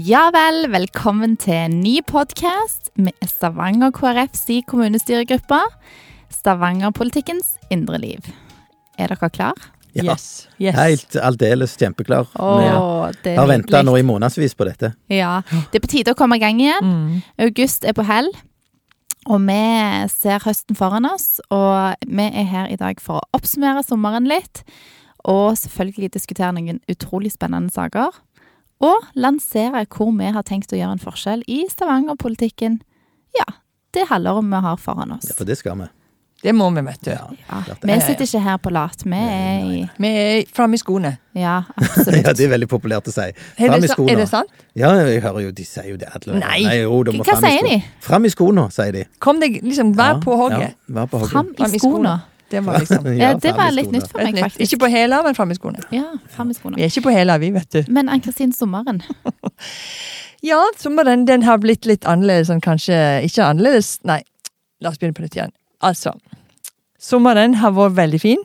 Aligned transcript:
Ja 0.00 0.20
vel, 0.32 0.62
velkommen 0.72 1.34
til 1.36 1.52
en 1.58 1.74
ny 1.82 1.98
podkast 2.06 2.88
med 2.96 3.16
Stavanger 3.26 3.90
KrFs 3.92 4.46
kommunestyregruppe. 4.70 5.58
Stavangerpolitikkens 6.32 7.50
indre 7.74 7.98
liv. 8.00 8.28
Er 8.96 9.10
dere 9.12 9.28
klar? 9.34 9.58
Ja. 9.92 10.06
Yes. 10.06 10.46
yes. 10.62 10.78
Helt 10.78 11.16
aldeles 11.20 11.74
kjempeklar. 11.76 12.30
Vi 12.32 12.70
Åh, 12.70 13.10
har 13.36 13.50
venta 13.50 13.82
nå 13.84 13.98
i 13.98 14.06
månedsvis 14.06 14.56
på 14.56 14.64
dette. 14.70 14.94
Ja, 15.12 15.42
Det 15.68 15.82
er 15.82 15.84
på 15.84 15.92
tide 15.92 16.14
å 16.14 16.18
komme 16.18 16.38
i 16.38 16.44
gang 16.46 16.62
igjen. 16.62 16.86
Mm. 16.86 17.20
August 17.50 17.84
er 17.84 17.92
på 17.92 18.06
hell, 18.08 18.30
og 19.26 19.42
vi 19.50 19.60
ser 20.14 20.40
høsten 20.46 20.78
foran 20.78 21.10
oss. 21.10 21.42
Og 21.50 22.06
vi 22.06 22.30
er 22.30 22.48
her 22.54 22.72
i 22.72 22.80
dag 22.80 23.02
for 23.04 23.20
å 23.20 23.28
oppsummere 23.36 23.84
sommeren 23.84 24.30
litt, 24.30 24.64
og 25.28 25.58
selvfølgelig 25.60 26.14
diskutere 26.14 26.54
noen 26.56 26.80
utrolig 26.88 27.34
spennende 27.36 27.74
saker. 27.74 28.14
Og 28.80 29.08
lansere 29.20 29.84
hvor 29.92 30.12
vi 30.16 30.28
har 30.32 30.44
tenkt 30.46 30.72
å 30.72 30.78
gjøre 30.78 30.96
en 30.96 31.02
forskjell 31.02 31.42
i 31.52 31.64
Stavanger-politikken. 31.68 32.80
Ja, 33.36 33.46
det 33.94 34.06
halvåret 34.08 34.48
vi 34.48 34.60
har 34.66 34.78
foran 34.80 35.12
oss. 35.18 35.28
Ja, 35.28 35.36
For 35.36 35.48
det 35.48 35.58
skal 35.60 35.76
vi. 35.82 35.90
Det 36.40 36.54
må 36.56 36.70
vi, 36.72 36.80
vet 36.80 37.02
du. 37.04 37.10
Ja, 37.12 37.26
Ja, 37.50 37.74
vi 37.82 37.96
sitter 38.00 38.24
ikke 38.24 38.40
her 38.40 38.56
på 38.56 38.70
lat. 38.72 39.02
Vi 39.04 39.12
er 39.12 39.66
i 39.68 39.82
Vi 40.00 40.08
er 40.08 40.46
framme 40.56 40.78
i 40.78 40.80
skoene. 40.80 41.18
Ja, 41.36 41.58
absolutt. 41.76 42.24
ja, 42.24 42.32
det 42.32 42.46
er 42.46 42.52
veldig 42.54 42.68
populært 42.70 43.10
å 43.10 43.12
si. 43.12 43.26
Fram 43.58 43.76
det, 43.76 43.90
i 43.90 43.92
skoene. 43.92 44.14
er 44.14 44.22
det 44.22 44.28
sant? 44.30 44.48
Ja, 44.74 44.94
jeg 44.96 45.20
hører 45.20 45.44
jo 45.44 45.50
de 45.52 45.66
sier 45.68 45.90
jo 45.90 45.98
det. 46.00 46.08
Alle. 46.16 46.40
Nei. 46.40 46.62
jo, 46.80 47.02
de 47.04 47.18
Hva 47.20 47.36
sier 47.44 47.68
de? 47.68 47.76
Fram 48.00 48.24
i 48.24 48.32
skoene, 48.32 48.64
sier 48.72 48.96
de. 48.96 49.04
Kom 49.20 49.42
deg 49.44 49.60
liksom, 49.60 49.92
vær 49.98 50.22
på 50.24 50.38
hogget. 50.40 50.72
Ja, 50.72 50.94
vær 51.02 51.12
på 51.12 51.20
hogget. 51.20 51.34
Fram 51.36 51.52
i 51.68 51.78
skoene. 51.84 52.16
Det 52.50 52.62
var 52.66 52.80
liksom 52.82 53.06
Ja, 53.22 53.34
det 53.38 53.52
var 53.56 53.70
litt 53.74 53.92
nytt 53.94 54.08
for 54.10 54.22
meg, 54.22 54.38
faktisk. 54.42 54.62
Ikke 54.66 54.80
på 54.84 54.90
hæla, 54.92 55.22
men 55.26 55.36
fram 55.38 55.52
i 55.54 55.58
skoene. 55.58 55.84
Ja, 55.94 56.06
fram 56.34 56.50
i 56.50 56.56
skoene. 56.56 56.78
Vi 56.78 56.86
er 56.86 56.92
ikke 56.92 57.06
på 57.08 57.14
hæla, 57.14 57.38
vi, 57.42 57.52
vet 57.54 57.76
du. 57.76 57.80
Men 57.92 58.10
Ann-Kristin, 58.12 58.54
sommeren. 58.56 59.02
Ja, 60.40 60.56
sommeren 60.80 61.26
den 61.28 61.42
har 61.44 61.58
blitt 61.60 61.84
litt 61.84 62.06
annerledes 62.08 62.48
enn 62.48 62.62
kanskje 62.64 62.96
Ikke 63.26 63.44
annerledes, 63.44 63.98
nei. 64.08 64.22
La 64.80 64.88
oss 64.88 64.96
begynne 64.96 65.12
på 65.18 65.20
nytt 65.26 65.36
igjen. 65.36 65.52
Altså, 65.84 66.14
sommeren 66.96 67.58
har 67.60 67.74
vært 67.76 67.98
veldig 67.98 68.20
fin. 68.22 68.40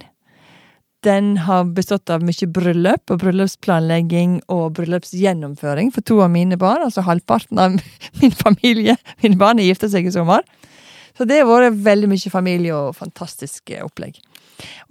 Den 1.05 1.35
har 1.45 1.67
bestått 1.77 2.09
av 2.11 2.23
mye 2.25 2.47
bryllup 2.51 3.13
og 3.13 3.21
bryllupsplanlegging 3.21 4.39
og 4.51 4.73
bryllupsgjennomføring 4.79 5.93
for 5.95 6.03
to 6.03 6.17
av 6.25 6.31
mine 6.33 6.57
barn. 6.59 6.83
Altså 6.83 7.05
halvparten 7.05 7.61
av 7.61 7.77
min 8.19 8.35
familie. 8.35 8.97
Mine 9.23 9.39
barn 9.39 9.61
har 9.61 9.69
gifta 9.69 9.91
seg 9.91 10.09
i 10.09 10.13
sommer. 10.15 10.43
Så 11.15 11.27
det 11.27 11.41
har 11.41 11.47
vært 11.47 11.77
veldig 11.85 12.09
mye 12.11 12.31
familie 12.31 12.75
og 12.75 12.95
fantastiske 12.97 13.79
opplegg. 13.85 14.19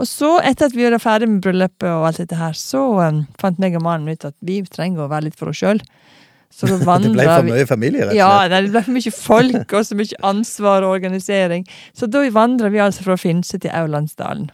Og 0.00 0.08
så, 0.08 0.30
etter 0.44 0.68
at 0.68 0.76
vi 0.76 0.86
var 0.86 1.00
ferdig 1.00 1.28
med 1.30 1.42
bryllupet 1.44 1.88
og 1.88 2.08
alt 2.08 2.20
dette 2.20 2.38
her, 2.38 2.56
så 2.56 2.82
um, 3.00 3.22
fant 3.40 3.60
meg 3.62 3.76
og 3.78 3.84
mannen 3.84 4.12
ut 4.12 4.26
at 4.28 4.36
vi 4.44 4.60
trenger 4.68 5.04
å 5.04 5.12
være 5.12 5.28
litt 5.28 5.38
for 5.38 5.52
oss 5.52 5.60
sjøl. 5.62 5.80
Så 6.54 6.68
da 6.70 6.78
Det 7.02 7.12
ble 7.14 7.28
for 7.28 7.48
mye 7.48 7.68
familie, 7.68 8.04
rett 8.04 8.12
og 8.12 8.16
slett. 8.16 8.20
Ja, 8.20 8.48
det 8.50 8.72
ble 8.72 8.82
for 8.86 8.96
mye 8.96 9.14
folk 9.16 9.76
og 9.78 9.86
så 9.88 9.98
mye 9.98 10.20
ansvar 10.32 10.86
og 10.86 10.96
organisering. 10.98 11.64
Så 11.96 12.08
da 12.10 12.22
vandra 12.34 12.70
vi 12.72 12.82
altså 12.82 13.06
fra 13.06 13.18
Finse 13.20 13.58
til 13.60 13.72
Aurlandsdalen. 13.74 14.50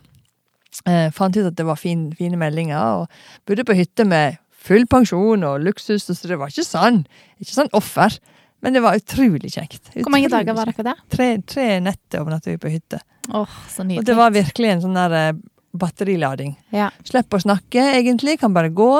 Eh, 0.88 1.08
fant 1.12 1.36
ut 1.36 1.48
at 1.48 1.58
det 1.58 1.66
var 1.66 1.76
fin, 1.80 2.08
fine 2.16 2.38
meldinger, 2.40 3.02
og 3.02 3.48
bodde 3.48 3.66
på 3.68 3.76
hytte 3.76 4.06
med 4.08 4.38
full 4.60 4.86
pensjon 4.88 5.44
og 5.44 5.64
luksus, 5.64 6.06
så 6.06 6.28
det 6.28 6.38
var 6.40 6.52
ikke 6.52 6.66
sånn. 6.66 7.02
Ikke 7.42 7.56
sånn 7.56 7.72
offer. 7.76 8.16
Men 8.60 8.74
det 8.76 8.82
var 8.84 8.96
utrolig 8.98 9.52
kjekt. 9.54 9.90
Hvor 9.94 10.12
mange 10.12 10.28
dager 10.28 10.54
var 10.56 10.68
dere 10.68 10.84
der? 10.90 10.98
Tre, 11.12 11.28
tre 11.48 11.66
netter 11.80 12.20
overnatta 12.20 12.50
vi 12.50 12.58
på 12.60 12.68
hytte. 12.72 13.00
Åh, 13.32 13.54
så 13.72 13.84
nydelig. 13.86 14.02
Og 14.02 14.08
det 14.10 14.16
var 14.18 14.34
virkelig 14.34 14.70
en 14.74 14.82
sånn 14.84 14.98
der 14.98 15.14
eh, 15.16 15.38
batterilading. 15.80 16.56
Ja. 16.76 16.90
Slipp 17.08 17.32
å 17.32 17.40
snakke, 17.40 17.84
egentlig. 17.96 18.38
Kan 18.42 18.52
bare 18.56 18.68
gå. 18.74 18.90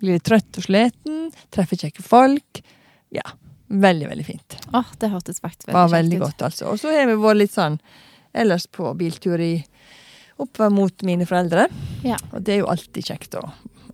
Blir 0.00 0.16
litt 0.18 0.26
trøtt 0.26 0.58
og 0.58 0.66
sliten. 0.66 1.28
Treffer 1.54 1.78
kjekke 1.84 2.02
folk. 2.04 2.62
Ja. 3.14 3.22
Veldig, 3.68 4.08
veldig 4.10 4.26
fint. 4.26 4.56
Åh, 4.74 4.90
det 5.02 5.10
hørtes 5.14 5.40
faktisk 5.42 5.70
var 5.74 5.88
veldig 5.90 5.96
veldig 5.96 6.18
kjekt 6.18 6.22
ut. 6.22 6.26
godt, 6.26 6.44
altså. 6.50 6.68
Og 6.72 6.80
så 6.82 6.92
har 6.94 7.06
vi 7.10 7.16
vært 7.22 7.40
litt 7.40 7.54
sånn 7.54 7.78
ellers 8.36 8.66
på 8.70 8.90
biltur 8.98 9.40
i 9.42 9.52
oppover 10.38 10.70
mot 10.76 11.02
mine 11.08 11.26
foreldre. 11.26 11.68
Ja. 12.04 12.18
Og 12.32 12.42
det 12.44 12.56
er 12.56 12.60
jo 12.64 12.68
alltid 12.70 13.06
kjekt 13.08 13.38
å 13.40 13.44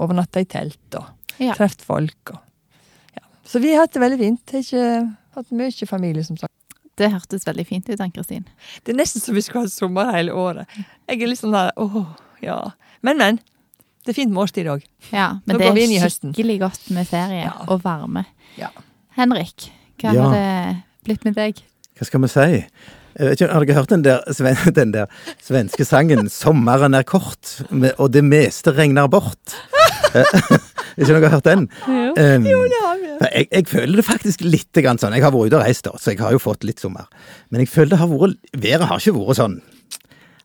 overnatte 0.03 0.43
i 0.43 0.49
telt 0.51 0.97
og 0.99 1.07
Ja. 1.39 1.55
treffe 1.57 1.85
folk. 1.87 2.33
Og. 2.35 2.39
Så 3.53 3.61
vi 3.61 3.75
har 3.75 3.85
hatt 3.85 3.93
det 3.93 4.01
veldig 4.01 4.19
fint. 4.21 4.53
Har 4.55 4.65
ikke 4.65 5.15
hatt 5.37 5.51
mye 5.59 5.87
familie, 5.89 6.25
som 6.25 6.39
sagt. 6.41 6.53
Det 6.97 7.09
hørtes 7.13 7.45
veldig 7.49 7.65
fint 7.69 7.89
ut, 7.89 8.01
Ann-Kristin. 8.05 8.45
Det 8.85 8.93
er 8.93 8.99
nesten 8.99 9.21
som 9.25 9.35
vi 9.37 9.43
skulle 9.45 9.65
ha 9.67 9.73
sommer 9.73 10.11
hele 10.13 10.33
året. 10.37 10.69
Jeg 11.09 11.23
er 11.23 11.31
litt 11.31 11.41
sånn 11.41 11.55
der 11.57 11.71
åh, 11.81 12.03
ja. 12.45 12.59
Men, 13.05 13.19
men. 13.21 13.39
Det 14.03 14.11
er 14.13 14.17
fint 14.19 14.33
med 14.35 14.43
årstid 14.43 14.67
òg. 14.67 14.83
Ja, 15.13 15.29
men 15.47 15.55
Nå 15.57 15.61
det 15.63 15.85
er 15.87 16.09
skikkelig 16.11 16.57
godt 16.59 16.89
med 16.91 17.07
ferie 17.07 17.45
Ja. 17.45 17.53
og 17.71 17.85
varme. 17.85 18.25
Ja. 18.59 18.69
Henrik, 19.15 19.69
hva 20.03 20.13
Ja. 20.15 20.23
har 20.27 20.35
det 20.35 20.83
blitt 21.07 21.25
med 21.25 21.37
deg? 21.39 21.61
Hva 21.99 22.07
skal 22.09 22.21
vi 22.25 22.29
si? 22.33 22.49
Jeg 23.13 23.29
vet 23.29 23.41
ikke, 23.41 23.53
Har 23.53 23.65
dere 23.65 23.75
hørt 23.77 23.89
den 23.93 24.03
der, 24.03 24.21
sven- 24.33 24.75
den 24.75 24.91
der 24.93 25.07
svenske 25.41 25.85
sangen 25.87 26.27
'Sommeren 26.29 26.97
er 26.99 27.05
kort', 27.05 27.63
med, 27.71 27.93
og 27.99 28.11
det 28.13 28.25
meste 28.25 28.73
regner 28.75 29.07
bort? 29.09 29.55
Eh, 30.15 30.35
ikke 31.01 31.09
dere 31.15 31.23
har 31.27 31.37
hørt 31.39 31.49
den? 31.49 31.69
Jo, 31.89 32.01
Um, 32.13 32.45
det 32.45 32.79
har 32.83 32.99
vi. 33.01 33.11
Jeg, 33.33 33.47
jeg 33.53 33.67
føler 33.71 33.97
det 33.97 34.05
faktisk 34.05 34.43
litt 34.45 34.77
grann 34.85 34.99
sånn. 35.01 35.15
Jeg 35.17 35.25
har 35.25 35.33
vært 35.33 35.49
ute 35.49 35.57
og 35.57 35.63
reist, 35.65 35.87
da, 35.87 35.95
så 35.97 36.13
jeg 36.13 36.21
har 36.21 36.35
jo 36.35 36.41
fått 36.43 36.67
litt 36.69 36.83
sommer. 36.83 37.07
Men 37.49 37.63
jeg 37.65 37.71
føler 37.73 37.95
det 37.95 38.01
har 38.03 38.11
vært 38.11 38.37
Været 38.53 38.85
har 38.91 39.01
ikke 39.01 39.15
vært 39.17 39.39
sånn 39.41 39.61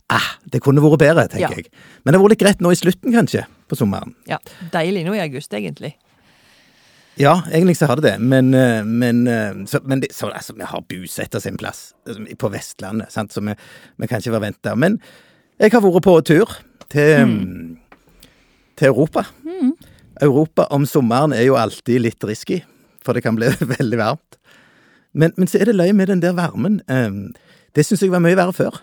Ah, 0.08 0.30
det 0.48 0.62
kunne 0.64 0.80
vært 0.80 1.02
bedre, 1.02 1.26
tenker 1.28 1.50
Ja. 1.50 1.56
jeg. 1.58 1.68
Men 2.06 2.14
det 2.14 2.20
har 2.20 2.24
vært 2.24 2.38
litt 2.38 2.44
greit 2.46 2.62
nå 2.64 2.72
i 2.72 2.78
slutten, 2.80 3.12
kanskje, 3.12 3.42
på 3.68 3.76
sommeren. 3.76 4.14
Ja, 4.30 4.38
Deilig 4.72 5.04
nå 5.04 5.18
i 5.18 5.20
august, 5.20 5.52
egentlig. 5.52 5.98
Ja, 7.20 7.42
egentlig 7.52 7.76
så 7.76 7.88
har 7.90 7.98
det 8.00 8.06
det, 8.06 8.20
men, 8.22 8.54
eh, 8.54 8.84
men, 8.86 9.28
eh, 9.28 9.66
så, 9.66 9.82
men 9.84 10.00
det, 10.00 10.14
så, 10.14 10.30
altså, 10.30 10.54
vi 10.56 10.64
har 10.64 10.84
bosatt 10.88 11.36
oss 11.36 11.48
en 11.50 11.58
plass 11.58 11.94
altså, 12.08 12.24
på 12.38 12.52
Vestlandet, 12.54 13.12
sant? 13.12 13.34
så 13.34 13.42
vi, 13.42 13.56
vi 13.98 14.08
kan 14.08 14.22
ikke 14.22 14.32
være 14.38 14.46
vent 14.48 14.62
der. 14.64 14.76
Men 14.76 15.00
jeg 15.60 15.72
har 15.74 15.82
vært 15.82 16.04
på 16.06 16.16
tur 16.24 16.56
til, 16.94 17.26
mm. 17.26 17.67
Til 18.78 18.92
Europa. 18.92 19.26
Europa 20.22 20.68
om 20.74 20.86
sommeren 20.90 21.34
er 21.36 21.46
jo 21.48 21.56
alltid 21.60 22.02
litt 22.02 22.24
risky, 22.26 22.62
for 23.06 23.14
det 23.18 23.24
kan 23.26 23.36
bli 23.38 23.50
veldig 23.78 24.00
varmt. 24.02 24.38
Men, 25.18 25.34
men 25.38 25.50
så 25.50 25.60
er 25.62 25.70
det 25.72 25.78
løye 25.78 25.94
med 25.98 26.10
den 26.12 26.22
der 26.22 26.34
varmen. 26.38 26.82
det 27.76 27.86
syns 27.86 28.02
jeg 28.06 28.12
var 28.14 28.22
mye 28.22 28.38
verre 28.38 28.54
før. 28.54 28.78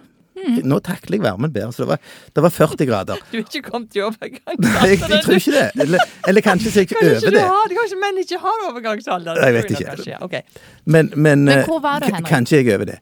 Nå 0.44 0.76
takler 0.84 1.16
jeg 1.16 1.22
varmen 1.24 1.52
bedre. 1.54 1.70
Så 1.72 1.84
det 1.84 1.88
var, 1.94 2.00
det 2.36 2.42
var 2.44 2.52
40 2.52 2.86
grader. 2.90 3.20
Du 3.32 3.38
er 3.38 3.44
ikke 3.46 3.62
kommet 3.70 3.94
i 3.96 4.02
overgangsalder? 4.04 4.66
Nei, 4.66 4.88
jeg, 4.90 4.98
jeg 5.08 5.20
tror 5.24 5.38
ikke 5.38 5.54
det. 5.54 5.68
Eller, 5.86 6.02
eller 6.28 6.44
kanskje 6.44 6.72
så 6.74 6.82
jeg 6.82 6.90
ikke 6.90 7.04
du 7.22 7.30
det. 7.32 7.44
har 7.48 7.72
kanskje 7.78 8.00
menn 8.02 8.18
ikke 8.20 8.40
har 8.42 8.64
overgangsalder. 8.68 9.40
Jeg 9.40 9.56
vet 9.56 9.70
ikke. 9.72 9.86
kanskje, 9.94 10.10
ja. 10.18 10.42
Men, 10.84 11.12
men, 11.14 11.46
Men 11.46 11.62
eh, 11.62 11.64
hvor 11.70 11.80
var 11.84 12.02
du, 12.02 12.10
k- 12.10 12.18
Henrik? 12.18 12.28
Kanskje 12.34 12.60
jeg 12.60 12.74
øver 12.76 12.90
det. 12.92 12.98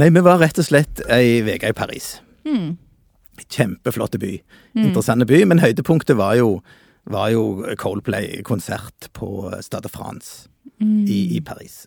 Nei, 0.00 0.08
vi 0.14 0.22
var 0.24 0.40
rett 0.40 0.58
og 0.62 0.68
slett 0.70 1.02
ei 1.12 1.42
uke 1.44 1.72
i 1.74 1.76
Paris. 1.76 2.08
Hmm. 2.48 2.76
Kjempeflotte 3.44 4.18
by. 4.22 4.32
Interessante 4.76 5.26
by, 5.28 5.42
men 5.44 5.60
høydepunktet 5.62 6.16
var 6.16 6.34
jo, 6.38 6.60
var 7.10 7.30
jo 7.34 7.64
Coldplay-konsert 7.78 9.10
på 9.16 9.50
Stade 9.62 9.86
de 9.86 9.92
France 9.92 10.48
i, 10.80 11.36
i 11.36 11.40
Paris. 11.40 11.86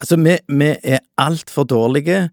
Altså, 0.00 0.16
vi, 0.16 0.36
vi 0.48 0.72
er 0.82 1.00
altfor 1.18 1.66
dårlige 1.68 2.28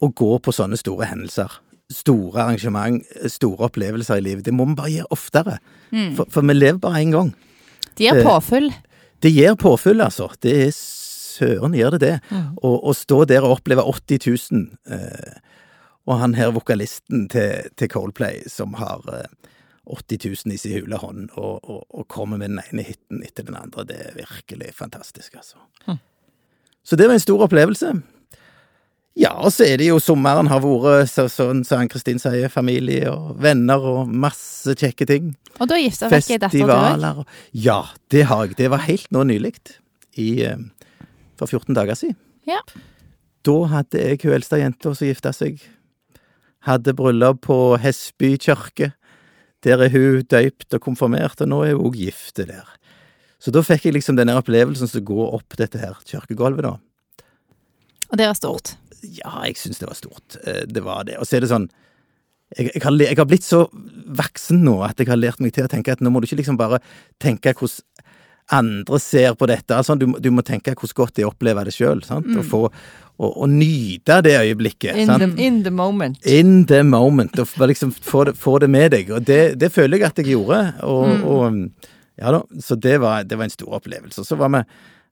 å 0.00 0.08
gå 0.16 0.38
på 0.40 0.52
sånne 0.56 0.78
store 0.80 1.08
hendelser. 1.10 1.50
Store 1.90 2.44
arrangement, 2.44 3.02
store 3.28 3.66
opplevelser 3.68 4.20
i 4.20 4.24
livet. 4.24 4.44
Det 4.46 4.54
må 4.54 4.64
vi 4.70 4.76
bare 4.78 4.92
gjøre 4.94 5.10
oftere. 5.16 5.58
For, 6.16 6.28
for 6.30 6.46
vi 6.46 6.54
lever 6.54 6.78
bare 6.80 7.02
én 7.02 7.12
gang. 7.12 7.32
Det 7.98 8.06
gir 8.06 8.20
Eh, 8.20 8.24
påfyll. 8.24 8.70
Det 9.20 9.32
gir 9.34 9.56
påfyll, 9.60 10.00
altså. 10.00 10.30
Det 10.40 10.54
er 10.68 10.70
søren 10.72 11.74
gjør 11.76 11.98
det 11.98 12.00
det. 12.06 12.14
Å 12.62 12.70
å 12.88 12.94
stå 12.96 13.24
der 13.28 13.44
og 13.44 13.58
oppleve 13.58 13.82
80 13.84 14.22
000, 14.52 14.64
eh, 14.94 15.34
og 16.06 16.18
han 16.20 16.34
her 16.34 16.50
vokalisten 16.56 17.28
til, 17.28 17.68
til 17.76 17.88
Coldplay 17.92 18.42
som 18.48 18.74
har 18.80 19.02
eh, 19.12 19.26
80 19.90 20.44
000 20.46 20.54
i 20.54 20.56
sin 20.60 20.76
hule 20.78 20.96
hånd, 21.02 21.28
og, 21.36 21.60
og, 21.64 21.84
og 21.90 22.06
kommer 22.08 22.38
med 22.38 22.50
den 22.52 22.60
ene 22.70 22.84
hiten 22.86 23.22
etter 23.26 23.42
den 23.48 23.56
andre, 23.58 23.84
det 23.88 23.96
er 24.08 24.14
virkelig 24.20 24.72
fantastisk, 24.76 25.34
altså. 25.40 25.56
Så 26.86 26.96
det 26.96 27.06
var 27.10 27.14
en 27.18 27.20
stor 27.22 27.42
opplevelse. 27.44 27.90
Ja, 29.18 29.32
og 29.42 29.50
så 29.52 29.66
er 29.66 29.76
det 29.82 29.88
jo 29.90 29.98
sommeren 30.00 30.48
har 30.48 30.62
vært, 30.62 31.10
så- 31.10 31.26
sånn 31.28 31.64
som 31.66 31.80
Ann-Kristin 31.82 32.18
sier, 32.22 32.48
familie 32.48 33.10
og 33.10 33.34
venner 33.42 33.82
og 33.82 34.08
masse 34.08 34.72
kjekke 34.78 35.06
ting. 35.06 35.32
Og 35.60 35.68
da 35.68 35.76
gifta 35.76 36.08
vekk 36.08 36.30
ei 36.30 36.38
datter, 36.38 36.58
du 36.58 36.72
òg. 37.18 37.26
Ja, 37.52 37.80
det 38.08 38.22
har 38.30 38.46
jeg. 38.46 38.56
Det 38.56 38.70
var 38.70 38.78
helt 38.86 39.10
nå 39.12 39.24
nylig. 39.26 39.56
Eh, 40.16 40.56
For 41.36 41.46
14 41.46 41.74
dager 41.74 41.94
siden. 41.98 42.16
Ja. 42.46 42.60
Da 43.44 43.58
hadde 43.66 43.98
jeg 43.98 44.20
hun 44.22 44.32
eldste 44.38 44.58
jenta 44.60 44.94
som 44.94 45.06
gifta 45.08 45.32
seg. 45.34 45.60
Hadde 46.68 46.94
bryllup 46.96 47.40
på 47.46 47.56
Hesby 47.80 48.34
kirke. 48.40 48.92
Der 49.64 49.80
er 49.84 49.92
hun 49.92 50.22
døypt 50.28 50.76
og 50.76 50.82
konfirmert, 50.84 51.40
og 51.40 51.48
nå 51.48 51.62
er 51.64 51.74
hun 51.76 51.88
òg 51.90 51.98
gift 52.00 52.40
der. 52.40 52.68
Så 53.40 53.52
da 53.52 53.62
fikk 53.64 53.86
jeg 53.88 53.96
liksom 53.96 54.18
denne 54.18 54.36
opplevelsen 54.36 54.88
som 54.88 55.04
går 55.04 55.34
opp 55.38 55.56
dette 55.56 55.80
her 55.80 55.96
kirkegulvet, 56.04 56.66
da. 56.66 56.74
Og 58.10 58.18
det 58.20 58.26
var 58.28 58.36
stort. 58.36 58.74
Ja, 59.00 59.32
jeg 59.46 59.56
syns 59.56 59.80
det 59.80 59.88
var 59.88 59.96
stort. 59.96 60.36
Eh, 60.44 60.66
Det 60.68 60.82
var 60.84 61.04
det. 61.08 61.16
Og 61.18 61.24
så 61.28 61.38
er 61.38 61.46
det 61.46 61.52
sånn 61.52 61.70
jeg, 62.58 62.66
jeg, 62.74 62.82
har, 62.82 62.96
jeg 62.98 63.16
har 63.16 63.28
blitt 63.30 63.46
så 63.46 63.60
voksen 64.18 64.64
nå 64.66 64.80
at 64.82 64.98
jeg 64.98 65.06
har 65.06 65.20
lært 65.20 65.38
meg 65.40 65.52
til 65.54 65.68
å 65.68 65.70
tenke 65.70 65.92
at 65.94 66.00
nå 66.02 66.10
må 66.10 66.18
du 66.20 66.26
ikke 66.26 66.40
liksom 66.40 66.58
bare 66.58 66.80
tenke 67.22 67.52
hvordan 67.54 67.84
andre 68.52 68.98
ser 69.00 69.34
på 69.38 69.46
dette. 69.46 69.76
Altså, 69.76 69.94
du, 69.98 70.06
du 70.18 70.30
må 70.34 70.42
tenke 70.42 70.74
hvordan 70.74 70.96
godt 70.96 71.14
de 71.16 71.24
opplever 71.28 71.64
det 71.64 71.74
sjøl, 71.76 72.00
Mm. 72.08 72.38
og, 72.38 72.44
få- 72.44 72.70
og, 73.20 73.30
og 73.42 73.48
nyte 73.50 74.20
det 74.22 74.34
øyeblikket. 74.40 74.96
In, 74.96 75.06
sant? 75.06 75.22
the, 75.36 75.42
in 75.46 75.62
the 75.62 75.70
moment. 75.70 76.18
In 76.26 76.66
the 76.66 76.82
moment, 76.82 77.38
og 77.38 77.46
liksom 77.68 77.92
få 77.92 78.24
det, 78.24 78.36
få 78.36 78.58
det 78.58 78.70
med 78.70 78.90
deg. 78.92 79.10
Og 79.10 79.24
det, 79.26 79.58
det 79.60 79.70
føler 79.72 79.98
jeg 79.98 80.06
at 80.10 80.18
jeg 80.18 80.26
gjorde. 80.34 80.74
Og, 80.82 81.08
Mm. 81.08 81.24
og 81.24 81.70
ja 82.20 82.30
da, 82.32 82.40
så 82.60 82.76
det 82.80 82.98
var, 83.00 83.22
det 83.24 83.36
var 83.38 83.44
en 83.44 83.50
stor 83.50 83.72
opplevelse. 83.78 84.24
Så 84.24 84.36
var 84.36 84.48
vi 84.52 84.62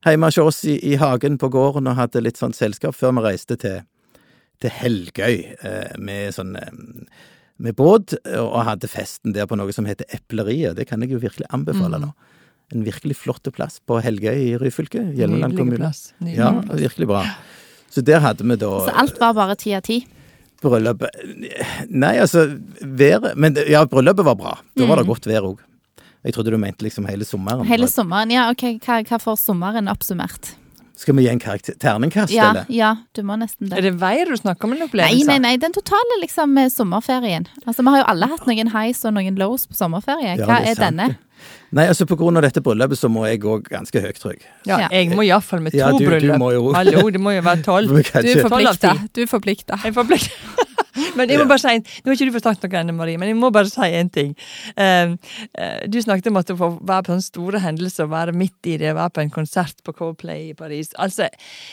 hjemme 0.05 0.25
hos 0.29 0.37
oss 0.37 0.63
i, 0.65 0.77
i 0.91 0.95
hagen 0.95 1.37
på 1.37 1.49
gården 1.49 1.87
og 1.87 1.95
hadde 1.97 2.21
litt 2.21 2.37
sånn 2.37 2.53
selskap 2.53 2.95
før 2.95 3.15
vi 3.17 3.23
reiste 3.25 3.57
til, 3.57 3.81
til 4.61 4.69
Helgøy 4.69 5.55
eh, 5.63 5.97
med 5.97 6.33
sånn 6.35 6.55
eh, 6.55 6.69
med 7.59 7.75
båt, 7.75 8.13
og 8.39 8.61
hadde 8.63 8.87
festen 8.87 9.33
der 9.35 9.45
på 9.45 9.57
noe 9.59 9.73
som 9.75 9.83
heter 9.85 10.05
Epleriet. 10.15 10.77
Det 10.77 10.85
kan 10.87 11.01
jeg 11.03 11.11
jo 11.11 11.19
virkelig 11.19 11.45
anbefale 11.51 11.97
Mm. 11.99 12.05
nå. 12.07 12.13
En 12.71 12.83
virkelig 12.85 13.15
flott 13.17 13.47
plass 13.55 13.79
på 13.87 13.97
Helgøy 14.03 14.35
i 14.51 14.57
Ryfylke. 14.61 15.01
Hjelmeland 15.17 15.57
kommune. 15.57 15.77
plass. 15.81 16.13
Nydelig 16.21 16.37
Ja, 16.37 16.51
virkelig 16.83 17.07
bra. 17.09 17.23
Så 17.89 18.03
der 18.05 18.19
hadde 18.21 18.43
vi 18.45 18.55
da 18.61 18.69
Så 18.85 18.93
alt 18.93 19.19
var 19.19 19.33
bare 19.33 19.55
ti 19.57 19.73
av 19.73 19.81
ti. 19.81 20.03
Bryllupet 20.61 21.09
Nei, 21.89 22.17
altså 22.19 22.43
været 22.81 23.35
Men 23.39 23.55
ja, 23.69 23.85
bryllupet 23.85 24.25
var 24.25 24.35
bra. 24.35 24.57
Da 24.77 24.85
var 24.85 24.97
det 25.01 25.07
godt 25.07 25.25
vær 25.29 25.47
òg. 25.53 25.59
Jeg 26.23 26.33
trodde 26.35 26.51
du 26.51 26.57
mente 26.59 26.83
liksom 26.83 27.05
hele 27.07 27.23
sommeren. 27.25 27.63
Hele 27.65 27.87
sommeren. 27.87 28.29
Ja, 28.35 28.49
ok, 28.51 28.65
hva, 28.83 28.99
hva 29.07 29.19
får 29.23 29.37
sommeren 29.39 29.87
oppsummert? 29.87 30.51
Skal 30.99 31.15
vi 31.15 31.23
gi 31.23 31.29
en 31.31 31.39
karakter, 31.39 31.77
terningkast, 31.79 32.33
Ja, 32.35 32.49
eller? 32.51 32.65
ja, 32.67 32.89
du 33.15 33.21
må 33.23 33.37
nesten 33.39 33.69
det. 33.69 33.77
Er 33.77 33.85
det. 33.87 33.93
veier 34.01 34.27
du 34.27 34.35
snakker 34.35 34.67
om, 34.67 34.73
eller 34.73 34.83
Nei, 34.83 34.89
opplevelser? 34.89 35.27
nei, 35.29 35.37
nei, 35.45 35.53
den 35.63 35.71
totale 35.71 36.17
liksom 36.19 36.57
sommerferien. 36.75 37.47
Altså, 37.65 37.85
Vi 37.87 37.93
har 37.93 38.01
jo 38.01 38.07
alle 38.11 38.27
hatt 38.27 38.43
noen 38.45 38.71
highs 38.73 39.05
og 39.07 39.13
noen 39.15 39.39
lows 39.39 39.63
på 39.65 39.79
sommerferie. 39.79 40.35
Hva 40.43 40.57
ja, 40.59 40.59
er 40.59 40.67
er 40.73 40.75
sant, 40.75 40.97
denne? 40.99 41.07
Nei, 41.71 41.85
altså 41.87 42.05
av 42.09 42.41
dette 42.41 42.61
bryllupet 42.65 42.97
så 42.97 43.09
må 43.09 43.25
jeg 43.27 43.41
gå 43.41 43.59
ganske 43.69 44.01
høyt, 44.01 44.19
tror 44.19 44.33
jeg. 44.33 44.41
Ja, 44.65 44.87
jeg 44.91 45.11
må 45.13 45.25
iallfall 45.27 45.61
med 45.61 45.71
to 45.71 45.77
Ja, 45.77 45.91
du- 45.91 46.19
du 46.19 46.33
må 46.37 46.51
jo- 46.53 46.73
Hallo, 46.73 47.09
det 47.09 47.21
må 47.21 47.35
jo 47.35 47.41
være 47.41 47.63
tolv. 47.63 47.89
Du 47.93 48.29
er 48.31 48.47
forplikta. 48.47 48.95
Du 49.13 49.21
er 49.21 49.27
forplikta. 49.27 49.77
Men 51.15 51.29
jeg 51.29 51.39
må 51.39 51.45
bare 51.49 51.61
si 51.61 51.71
en, 51.71 51.83
Nå 52.03 52.09
har 52.11 52.15
ikke 52.17 52.27
du 52.29 52.35
fått 52.35 52.47
sagt 52.47 52.63
noe 52.65 52.79
ennå, 52.79 52.93
Marie, 52.97 53.17
men 53.19 53.29
jeg 53.31 53.37
må 53.39 53.49
bare 53.53 53.69
si 53.71 53.87
en 53.99 54.09
ting. 54.13 54.33
Eh, 54.75 55.13
eh, 55.57 55.87
du 55.87 55.99
snakket 56.01 56.29
om 56.31 56.39
at 56.41 56.51
å 56.53 56.57
få 56.59 56.69
være 56.85 57.05
på 57.07 57.13
sånne 57.13 57.25
store 57.25 57.61
hendelser 57.63 58.07
og 58.07 58.13
være 58.13 58.35
midt 58.37 58.69
i 58.71 58.77
det, 58.81 58.93
være 58.97 59.13
på 59.15 59.23
en 59.23 59.33
konsert 59.33 59.79
på 59.85 59.93
Coldplay 59.95 60.49
i 60.51 60.55
Paris. 60.59 60.91
Altså, 60.99 61.29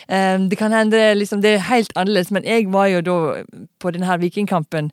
eh, 0.09 0.39
Det 0.47 0.59
kan 0.59 0.73
hende 0.73 1.01
liksom, 1.19 1.41
det 1.43 1.57
er 1.57 1.65
helt 1.71 1.93
annerledes, 1.97 2.31
men 2.31 2.45
jeg 2.45 2.69
var 2.73 2.87
jo 2.93 3.01
da 3.07 3.17
på 3.83 3.93
denne 3.93 4.19
Vikingkampen 4.21 4.91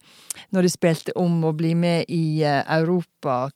når 0.53 0.61
de 0.61 0.69
spilte 0.69 1.11
om 1.19 1.43
å 1.43 1.53
bli 1.55 1.73
med 1.75 2.05
i 2.09 2.41
eh, 2.43 2.63
Europa 2.79 3.49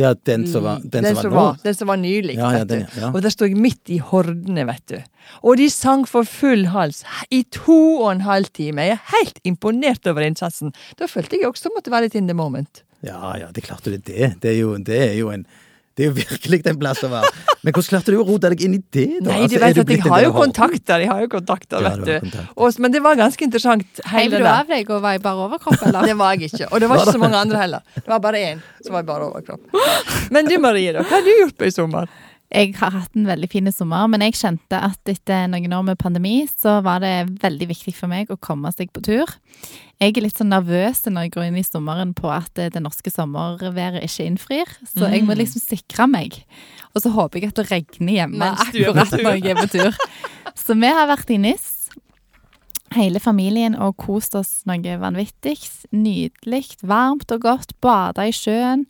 Ja, 0.00 0.12
den 0.26 0.46
som 0.48 0.64
var, 0.64 0.82
den 0.82 1.06
som 1.12 1.32
var 1.34 1.54
nå. 1.54 1.62
den 1.64 1.76
som 1.76 1.90
var 1.92 2.00
nylig. 2.00 2.36
Ja, 2.38 2.50
ja, 2.58 2.66
den, 2.68 2.86
ja. 2.96 3.10
Og 3.12 3.20
der 3.24 3.32
sto 3.34 3.48
jeg 3.48 3.58
midt 3.60 3.92
i 3.92 4.00
hordene, 4.10 4.64
vet 4.70 4.84
du. 4.90 4.98
Og 5.44 5.60
de 5.60 5.68
sang 5.72 6.06
for 6.08 6.26
full 6.28 6.66
hals 6.72 7.02
i 7.30 7.42
to 7.54 7.80
og 8.00 8.10
en 8.14 8.24
halv 8.26 8.50
time. 8.56 8.88
Jeg 8.88 8.98
er 8.98 9.16
helt 9.16 9.40
imponert 9.46 10.08
over 10.10 10.24
innsatsen. 10.26 10.72
Da 10.98 11.10
følte 11.10 11.38
jeg 11.38 11.50
også 11.50 11.72
måtte 11.74 11.92
være 11.92 12.08
litt 12.08 12.18
in 12.18 12.30
the 12.30 12.36
moment. 12.36 12.82
Ja, 13.06 13.36
ja, 13.40 13.48
det 13.54 13.64
klarte 13.64 13.92
du 13.92 13.96
det. 13.96 14.34
Det 14.42 14.54
er 14.54 14.58
jo, 14.58 14.74
det 14.76 15.02
er 15.10 15.16
jo 15.20 15.30
en 15.32 15.46
det 16.00 16.06
er 16.06 16.08
jo 16.08 16.14
virkelig 16.16 16.58
en 16.70 16.78
plass 16.80 17.02
å 17.04 17.10
være. 17.12 17.30
Men 17.60 17.74
hvordan 17.76 17.88
klarte 17.92 18.12
du 18.14 18.16
å 18.16 18.24
rote 18.24 18.48
deg 18.54 18.62
inn 18.64 18.76
i 18.78 18.80
det, 18.80 19.02
da? 19.20 19.34
Nei, 19.34 19.40
Altså, 19.44 19.50
du 19.52 19.56
er 19.60 19.66
vet 19.66 19.80
at 19.82 19.90
jeg 19.92 20.04
har 20.06 20.22
jo 20.24 20.30
kontakter, 20.32 21.02
jeg 21.04 21.10
har 21.10 21.20
jo 21.26 21.28
kontakter, 21.34 21.82
vet 21.84 21.98
du 22.00 22.06
du. 22.08 22.14
kontakt. 22.24 22.54
Og, 22.56 22.78
men 22.80 22.94
det 22.94 23.02
var 23.04 23.18
ganske 23.20 23.44
interessant. 23.44 24.00
Heiv 24.14 24.32
du 24.32 24.46
av 24.48 24.70
deg 24.72 24.88
og 24.96 25.02
var 25.04 25.18
i 25.18 25.20
bare 25.26 25.44
overkropp, 25.44 25.76
eller? 25.90 26.06
Det 26.10 26.16
var 26.16 26.32
jeg 26.38 26.48
ikke. 26.48 26.70
Og 26.72 26.80
det 26.80 26.88
var 26.88 27.04
ikke 27.04 27.16
så 27.18 27.22
mange 27.26 27.42
andre 27.44 27.60
heller. 27.60 27.84
Det 28.00 28.08
var 28.08 28.24
bare 28.24 28.40
én 28.48 28.64
som 28.80 28.96
var 28.96 29.04
i 29.04 29.10
bare 29.12 29.28
overkropp. 29.28 29.76
Men 30.32 30.48
du 30.48 30.56
Marie, 30.64 30.96
da. 30.96 31.04
Hva 31.04 31.20
har 31.20 31.28
du 31.28 31.32
gjort 31.36 31.58
på 31.60 31.68
i 31.68 31.74
sommer? 31.76 32.08
Jeg 32.50 32.72
har 32.80 32.90
hatt 32.90 33.14
en 33.14 33.28
veldig 33.28 33.46
fin 33.52 33.68
sommer, 33.70 34.08
men 34.10 34.24
jeg 34.24 34.34
kjente 34.34 34.74
at 34.82 34.98
etter 35.12 35.44
noen 35.52 35.70
år 35.76 35.84
med 35.86 35.98
pandemi, 36.02 36.48
så 36.50 36.80
var 36.82 36.98
det 37.04 37.12
veldig 37.44 37.68
viktig 37.70 37.94
for 37.94 38.10
meg 38.10 38.32
å 38.34 38.38
komme 38.42 38.72
seg 38.74 38.90
på 38.90 39.02
tur. 39.06 39.30
Jeg 40.02 40.16
er 40.16 40.24
litt 40.24 40.34
sånn 40.40 40.50
nervøs 40.50 41.04
når 41.06 41.28
jeg 41.28 41.34
går 41.36 41.46
inn 41.46 41.60
i 41.60 41.62
sommeren 41.62 42.10
på 42.16 42.26
at 42.34 42.50
det 42.58 42.82
norske 42.82 43.12
sommerværet 43.14 44.02
ikke 44.02 44.26
innfrir, 44.26 44.66
så 44.82 45.06
jeg 45.12 45.22
må 45.22 45.36
Mm. 45.36 45.38
liksom 45.44 45.62
sikre 45.62 46.08
meg. 46.10 46.40
Og 46.96 47.02
så 47.02 47.12
håper 47.14 47.38
jeg 47.40 47.48
at 47.52 47.54
det 47.62 47.70
regner 47.70 48.12
hjemme 48.18 48.50
akkurat 48.66 49.10
når 49.14 49.38
jeg 49.38 49.46
er 49.46 49.60
på 49.62 49.70
tur. 49.70 49.94
Så 50.56 50.74
vi 50.74 50.88
har 50.90 51.06
vært 51.06 51.30
i 51.30 51.36
NIS, 51.38 51.76
hele 52.96 53.20
familien, 53.22 53.76
og 53.78 53.96
kost 53.96 54.34
oss 54.34 54.64
noe 54.66 54.96
vanvittig. 54.98 55.54
Nydelig, 55.94 56.76
varmt 56.82 57.30
og 57.30 57.40
godt. 57.44 57.76
Bada 57.80 58.24
i 58.26 58.32
sjøen. 58.34 58.86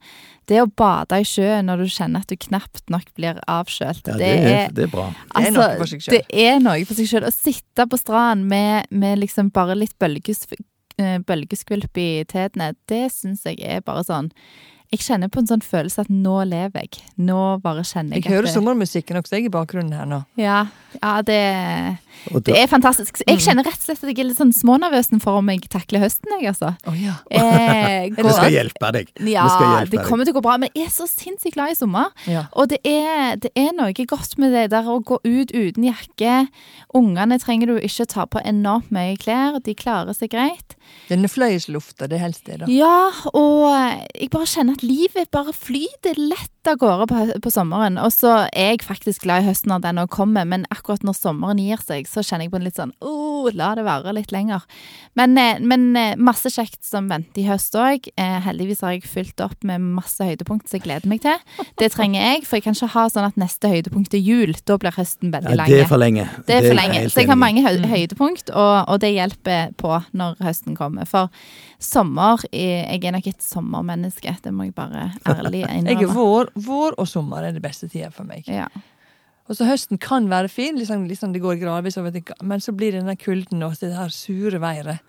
Det 0.50 0.58
å 0.58 0.66
bade 0.66 1.20
i 1.22 1.26
sjøen 1.26 1.68
når 1.70 1.84
du 1.84 1.92
kjenner 1.94 2.24
at 2.24 2.32
du 2.32 2.34
knapt 2.40 2.82
nok 2.90 3.12
blir 3.14 3.38
avkjølt, 3.50 4.02
Ja, 4.10 4.16
det, 4.18 4.30
det, 4.42 4.54
er, 4.56 4.72
det 4.74 4.88
er 4.88 4.90
bra. 4.90 5.06
Det 5.14 5.44
er 5.46 5.54
noe 5.54 5.68
for 5.78 5.92
seg 5.92 6.02
selv. 6.02 6.16
Det 6.16 6.42
er 6.48 6.58
noe 6.64 6.88
for 6.88 6.98
seg 6.98 7.10
sjøl. 7.12 7.28
Å 7.28 7.34
sitte 7.34 7.86
på 7.86 8.00
stranden 8.00 8.48
med, 8.50 8.90
med 8.90 9.22
liksom 9.22 9.52
bare 9.54 9.78
litt 9.78 9.94
bølges, 10.02 10.42
eh, 10.98 11.20
bølgeskvulp 11.22 12.02
i 12.02 12.10
tetene, 12.30 12.72
det 12.90 13.06
syns 13.14 13.46
jeg 13.46 13.62
er 13.62 13.86
bare 13.86 14.02
sånn 14.08 14.32
Jeg 14.90 15.04
kjenner 15.06 15.30
på 15.30 15.38
en 15.38 15.46
sånn 15.46 15.62
følelse 15.62 16.02
at 16.02 16.10
nå 16.10 16.40
lever 16.50 16.82
jeg. 16.82 17.04
Nå 17.22 17.60
bare 17.62 17.84
kjenner 17.86 18.18
jeg, 18.18 18.26
Jeg 18.26 18.34
hører 18.34 18.50
sommermusikken 18.50 19.20
også, 19.20 19.36
jeg, 19.38 19.46
i 19.46 19.54
bakgrunnen 19.54 19.94
her 19.94 20.08
nå. 20.10 20.24
Ja, 20.34 20.64
ja 20.98 21.12
det, 21.22 21.38
Og 22.34 22.42
det 22.44 22.56
er 22.58 22.66
fantastisk. 22.70 23.22
Jeg 23.26 23.40
kjenner 23.40 23.64
rett 23.66 23.78
og 23.80 23.86
slett 23.88 24.02
at 24.04 24.10
jeg 24.12 24.18
er 24.24 24.28
litt 24.30 24.38
sånn 24.40 24.52
smånervøs 24.52 25.08
for 25.22 25.40
om 25.40 25.48
jeg 25.52 25.62
takler 25.72 26.02
høsten, 26.04 26.30
jeg, 26.40 26.50
altså. 26.52 26.72
Oh, 26.88 26.96
ja. 26.98 27.14
Eh, 27.30 28.08
går- 28.16 28.32
skal 28.36 28.52
hjelpe 28.54 28.92
deg. 28.96 29.12
Ja, 29.24 29.46
det, 29.48 29.70
hjelpe 29.70 29.96
det 29.96 30.04
kommer 30.08 30.24
til 30.28 30.34
å 30.34 30.38
gå 30.40 30.44
bra. 30.44 30.56
Men 30.60 30.70
jeg 30.74 30.86
er 30.88 30.94
så 30.94 31.06
sinnssykt 31.10 31.56
glad 31.56 31.72
i 31.74 31.78
sommer. 31.78 32.10
ja. 32.30 32.46
Og 32.52 32.68
det 32.72 32.80
er, 32.84 33.36
det 33.40 33.50
er 33.58 33.72
noe 33.76 33.92
godt 33.92 34.36
med 34.40 34.52
det 34.56 34.66
der 34.72 34.86
å 34.90 34.98
gå 35.04 35.20
ut 35.24 35.52
uten 35.54 35.84
jakke. 35.86 36.46
Ungene 36.96 37.38
trenger 37.40 37.70
du 37.70 37.76
ikke 37.80 38.06
ta 38.10 38.24
på 38.26 38.40
enormt 38.44 38.90
mye 38.94 39.16
klær, 39.20 39.58
de 39.64 39.74
klarer 39.78 40.16
seg 40.16 40.32
greit. 40.32 40.76
Denne 41.10 41.28
fløyeslufta, 41.30 42.08
det 42.10 42.16
er 42.18 42.24
helst 42.24 42.46
det, 42.48 42.60
da. 42.62 42.68
Ja, 42.70 43.10
og 43.36 43.68
jeg 44.16 44.30
bare 44.32 44.48
kjenner 44.50 44.74
at 44.78 44.82
livet 44.86 45.30
bare 45.34 45.52
flyter 45.54 46.18
lett 46.18 46.68
av 46.70 46.76
gårde 46.80 47.06
på, 47.10 47.20
på 47.44 47.52
sommeren. 47.52 47.98
Og 48.02 48.10
så 48.14 48.32
er 48.52 48.72
jeg 48.74 48.82
faktisk 48.86 49.24
glad 49.26 49.44
i 49.44 49.48
høsten 49.50 49.70
når 49.72 49.84
den 49.86 50.00
nå 50.00 50.06
kommer, 50.12 50.44
men 50.48 50.66
akkurat 50.74 51.04
når 51.06 51.16
sommeren 51.18 51.60
gir 51.62 51.80
seg, 51.84 51.99
så 52.08 52.22
kjenner 52.24 52.46
jeg 52.46 52.52
på 52.52 52.56
en 52.60 52.64
litt 52.64 52.78
sånn 52.78 52.92
oh, 53.04 53.50
la 53.56 53.74
det 53.74 53.84
være 53.84 54.12
litt 54.14 54.32
lenger. 54.32 54.64
Men, 55.18 55.36
eh, 55.40 55.58
men 55.60 55.96
eh, 55.96 56.14
masse 56.16 56.48
kjekt 56.52 56.84
som 56.86 57.08
venter 57.10 57.42
i 57.42 57.48
høst 57.48 57.74
òg. 57.74 58.08
Heldigvis 58.16 58.80
har 58.84 58.92
jeg 58.94 59.04
fylt 59.08 59.40
opp 59.44 59.64
med 59.66 59.80
masse 59.80 60.22
høydepunkt 60.24 60.68
som 60.68 60.78
jeg 60.78 60.84
gleder 60.86 61.08
meg 61.10 61.20
til. 61.24 61.36
Det 61.80 61.90
trenger 61.92 62.20
jeg, 62.20 62.44
for 62.46 62.56
jeg 62.60 62.64
kan 62.68 62.76
ikke 62.78 62.92
ha 62.94 63.06
sånn 63.10 63.26
at 63.28 63.36
neste 63.40 63.68
høydepunkt 63.72 64.14
er 64.14 64.22
jul. 64.24 64.54
Da 64.68 64.76
blir 64.80 64.94
høsten 64.96 65.32
veldig 65.34 65.56
Ja, 65.56 65.66
det 65.66 65.80
er 65.82 65.90
for 65.90 66.00
lenge. 66.00 66.28
Det 66.46 66.54
er 66.56 66.60
for 66.68 66.70
jeg 66.74 66.78
lenge. 66.80 67.02
Så 67.10 67.24
jeg 67.24 67.30
har 67.32 67.40
mange 67.40 67.64
høy 67.66 67.80
høydepunkt, 67.90 68.50
og, 68.54 68.76
og 68.88 69.00
det 69.02 69.12
hjelper 69.16 69.74
på 69.80 69.96
når 70.12 70.36
høsten 70.44 70.76
kommer. 70.78 71.08
For 71.10 71.28
sommer 71.80 72.38
er- 72.52 72.88
Jeg 72.90 73.04
er 73.04 73.12
nok 73.12 73.26
et 73.26 73.42
sommermenneske, 73.42 74.36
det 74.42 74.52
må 74.52 74.64
jeg 74.68 74.74
bare 74.74 75.12
ærlig 75.26 75.60
Jeg 75.64 75.70
er 75.70 75.78
innrømme. 75.80 76.14
vår, 76.14 76.50
vår 76.54 76.94
og 76.98 77.08
sommer 77.08 77.44
er 77.48 77.52
det 77.52 77.62
beste 77.62 77.88
tida 77.88 78.10
for 78.10 78.24
meg. 78.24 78.44
Ja. 78.46 78.66
Og 79.50 79.56
så 79.58 79.66
høsten 79.66 79.98
kan 79.98 80.28
være 80.30 80.48
fin, 80.48 80.76
liksom, 80.78 81.08
liksom 81.10 81.32
det 81.34 81.40
går 81.42 81.56
gradvis 81.58 81.96
over 81.98 82.10
Men 82.46 82.60
så 82.62 82.70
blir 82.72 82.92
det 82.94 83.00
denne 83.02 83.16
kulden 83.18 83.62
og 83.66 83.74
det 83.80 83.96
her 83.96 84.08
sure 84.14 84.60
været. 84.62 85.00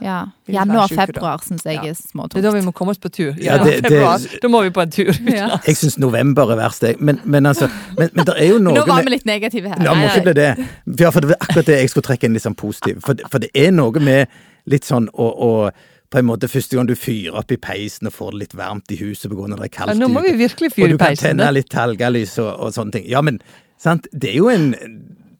ja. 0.00 0.24
Vil 0.46 0.54
Januar, 0.56 0.76
være 0.78 0.88
syke 0.88 0.96
da. 0.96 1.06
februar 1.06 1.42
syns 1.44 1.64
jeg 1.66 1.74
Ja. 1.74 1.80
er 1.90 1.94
Det 2.32 2.44
er 2.44 2.50
da 2.50 2.50
vi 2.58 2.64
må 2.64 2.72
komme 2.72 2.90
oss 2.90 2.98
på 2.98 3.08
tur. 3.12 3.34
Ja, 3.38 3.56
Ja, 3.58 3.64
det- 3.64 3.82
det- 3.84 4.40
Da 4.42 4.48
må 4.48 4.62
vi 4.62 4.70
på 4.70 4.80
en 4.82 4.90
tur. 4.90 5.12
Ja. 5.36 5.58
Jeg 5.66 5.76
syns 5.76 5.98
november 5.98 6.50
er 6.52 6.56
verst, 6.56 6.82
jeg. 6.82 6.96
Men, 7.00 7.20
men 7.24 7.46
altså 7.46 7.68
Men, 7.98 8.08
men 8.14 8.24
det 8.26 8.34
er 8.38 8.48
jo 8.48 8.58
noe 8.64 8.74
Nå 8.74 8.86
var 8.86 9.02
vi 9.04 9.10
litt 9.10 9.26
negative 9.26 9.68
her. 9.68 9.76
Ja, 9.84 9.94
må 9.94 10.08
ikke 10.08 10.22
bli 10.22 10.32
det. 10.32 10.68
Ja, 11.00 11.10
for 11.10 11.20
det 11.20 11.28
var 11.28 11.36
akkurat 11.40 11.66
det 11.66 11.78
jeg 11.80 11.90
skulle 11.90 12.04
trekke 12.08 12.24
inn 12.24 12.32
litt 12.32 12.42
sånn 12.42 12.56
positiv. 12.56 13.00
For, 13.04 13.12
det- 13.14 13.26
for 13.30 13.38
det 13.38 13.50
er 13.54 13.70
noe 13.70 14.00
med 14.00 14.28
litt 14.66 14.84
sånn 14.84 15.08
å, 15.12 15.28
å 15.38 15.70
på 16.14 16.20
en 16.22 16.28
måte 16.28 16.48
Første 16.50 16.78
gang 16.78 16.86
du 16.86 16.94
fyrer 16.98 17.34
opp 17.40 17.50
i 17.50 17.58
peisen 17.58 18.06
og 18.06 18.14
får 18.14 18.34
det 18.34 18.42
litt 18.44 18.56
varmt 18.58 18.92
i 18.94 19.00
huset 19.00 19.26
på 19.32 19.38
grunn 19.40 19.56
av 19.56 19.62
det 19.64 19.72
er 19.72 19.90
Ja, 19.90 19.96
nå 19.98 20.08
må 20.12 20.22
vi 20.22 20.36
virkelig 20.38 20.70
fyre 20.76 20.94
peisen. 20.94 20.94
og 20.94 21.00
du 21.00 21.04
kan 21.04 21.22
tenne 21.24 21.50
litt 21.56 21.70
talgalys 21.72 22.36
og, 22.38 22.52
og 22.54 22.74
sånne 22.76 22.94
ting. 22.98 23.08
Ja, 23.10 23.22
men 23.26 23.40
sant, 23.82 24.06
det 24.12 24.30
er 24.34 24.40
jo 24.42 24.48
en 24.52 24.72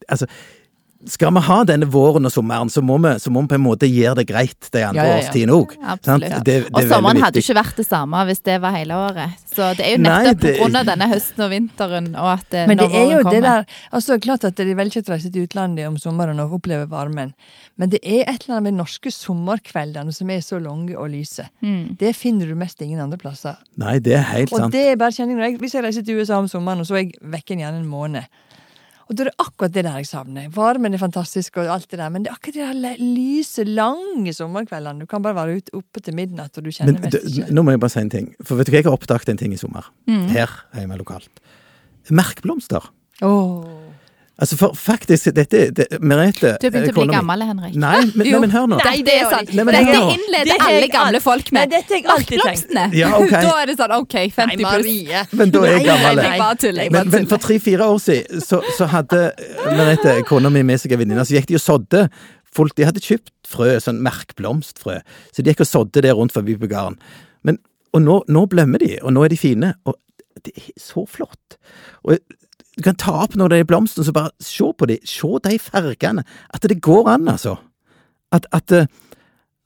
Altså, 0.05 0.27
skal 1.07 1.33
vi 1.37 1.41
ha 1.47 1.57
denne 1.69 1.87
våren 1.91 2.25
og 2.25 2.33
sommeren, 2.33 2.71
så 2.73 2.81
må 2.83 2.97
vi, 3.03 3.11
så 3.21 3.31
må 3.31 3.43
vi 3.45 3.49
på 3.53 3.57
en 3.59 3.65
måte 3.65 3.89
gjøre 3.89 4.17
det 4.23 4.27
greit 4.29 4.69
de 4.73 4.83
andre 4.87 5.03
Ja, 5.03 5.05
ja, 5.05 5.17
ja. 5.17 5.23
årstidene 5.25 5.53
òg. 5.53 5.75
Og 6.75 6.89
sommeren 6.89 7.21
hadde 7.23 7.41
jo 7.41 7.45
ikke 7.45 7.57
vært 7.59 7.77
det 7.81 7.87
samme 7.89 8.23
hvis 8.29 8.41
det 8.47 8.57
var 8.63 8.73
hele 8.77 8.95
året. 8.97 9.35
Så 9.55 9.69
det 9.79 9.85
er 9.87 9.93
jo 9.97 10.03
Nei, 10.03 10.15
nettopp 10.25 10.41
det- 10.41 10.55
på 10.59 10.65
grunn 10.65 10.77
av 10.81 10.87
denne 10.87 11.09
høsten 11.11 11.45
og 11.45 11.51
vinteren 11.53 12.09
og 12.17 12.29
at 12.39 12.55
eh, 12.55 12.67
Men 12.67 12.79
det 12.79 12.89
våren 12.91 13.01
er 13.03 13.11
jo 13.13 13.23
kommer. 13.23 13.31
det 13.33 13.43
der 13.43 13.67
altså 13.93 14.19
Klart 14.25 14.45
at 14.45 14.57
det 14.57 14.69
er 14.71 14.75
vel 14.75 14.89
ikke 14.89 15.03
å 15.05 15.13
reise 15.15 15.31
til 15.33 15.45
utlandet 15.47 15.87
om 15.89 15.97
sommeren 15.99 16.41
og 16.41 16.53
oppleve 16.59 16.89
varmen, 16.89 17.35
men 17.77 17.91
det 17.91 18.01
er 18.03 18.23
et 18.31 18.45
eller 18.47 18.57
annet 18.59 18.73
med 18.73 18.79
norske 18.81 19.11
sommerkveldene 19.13 20.13
som 20.15 20.31
er 20.31 20.41
så 20.41 20.59
lange 20.63 20.97
og 20.97 21.11
lyse. 21.13 21.47
Mm. 21.63 21.97
Det 21.99 22.15
finner 22.17 22.47
du 22.47 22.55
mest 22.59 22.81
ingen 22.83 23.01
andre 23.01 23.19
plasser. 23.19 23.57
Nei, 23.77 23.99
det 23.99 24.15
er 24.15 24.23
helt 24.31 24.53
Og 24.53 24.59
sant. 24.65 24.73
det 24.73 24.87
er 24.93 24.97
bare 24.97 25.11
kjenning 25.13 25.59
Hvis 25.61 25.75
jeg 25.75 25.85
reiser 25.85 26.05
til 26.07 26.19
USA 26.21 26.39
om 26.39 26.49
sommeren, 26.49 26.81
og 26.81 26.87
så 26.87 26.95
er 26.97 27.05
jeg 27.05 27.13
vekken 27.23 27.59
gjerne 27.61 27.81
en 27.83 27.87
måned. 27.91 28.25
Og 29.05 29.17
da 29.17 29.25
er 29.25 29.29
det 29.31 29.35
akkurat 29.43 29.75
det 29.75 29.85
der 29.85 29.99
jeg 30.01 30.09
savner. 30.09 30.49
Varmen 30.55 30.97
er 30.97 31.01
fantastisk, 31.03 31.59
og 31.61 31.69
alt 31.75 31.91
det 31.91 31.99
der, 32.01 32.09
men 32.13 32.25
det 32.25 32.31
er 32.33 32.39
akkurat 32.39 32.57
de 32.57 32.85
der 32.85 33.03
lyse, 33.03 33.65
lange 33.69 34.33
sommerkveldene. 34.33 35.05
Du 35.05 35.11
kan 35.11 35.23
bare 35.25 35.37
være 35.37 35.59
ute 35.61 35.77
oppe 35.77 36.01
til 36.01 36.17
midnatt, 36.17 36.57
og 36.57 36.65
du 36.65 36.71
kjenner 36.73 36.97
Men 36.97 37.05
mest 37.05 37.21
ikke. 37.21 37.51
nå 37.53 37.65
må 37.67 37.75
jeg 37.75 37.83
bare 37.85 37.95
si 37.95 38.01
en 38.01 38.13
ting. 38.15 38.31
For 38.43 38.57
vet 38.57 38.71
du 38.71 38.73
hva 38.73 38.81
jeg 38.81 38.89
har 38.89 38.97
oppdaget 38.97 39.35
en 39.35 39.41
ting 39.45 39.53
i 39.53 39.61
sommer? 39.61 39.91
Mm. 40.09 40.27
Her 40.33 40.57
hjemme 40.79 40.97
lokalt. 41.01 41.45
Merkblomster. 42.11 42.89
Åh. 43.25 43.84
Altså, 44.35 44.57
for 44.59 44.73
faktisk, 44.75 45.29
dette 45.31 45.59
det, 45.71 45.85
Merete 46.03 46.57
Du 46.59 46.65
har 46.67 46.73
begynt 46.75 46.89
å 46.89 46.91
eh, 46.91 46.97
bli 46.97 47.05
gammel, 47.13 47.43
Henrik. 47.47 47.75
Nei, 47.79 48.01
men, 48.17 48.27
nei, 48.27 48.39
men 48.43 48.51
hør 48.51 48.65
nå. 48.73 48.79
Nei, 48.83 48.97
det 49.07 49.15
er 49.21 49.29
sant. 49.31 49.53
Nei, 49.55 49.63
men 49.69 49.77
Dette 49.77 50.01
innleder. 50.17 50.49
Det 50.51 50.57
alle 50.67 50.89
gamle 50.91 51.21
alt- 51.21 51.23
folk 51.23 51.53
Nei, 51.55 51.61
med. 51.61 51.71
dette 51.71 51.95
har 51.95 52.01
jeg 52.01 52.09
alltid 52.17 52.43
tenkt. 52.43 52.97
Ja, 52.99 53.13
ok. 53.15 53.31
Da 53.47 53.53
er 53.61 53.71
det 53.71 53.77
sånn 53.79 53.95
OK, 53.95 54.17
50 54.35 54.51
Nei, 54.51 54.57
pluss. 54.59 54.89
Marie. 54.91 55.23
Men 55.39 55.55
da 55.55 55.63
er 55.63 55.71
jeg 55.71 55.79
Nei, 55.79 55.87
gammel. 55.87 56.19
nei, 56.19 56.27
Jeg 56.27 56.43
bare 56.43 56.59
tuller. 56.65 56.83
Jeg 56.89 56.95
Men, 56.97 57.13
men 57.15 57.31
for 57.31 57.45
tre-fire 57.47 57.89
år 57.95 58.03
siden 58.09 58.43
så, 58.51 58.61
så 58.75 58.91
hadde 58.91 59.23
Merete, 59.71 60.17
kona 60.27 60.51
mi, 60.51 60.65
med 60.67 60.83
seg 60.83 60.97
en 60.99 61.05
venninne, 61.05 61.27
så 61.31 61.39
gikk 61.39 61.53
de 61.53 61.61
og 61.61 61.67
sådde. 61.69 62.05
Folk, 62.55 62.75
de 62.79 62.87
hadde 62.91 63.03
kjøpt 63.07 63.33
frø, 63.51 63.73
sånn 63.83 64.03
merkblomstfrø, 64.03 64.99
så 65.35 65.43
de 65.43 65.51
gikk 65.55 65.63
og 65.63 65.71
sådde 65.71 66.03
det 66.07 66.13
rundt 66.15 66.35
forbi 66.35 66.59
på 66.59 66.71
gården. 66.75 66.99
Men, 67.47 67.63
og 67.95 68.03
nå, 68.03 68.21
nå 68.35 68.49
blømmer 68.51 68.83
de, 68.83 68.97
og 69.03 69.15
nå 69.15 69.25
er 69.27 69.31
de 69.35 69.39
fine, 69.39 69.73
og 69.87 69.99
det 70.43 70.53
er 70.59 70.73
så 70.81 71.07
flott. 71.07 71.57
Og 72.03 72.19
du 72.77 72.83
kan 72.83 72.97
ta 72.99 73.13
opp 73.25 73.37
når 73.39 73.49
det 73.53 73.59
er 73.63 73.65
blomster, 73.71 74.03
så 74.07 74.13
bare 74.15 74.31
se 74.43 74.67
på 74.79 74.87
de, 74.91 74.99
se 75.07 75.29
de 75.45 75.59
fargene, 75.63 76.25
at 76.55 76.63
det 76.69 76.81
går 76.83 77.09
an, 77.15 77.29
altså. 77.29 77.57
At, 78.35 78.47
at, 78.53 78.73
eh, 78.75 78.87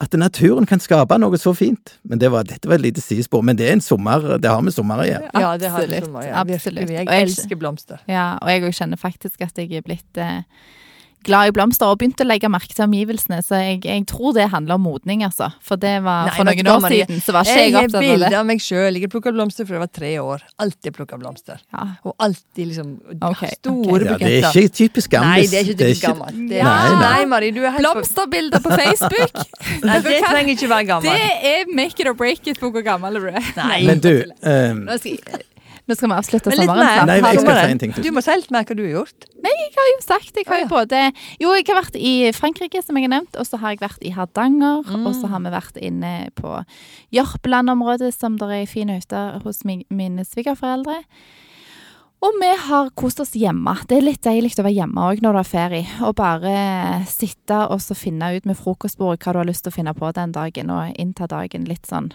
at 0.00 0.12
naturen 0.20 0.66
kan 0.68 0.78
skape 0.78 1.16
noe 1.18 1.38
så 1.40 1.54
fint. 1.56 1.94
Men 2.04 2.20
det 2.20 2.28
var, 2.30 2.44
dette 2.46 2.68
var 2.68 2.76
et 2.76 2.84
lite 2.84 3.00
sidespor, 3.00 3.42
men 3.42 3.56
det 3.58 3.68
er 3.68 3.72
en 3.78 3.80
sommer, 3.80 4.36
det 4.38 4.50
har 4.50 4.60
med 4.62 4.76
sommer 4.76 5.00
å 5.00 5.06
gjøre. 5.08 5.30
Ja, 5.34 5.54
det 5.58 5.70
har 5.72 5.86
vi 5.88 6.02
sommer 6.04 6.26
igjen. 6.26 6.34
ja, 6.34 6.42
absolutt. 6.44 6.90
Jeg- 6.90 7.08
elsker 7.22 7.56
blomster. 7.56 7.98
Ja, 8.08 8.26
og 8.42 8.48
jeg 8.52 8.62
òg 8.68 8.76
kjenner 8.76 9.00
faktisk 9.00 9.40
at 9.48 9.56
jeg 9.58 9.72
er 9.72 9.82
blitt 9.82 10.20
eh, 10.20 10.42
glad 11.28 11.50
i 11.50 11.54
blomster 11.54 11.90
og 11.92 12.00
begynte 12.00 12.24
å 12.24 12.28
legge 12.28 12.50
merke 12.50 12.74
til 12.74 12.84
omgivelsene. 12.86 13.40
Så 13.44 13.60
jeg, 13.60 13.80
jeg 13.86 14.04
tror 14.10 14.34
det 14.36 14.48
handler 14.52 14.78
om 14.78 14.84
modning, 14.88 15.24
altså. 15.26 15.50
For 15.64 15.80
det 15.80 15.98
var 16.06 16.28
Nei, 16.28 16.36
for 16.36 16.48
noen 16.48 16.70
år 16.74 16.86
siden 16.88 17.22
så 17.24 17.34
var 17.36 17.48
ikke 17.48 17.56
Jeg 17.58 17.72
jeg 17.72 17.88
opptatt 17.88 17.98
av 18.00 18.06
bilde 18.06 18.32
av 18.40 18.48
meg 18.48 18.64
sjøl. 18.64 18.98
Jeg 18.98 19.06
har 19.06 19.12
plukka 19.12 19.32
blomster 19.36 19.68
fra 19.68 19.78
jeg 19.78 19.84
var 19.84 19.92
tre 20.00 20.12
år. 20.22 20.44
Alltid 20.64 20.96
plukka 20.96 21.20
blomster. 21.20 21.60
Ja. 21.74 21.86
Og 22.08 22.16
alltid 22.28 22.70
liksom 22.72 22.94
okay, 23.30 23.52
store 23.58 24.00
Ja, 24.08 24.18
det 24.20 24.32
er 24.38 24.60
ikke 24.62 24.74
typisk 24.80 25.14
gammelt. 25.14 25.36
Nei, 25.36 25.50
det 25.50 25.60
er 25.60 25.72
ikke 25.72 25.80
typisk 25.84 26.08
gammelt. 26.08 26.42
Det 26.48 26.58
Ja. 26.58 26.68
Nei, 26.68 26.88
nei. 26.88 27.12
Nei, 27.18 27.28
Marie, 27.30 27.54
du 27.54 27.62
er 27.62 27.76
helt. 27.76 27.86
Blomsterbilder 27.86 28.64
på 28.64 28.74
Facebook! 28.74 29.38
Nei, 29.88 30.00
det 30.04 30.18
trenger 30.24 30.54
ikke 30.54 30.70
være 30.72 31.00
Det 31.04 31.16
er 31.52 31.70
make 31.74 32.02
it 32.02 32.10
or 32.10 32.16
break 32.18 32.46
it 32.50 32.60
på 32.60 32.72
hvor 32.72 32.84
gammel 32.86 33.20
du 33.20 33.28
er. 33.30 33.52
Nei. 33.58 33.82
Men 33.86 34.02
du, 34.02 34.12
eh, 34.42 34.74
Nå 35.88 35.96
skal, 35.96 36.10
vi 36.12 36.16
avslutte 36.18 36.50
Men 36.52 36.58
sommeren 36.60 36.84
snart. 36.84 37.06
Nei, 37.08 37.16
jeg 37.32 37.40
skal 37.40 37.56
si 37.58 37.72
en 37.72 37.78
ting 37.80 37.92
til. 37.96 38.04
Du 38.04 38.10
må 38.12 38.20
si 38.24 38.34
litt 38.36 38.50
mer 38.52 38.66
hva 38.68 38.76
du 38.76 38.82
har 38.84 38.90
gjort. 38.92 39.26
Nei, 39.42 39.52
jeg 39.56 39.70
har 39.78 39.88
jo 39.88 39.98
sagt 40.04 40.36
Jeg 40.36 40.46
har 40.50 40.60
jo 40.60 40.68
både 40.68 41.00
Jo, 41.40 41.54
jeg 41.56 41.64
har 41.70 41.78
vært 41.80 41.96
i 41.96 42.12
Frankrike, 42.36 42.82
som 42.84 42.98
jeg 43.00 43.08
har 43.08 43.14
nevnt, 43.16 43.38
og 43.40 43.48
så 43.48 43.56
har 43.62 43.72
jeg 43.72 43.80
vært 43.80 44.04
i 44.04 44.12
Hardanger. 44.12 44.84
Mm. 44.84 45.06
Og 45.08 45.16
så 45.16 45.30
har 45.32 45.40
vi 45.46 45.54
vært 45.56 45.80
inne 45.80 46.12
på 46.36 46.60
Jørpeland-området, 47.16 48.12
som 48.14 48.36
det 48.38 48.48
er 48.48 48.56
ei 48.60 48.66
fin 48.68 48.88
hytte 48.92 49.24
hos 49.44 49.64
mi- 49.64 49.84
mine 49.90 50.24
svigerforeldre. 50.28 51.00
Og 52.20 52.34
vi 52.40 52.48
har 52.66 52.88
kost 52.98 53.20
oss 53.22 53.30
hjemme. 53.38 53.76
Det 53.86 53.96
er 54.00 54.02
litt 54.02 54.22
deilig 54.26 54.56
å 54.58 54.64
være 54.66 54.74
hjemme 54.74 55.04
òg 55.06 55.20
når 55.22 55.36
du 55.36 55.38
har 55.38 55.46
ferie. 55.46 55.86
Og 56.02 56.16
bare 56.18 57.04
sitte 57.06 57.60
og 57.70 57.78
så 57.80 57.94
finne 57.94 58.32
ut 58.34 58.44
med 58.48 58.58
frokostbordet 58.58 59.22
hva 59.22 59.32
du 59.36 59.38
har 59.38 59.46
lyst 59.46 59.62
til 59.64 59.70
å 59.70 59.76
finne 59.76 59.94
på 59.94 60.10
den 60.12 60.32
dagen, 60.34 60.70
og 60.74 60.96
innta 60.98 61.28
dagen 61.30 61.64
litt 61.70 61.86
sånn 61.86 62.10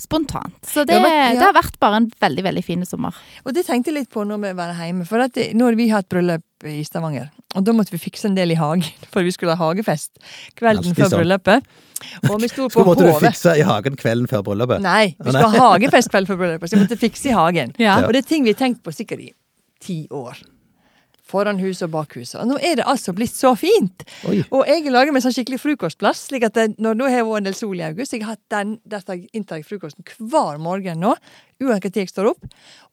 spontant. 0.00 0.54
Så 0.66 0.84
det, 0.86 0.94
Ja, 0.96 1.02
men- 1.02 1.34
ja. 1.34 1.40
det 1.40 1.46
har 1.48 1.62
vært 1.62 1.78
bare 1.80 1.96
en 1.96 2.10
veldig, 2.20 2.44
veldig 2.44 2.64
fin 2.64 2.84
sommer. 2.86 3.14
Og 3.44 3.54
det 3.54 3.66
tenkte 3.66 3.86
jeg 3.92 3.94
litt 4.00 4.10
på 4.10 4.24
når 4.26 4.40
vi 4.42 4.52
var 4.54 4.74
hjemme. 4.74 5.06
For 5.06 5.18
at 5.20 5.32
det, 5.34 5.52
nå 5.54 5.64
har 5.64 5.74
vi 5.78 5.88
hatt 5.88 6.08
bryllup 6.08 6.42
i 6.64 6.82
Stavanger, 6.84 7.30
og 7.54 7.64
da 7.64 7.72
måtte 7.72 7.90
vi 7.92 7.98
fikse 7.98 8.24
en 8.26 8.34
del 8.34 8.50
i 8.52 8.54
hagen. 8.54 8.84
For 9.12 9.22
vi 9.22 9.30
skulle 9.30 9.54
ha 9.56 9.72
hagefest 9.72 10.16
kvelden 10.56 10.78
Alltid 10.84 10.96
før 10.96 11.10
sånn. 11.10 11.20
bryllupet. 11.22 11.64
Og 12.30 12.40
vi 12.40 12.48
sto 12.48 12.68
så 12.72 12.80
på 12.80 12.84
måtte 12.86 13.04
du 13.06 13.12
fikse 13.20 13.56
i 13.58 13.62
hagen 13.62 13.96
kvelden 13.96 14.26
før 14.28 14.42
bryllupet. 14.44 14.80
Nei, 14.84 15.14
vi 15.18 15.30
skulle 15.30 15.50
ha 15.58 15.70
hagefest 15.74 16.10
kvelden 16.10 16.26
før 16.32 16.40
bryllupet, 16.40 16.68
så 16.70 16.76
vi 16.78 16.84
måtte 16.86 16.98
fikse 17.00 17.30
i 17.30 17.36
hagen. 17.36 17.74
Ja. 17.78 17.98
Og 18.06 18.12
det 18.12 18.24
er 18.24 18.28
ting 18.28 18.44
vi 18.44 18.52
har 18.52 18.60
tenkt 18.60 18.82
på 18.82 18.92
sikkert 18.92 19.20
i 19.20 19.32
ti 19.80 20.06
år. 20.10 20.36
Foran 21.24 21.56
huset 21.58 21.86
og 21.86 21.90
bak 21.94 22.12
huset. 22.18 22.36
Og 22.42 22.46
nå 22.50 22.58
er 22.60 22.76
det 22.76 22.84
altså 22.84 23.14
blitt 23.16 23.32
så 23.32 23.54
fint! 23.56 24.04
Oi. 24.28 24.42
Og 24.52 24.66
jeg 24.68 24.84
lager 24.92 25.14
meg 25.16 25.22
sånn 25.24 25.32
skikkelig 25.32 25.56
frokostplass, 25.62 26.26
slik 26.28 26.44
at 26.44 26.52
det, 26.58 26.66
når 26.84 26.98
Nå 27.00 27.08
har 27.08 27.24
vært 27.24 27.40
en 27.40 27.48
del 27.48 27.56
sol 27.56 27.80
i 27.80 27.84
august 27.86 28.12
Jeg 28.12 28.22
har 28.26 28.34
hatt 28.36 28.44
den, 28.52 28.74
jeg- 28.92 29.28
inntar 29.32 29.56
jeg 29.62 29.64
frokosten 29.70 30.04
hver 30.20 30.60
morgen 30.60 31.00
nå, 31.00 31.14
uansett 31.64 31.94
når 31.96 32.02
jeg 32.04 32.12
står 32.12 32.28
opp. 32.34 32.44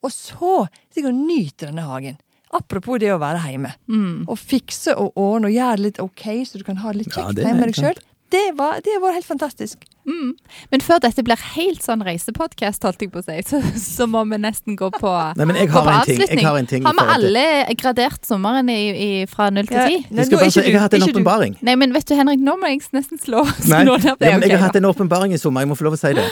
Og 0.01 0.11
så 0.15 0.53
sitter 0.93 1.03
jeg 1.03 1.11
og 1.11 1.19
nyter 1.27 1.67
denne 1.73 1.83
hagen. 1.89 2.17
Apropos 2.53 2.99
det 2.99 3.11
å 3.11 3.19
være 3.19 3.43
hjemme. 3.51 3.73
Mm. 3.87 4.25
Og 4.27 4.37
fikse 4.39 4.95
og 4.99 5.11
ordne 5.19 5.51
og 5.51 5.55
gjøre 5.55 5.75
det 5.77 5.85
litt 5.89 5.99
ok, 6.03 6.25
så 6.47 6.57
du 6.59 6.63
kan 6.67 6.79
ha 6.83 6.91
det 6.91 7.03
litt 7.03 7.13
kjekt 7.13 7.35
det 7.35 7.43
er 7.45 7.51
hjemme 7.51 7.59
med 7.67 7.73
deg 7.73 7.79
sjøl. 7.83 8.01
Det, 8.31 8.45
var- 8.55 8.79
det 8.83 8.95
har 8.95 9.03
vært 9.03 9.19
helt 9.19 9.27
fantastisk. 9.27 9.83
Mm. 10.07 10.31
Men 10.71 10.81
før 10.81 10.97
dette 11.03 11.21
blir 11.23 11.37
helt 11.55 11.83
sånn 11.85 12.01
reisepodkast, 12.05 12.81
holdt 12.87 13.03
jeg 13.05 13.11
på 13.13 13.21
å 13.21 13.25
si, 13.25 13.35
så, 13.45 13.59
så 13.77 14.07
må 14.09 14.23
vi 14.31 14.39
nesten 14.41 14.75
gå 14.79 14.89
på, 14.95 15.11
Nei, 15.37 15.45
men 15.45 15.59
jeg 15.59 15.69
har 15.69 15.83
på 15.85 15.91
en 15.93 16.05
ting. 16.07 16.17
Jeg 16.17 16.23
avslutning. 16.25 16.45
har 16.47 16.57
en 16.57 16.69
ting 16.71 16.87
Har 16.87 16.95
vi 16.97 17.05
alle 17.15 17.43
gradert 17.77 18.25
sommeren 18.25 18.69
i, 18.73 18.79
i, 18.91 19.09
fra 19.29 19.51
null 19.53 19.69
til 19.69 19.77
Ja, 19.77 19.85
ti? 19.91 19.99
nei, 20.09 20.25
Jeg, 20.25 20.51
jeg 20.57 20.73
har 20.73 20.87
hatt 20.87 20.97
en 20.97 21.05
åpenbaring. 21.09 21.57
Nei, 21.61 21.75
men 21.77 21.93
vet 21.93 22.07
du 22.09 22.15
Henrik, 22.17 22.41
nå 22.41 22.57
må 22.61 22.71
jeg 22.73 22.81
nesten 22.97 23.21
slå, 23.21 23.43
Nei, 23.69 23.83
slå 23.85 23.97
ned 24.01 24.25
ja, 24.25 24.37
men 24.41 24.49
jeg 24.49 24.57
har 24.57 24.65
hatt 24.71 24.79
en 24.81 24.89
åpenbaring 24.89 25.33
i 25.37 25.39
sommer. 25.41 25.61
Jeg 25.65 25.69
må 25.71 25.77
få 25.77 25.85
lov 25.89 25.99
å 25.99 26.01
si 26.01 26.13
det. 26.17 26.25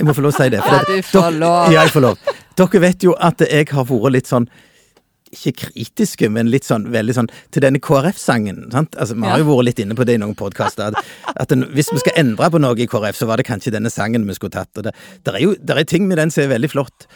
Jeg 0.00 0.08
må 0.08 0.14
få 0.18 0.24
lov 0.26 0.34
å 0.34 0.36
si 0.40 0.48
det. 0.52 0.60
Ja, 0.66 0.82
du 0.88 0.94
får 1.06 1.20
dere- 1.30 1.38
lov. 1.44 1.72
Ja, 1.72 1.86
jeg 1.86 1.94
får 1.94 2.06
lov. 2.08 2.18
Dere 2.58 2.80
vet 2.88 3.06
jo 3.06 3.14
at 3.18 3.46
jeg 3.46 3.68
har 3.70 3.84
vært 3.88 4.12
litt 4.18 4.28
sånn 4.30 4.48
ikke 5.32 5.52
kritiske, 5.66 6.28
men 6.32 6.50
litt 6.52 6.66
sånn 6.68 6.90
veldig 6.92 7.14
sånn 7.16 7.28
til 7.54 7.64
denne 7.64 7.80
KrF-sangen. 7.82 8.66
sant? 8.72 8.96
Altså, 9.00 9.16
Vi 9.16 9.28
har 9.28 9.40
jo 9.40 9.48
vært 9.48 9.70
litt 9.70 9.82
inne 9.84 9.96
på 9.96 10.04
det 10.04 10.18
i 10.18 10.20
noen 10.20 10.36
podkaster. 10.36 10.92
At, 10.92 11.12
at 11.34 11.48
den, 11.48 11.64
hvis 11.72 11.92
vi 11.92 12.02
skal 12.02 12.18
endre 12.20 12.50
på 12.52 12.60
noe 12.60 12.76
i 12.76 12.86
KrF, 12.86 13.16
så 13.16 13.28
var 13.30 13.40
det 13.40 13.48
kanskje 13.48 13.72
denne 13.72 13.90
sangen 13.90 14.26
vi 14.28 14.36
skulle 14.36 14.52
tatt. 14.52 14.70
og 14.76 14.84
Det, 14.84 14.92
der 15.24 15.38
er 15.38 15.46
jo 15.46 15.54
der 15.56 15.80
er 15.80 15.88
ting 15.88 16.06
med 16.08 16.20
den 16.20 16.30
som 16.30 16.44
er 16.44 16.52
veldig 16.52 16.70
flott. 16.74 17.08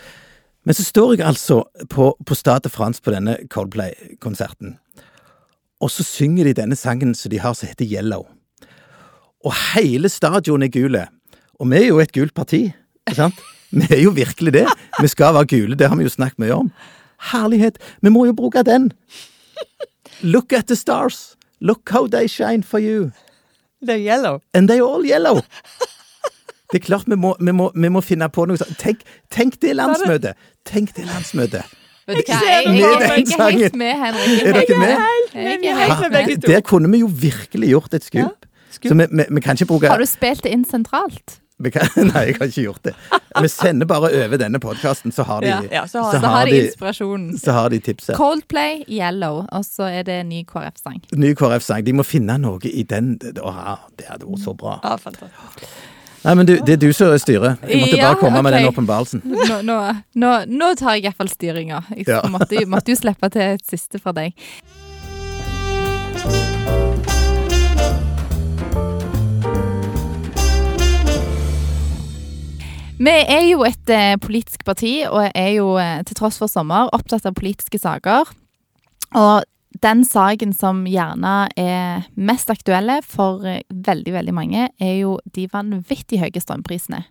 Men 0.66 0.74
så 0.74 0.82
står 0.82 1.18
jeg 1.18 1.26
altså 1.26 1.60
på, 1.92 2.14
på 2.26 2.34
Stade 2.34 2.66
de 2.66 2.72
France 2.74 3.02
på 3.02 3.12
denne 3.14 3.36
Coldplay-konserten, 3.52 4.78
og 5.78 5.92
så 5.92 6.02
synger 6.02 6.48
de 6.48 6.56
denne 6.56 6.76
sangen 6.78 7.12
som 7.14 7.30
de 7.30 7.38
har 7.38 7.54
som 7.54 7.68
heter 7.68 7.86
Yellow. 7.86 8.24
Og 9.44 9.52
hele 9.76 10.08
stadion 10.10 10.64
er 10.64 10.72
gule. 10.72 11.04
Og 11.60 11.68
vi 11.70 11.78
er 11.78 11.90
jo 11.90 12.00
et 12.02 12.14
gult 12.16 12.34
parti, 12.34 12.64
sant? 13.14 13.38
Vi 13.70 13.86
er 13.90 14.00
jo 14.00 14.12
virkelig 14.14 14.52
det. 14.54 14.64
Vi 15.02 15.08
skal 15.12 15.34
være 15.36 15.50
gule, 15.50 15.76
det 15.78 15.88
har 15.90 15.98
vi 15.98 16.06
jo 16.06 16.12
snakket 16.12 16.40
mye 16.42 16.54
om. 16.56 16.70
Herlighet, 17.32 17.78
vi 18.02 18.12
må 18.12 18.26
jo 18.28 18.34
bruke 18.36 18.62
den! 18.66 18.92
Look 20.22 20.52
at 20.52 20.66
the 20.66 20.76
stars! 20.76 21.36
Look 21.60 21.90
how 21.90 22.06
they 22.06 22.28
shine 22.28 22.62
for 22.62 22.78
you! 22.78 23.12
Er 23.88 23.98
yellow. 23.98 24.40
And 24.54 24.70
they're 24.70 24.84
all 24.84 25.04
yellow! 25.04 25.42
Det 26.72 26.82
er 26.82 26.86
klart 26.86 27.04
vi 27.06 27.14
må, 27.14 27.36
vi 27.40 27.52
må, 27.52 27.70
vi 27.74 27.88
må 27.88 28.00
finne 28.02 28.26
på 28.28 28.44
noe 28.50 28.58
sånt. 28.58 28.74
Tenk, 28.80 29.04
tenk 29.30 29.60
det 29.62 29.76
landsmøtet! 29.78 30.34
Tenk 30.66 30.96
det 30.96 31.06
landsmøtet! 31.06 31.76
Vet 32.06 32.22
du 32.22 32.30
hva, 32.30 32.40
jeg, 32.46 32.66
jeg, 32.66 32.74
jeg, 32.78 32.90
jeg 32.90 33.10
er 33.10 33.22
ikke 33.22 33.46
helt 33.58 33.78
med, 33.78 33.92
Henrik. 33.98 34.42
Er 34.42 34.58
dere 34.60 34.76
med? 34.78 34.92
Er 35.34 36.20
er. 36.22 36.36
Der 36.44 36.60
kunne 36.66 36.90
vi 36.90 37.00
jo 37.02 37.08
virkelig 37.10 37.72
gjort 37.72 37.94
et 37.98 38.04
skup. 38.06 38.20
Ja. 38.20 38.28
Så 38.76 38.94
vi, 38.94 39.06
vi, 39.10 39.24
vi 39.30 39.40
kan 39.40 39.56
ikke 39.56 39.66
bruke 39.66 39.88
Har 39.88 39.98
du 39.98 40.06
spilt 40.06 40.44
det 40.44 40.52
inn 40.54 40.64
sentralt? 40.68 41.40
Kan, 41.72 41.88
Nei, 42.12 42.22
jeg 42.28 42.36
har 42.38 42.46
ikke 42.50 42.62
gjort 42.66 42.82
det. 42.84 42.92
Vi 43.42 43.48
sender 43.48 43.86
bare 43.88 44.10
over 44.24 44.36
denne 44.40 44.58
podkasten, 44.60 45.12
så 45.12 45.24
har 45.24 45.40
de, 45.40 45.48
Ja. 45.48 45.60
Ja, 45.72 45.84
så 45.88 46.02
har- 46.04 46.12
så 46.12 46.20
Så 46.20 46.26
har 46.34 46.46
de 46.46 46.58
inspirasjonen. 46.66 47.38
så 47.40 47.52
har 47.52 47.68
de 47.70 47.78
tipset. 47.80 48.16
Coldplay, 48.16 48.84
Yellow, 48.88 49.46
og 49.52 49.64
så 49.64 49.88
er 49.88 50.02
det 50.04 50.26
ny 50.26 50.44
KrF-sang. 50.44 51.00
Ny 51.16 51.34
KrF-sang. 51.34 51.84
De 51.84 51.92
må 51.92 52.04
finne 52.04 52.38
noe 52.38 52.58
i 52.64 52.82
den 52.84 53.16
Å, 53.18 53.78
det 53.96 54.06
hadde 54.08 54.26
vært 54.28 54.44
så 54.44 54.56
bra. 54.56 54.78
Ja, 54.84 54.96
fantastisk. 54.96 55.66
Nei, 56.26 56.34
men 56.34 56.46
du, 56.48 56.56
det 56.66 56.72
er 56.74 56.76
du 56.82 56.88
som 56.92 57.12
styrer. 57.22 57.56
Jeg 57.68 57.80
måtte 57.84 57.96
Ja, 57.96 58.08
bare 58.08 58.18
komme 58.18 58.42
med 58.42 58.52
den 58.56 58.66
åpenbarelsen. 58.66 59.20
Nå, 59.24 59.60
nå, 59.62 59.76
nå, 60.18 60.30
nå 60.50 60.70
tar 60.76 60.96
jeg 60.96 61.04
iallfall 61.06 61.28
styringa. 61.30 61.84
Jeg 61.96 62.30
måtte, 62.32 62.64
måtte 62.66 62.90
jo 62.90 62.96
slippe 62.98 63.30
til 63.30 63.42
et 63.54 63.62
siste 63.64 64.00
fra 64.02 64.10
deg. 64.16 64.32
Vi 72.96 73.12
er 73.12 73.42
jo 73.50 73.60
et 73.66 73.90
eh, 73.92 74.14
politisk 74.16 74.62
parti, 74.64 75.02
og 75.04 75.26
er 75.36 75.50
jo 75.52 75.74
eh, 75.76 76.00
til 76.08 76.16
tross 76.16 76.38
for 76.40 76.48
sommer 76.48 76.88
opptatt 76.96 77.26
av 77.28 77.34
politiske 77.36 77.76
saker. 77.76 78.30
Og 79.20 79.44
den 79.84 80.00
saken 80.08 80.54
som 80.56 80.80
gjerne 80.88 81.34
er 81.60 82.06
mest 82.16 82.48
aktuelle 82.48 83.02
for 83.04 83.44
eh, 83.44 83.60
veldig, 83.68 84.14
veldig 84.16 84.34
mange, 84.38 84.70
er 84.80 84.94
jo 85.02 85.18
de 85.36 85.44
vanvittig 85.52 86.22
høye 86.22 86.40
strømprisene. 86.40 87.02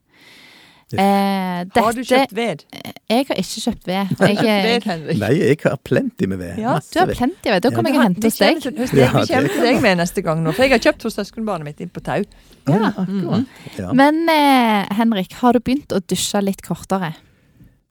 Eh, 0.94 1.66
Har 1.76 1.94
du 1.98 2.04
kjøpt 2.06 2.34
ved? 2.38 2.62
Jeg 3.10 3.26
har 3.28 3.40
ikke 3.42 3.62
kjøpt 3.64 3.88
ved. 3.90 4.12
Jeg, 4.20 4.38
eh, 4.38 4.64
ved, 4.68 4.84
Henrik? 4.86 5.18
Nei, 5.20 5.32
jeg 5.40 5.58
har 5.64 5.80
plenty 5.84 6.28
med 6.30 6.38
ved. 6.38 6.60
Ja, 6.62 6.76
Masse 6.78 6.94
du 6.94 7.00
har 7.02 7.08
plenty 7.10 7.50
ved. 7.50 7.62
Da 7.66 7.70
Ja. 7.72 7.76
kommer 7.76 7.90
jeg 7.90 7.96
Vi 7.96 8.00
og 8.00 8.06
henter 8.06 8.30
hos 8.30 8.38
deg. 8.38 8.56
hos 8.56 8.64
deg. 8.64 8.78
Vi 8.94 9.26
kommer 9.34 9.50
til 9.56 9.66
deg 9.66 9.82
med 9.82 9.98
neste 9.98 10.22
gang 10.24 10.44
nå, 10.46 10.54
for 10.54 10.64
jeg 10.64 10.72
har 10.76 10.84
kjøpt 10.86 11.04
hos 11.08 11.18
søskenbarnet 11.18 11.66
mitt 11.66 11.82
inn 11.82 11.90
på 11.90 12.04
Tau. 12.06 12.22
Ja, 12.70 12.92
Mm. 13.06 13.46
Ja. 13.78 13.92
Men 13.94 14.30
eh, 14.30 14.86
Henrik, 14.96 15.34
har 15.42 15.54
du 15.54 15.60
begynt 15.60 15.90
å 15.94 16.00
dusje 16.06 16.42
litt 16.46 16.62
kortere? 16.66 17.16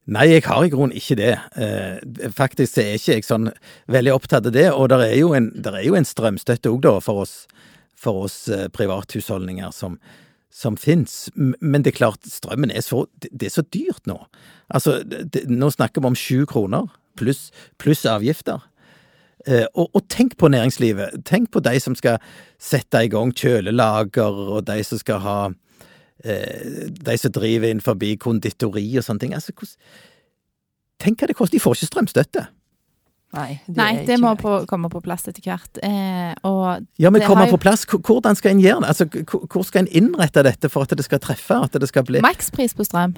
Nei, 0.07 0.27
jeg 0.35 0.43
har 0.45 0.63
i 0.65 0.69
grunnen 0.71 0.93
ikke 0.95 1.17
det. 1.17 1.35
Eh, 1.57 2.31
faktisk 2.31 2.79
er 2.79 2.95
ikke 2.99 3.15
jeg 3.19 3.25
sånn 3.25 3.51
veldig 3.89 4.13
opptatt 4.15 4.47
av 4.47 4.53
det, 4.53 4.67
og 4.73 4.89
det 4.93 4.99
er 5.01 5.17
jo 5.19 5.33
en, 5.35 5.51
er 5.65 5.83
jo 5.87 5.95
en 5.97 6.05
strømstøtte 6.05 6.69
òg, 6.71 6.81
da, 6.85 6.99
for 7.01 7.23
oss, 7.25 7.47
for 7.97 8.25
oss 8.27 8.49
eh, 8.53 8.67
privathusholdninger 8.69 9.73
som, 9.73 9.99
som 10.55 10.77
fins. 10.79 11.29
Men 11.35 11.83
det 11.83 11.95
er 11.95 11.99
klart, 11.99 12.29
strømmen 12.31 12.71
er 12.71 12.85
så, 12.87 13.05
det 13.25 13.49
er 13.49 13.55
så 13.55 13.65
dyrt 13.75 14.07
nå. 14.07 14.21
Altså, 14.71 15.01
det, 15.03 15.49
nå 15.51 15.71
snakker 15.75 16.05
vi 16.05 16.13
om 16.13 16.19
sju 16.19 16.45
kroner 16.51 16.93
pluss 17.19 17.49
plus 17.79 18.05
avgifter. 18.07 18.63
Eh, 19.47 19.67
og, 19.75 19.91
og, 19.93 20.03
tenk 20.09 20.37
på 20.41 20.49
næringslivet. 20.49 21.21
Tenk 21.27 21.51
på 21.53 21.63
de 21.65 21.77
som 21.83 21.97
skal 21.99 22.23
sette 22.63 23.05
i 23.05 23.11
gang 23.13 23.35
kjølelager, 23.37 24.41
og 24.57 24.65
de 24.71 24.79
som 24.87 25.01
skal 25.01 25.21
ha 25.25 25.39
eh, 26.25 26.89
De 26.89 27.17
som 27.21 27.35
driver 27.35 27.69
innenfor 27.69 27.99
konditori 28.23 28.87
og 28.99 29.05
sånne 29.05 29.27
ting. 29.27 29.35
Altså, 29.37 29.53
tenk 31.03 31.21
hva 31.21 31.31
det 31.31 31.37
koster. 31.39 31.59
De 31.59 31.65
får 31.67 31.79
ikke 31.79 31.93
strømstøtte. 31.93 32.47
Nei, 33.35 33.59
det, 33.67 33.77
Nei, 33.77 33.93
det 34.07 34.19
må 34.23 34.33
på, 34.39 34.57
komme 34.71 34.89
på 34.93 35.01
plass 35.05 35.27
etter 35.31 35.43
hvert. 35.43 35.81
Eh, 35.83 36.33
ja, 37.03 37.11
men 37.11 37.25
kommer 37.27 37.51
på 37.51 37.59
plass, 37.63 37.83
hvordan 37.91 38.39
skal 38.39 38.55
en 38.55 38.63
gjøre 38.63 38.85
det? 38.85 38.93
Altså, 38.93 39.47
hvor 39.51 39.67
skal 39.67 39.85
en 39.85 39.93
innrette 40.03 40.45
dette 40.47 40.71
for 40.71 40.87
at 40.87 40.95
det 40.95 41.07
skal 41.07 41.23
treffe? 41.23 41.59
At 41.67 41.75
det 41.81 41.91
skal 41.91 42.07
bli 42.07 42.23
Makspris 42.25 42.77
på 42.79 42.87
strøm. 42.87 43.17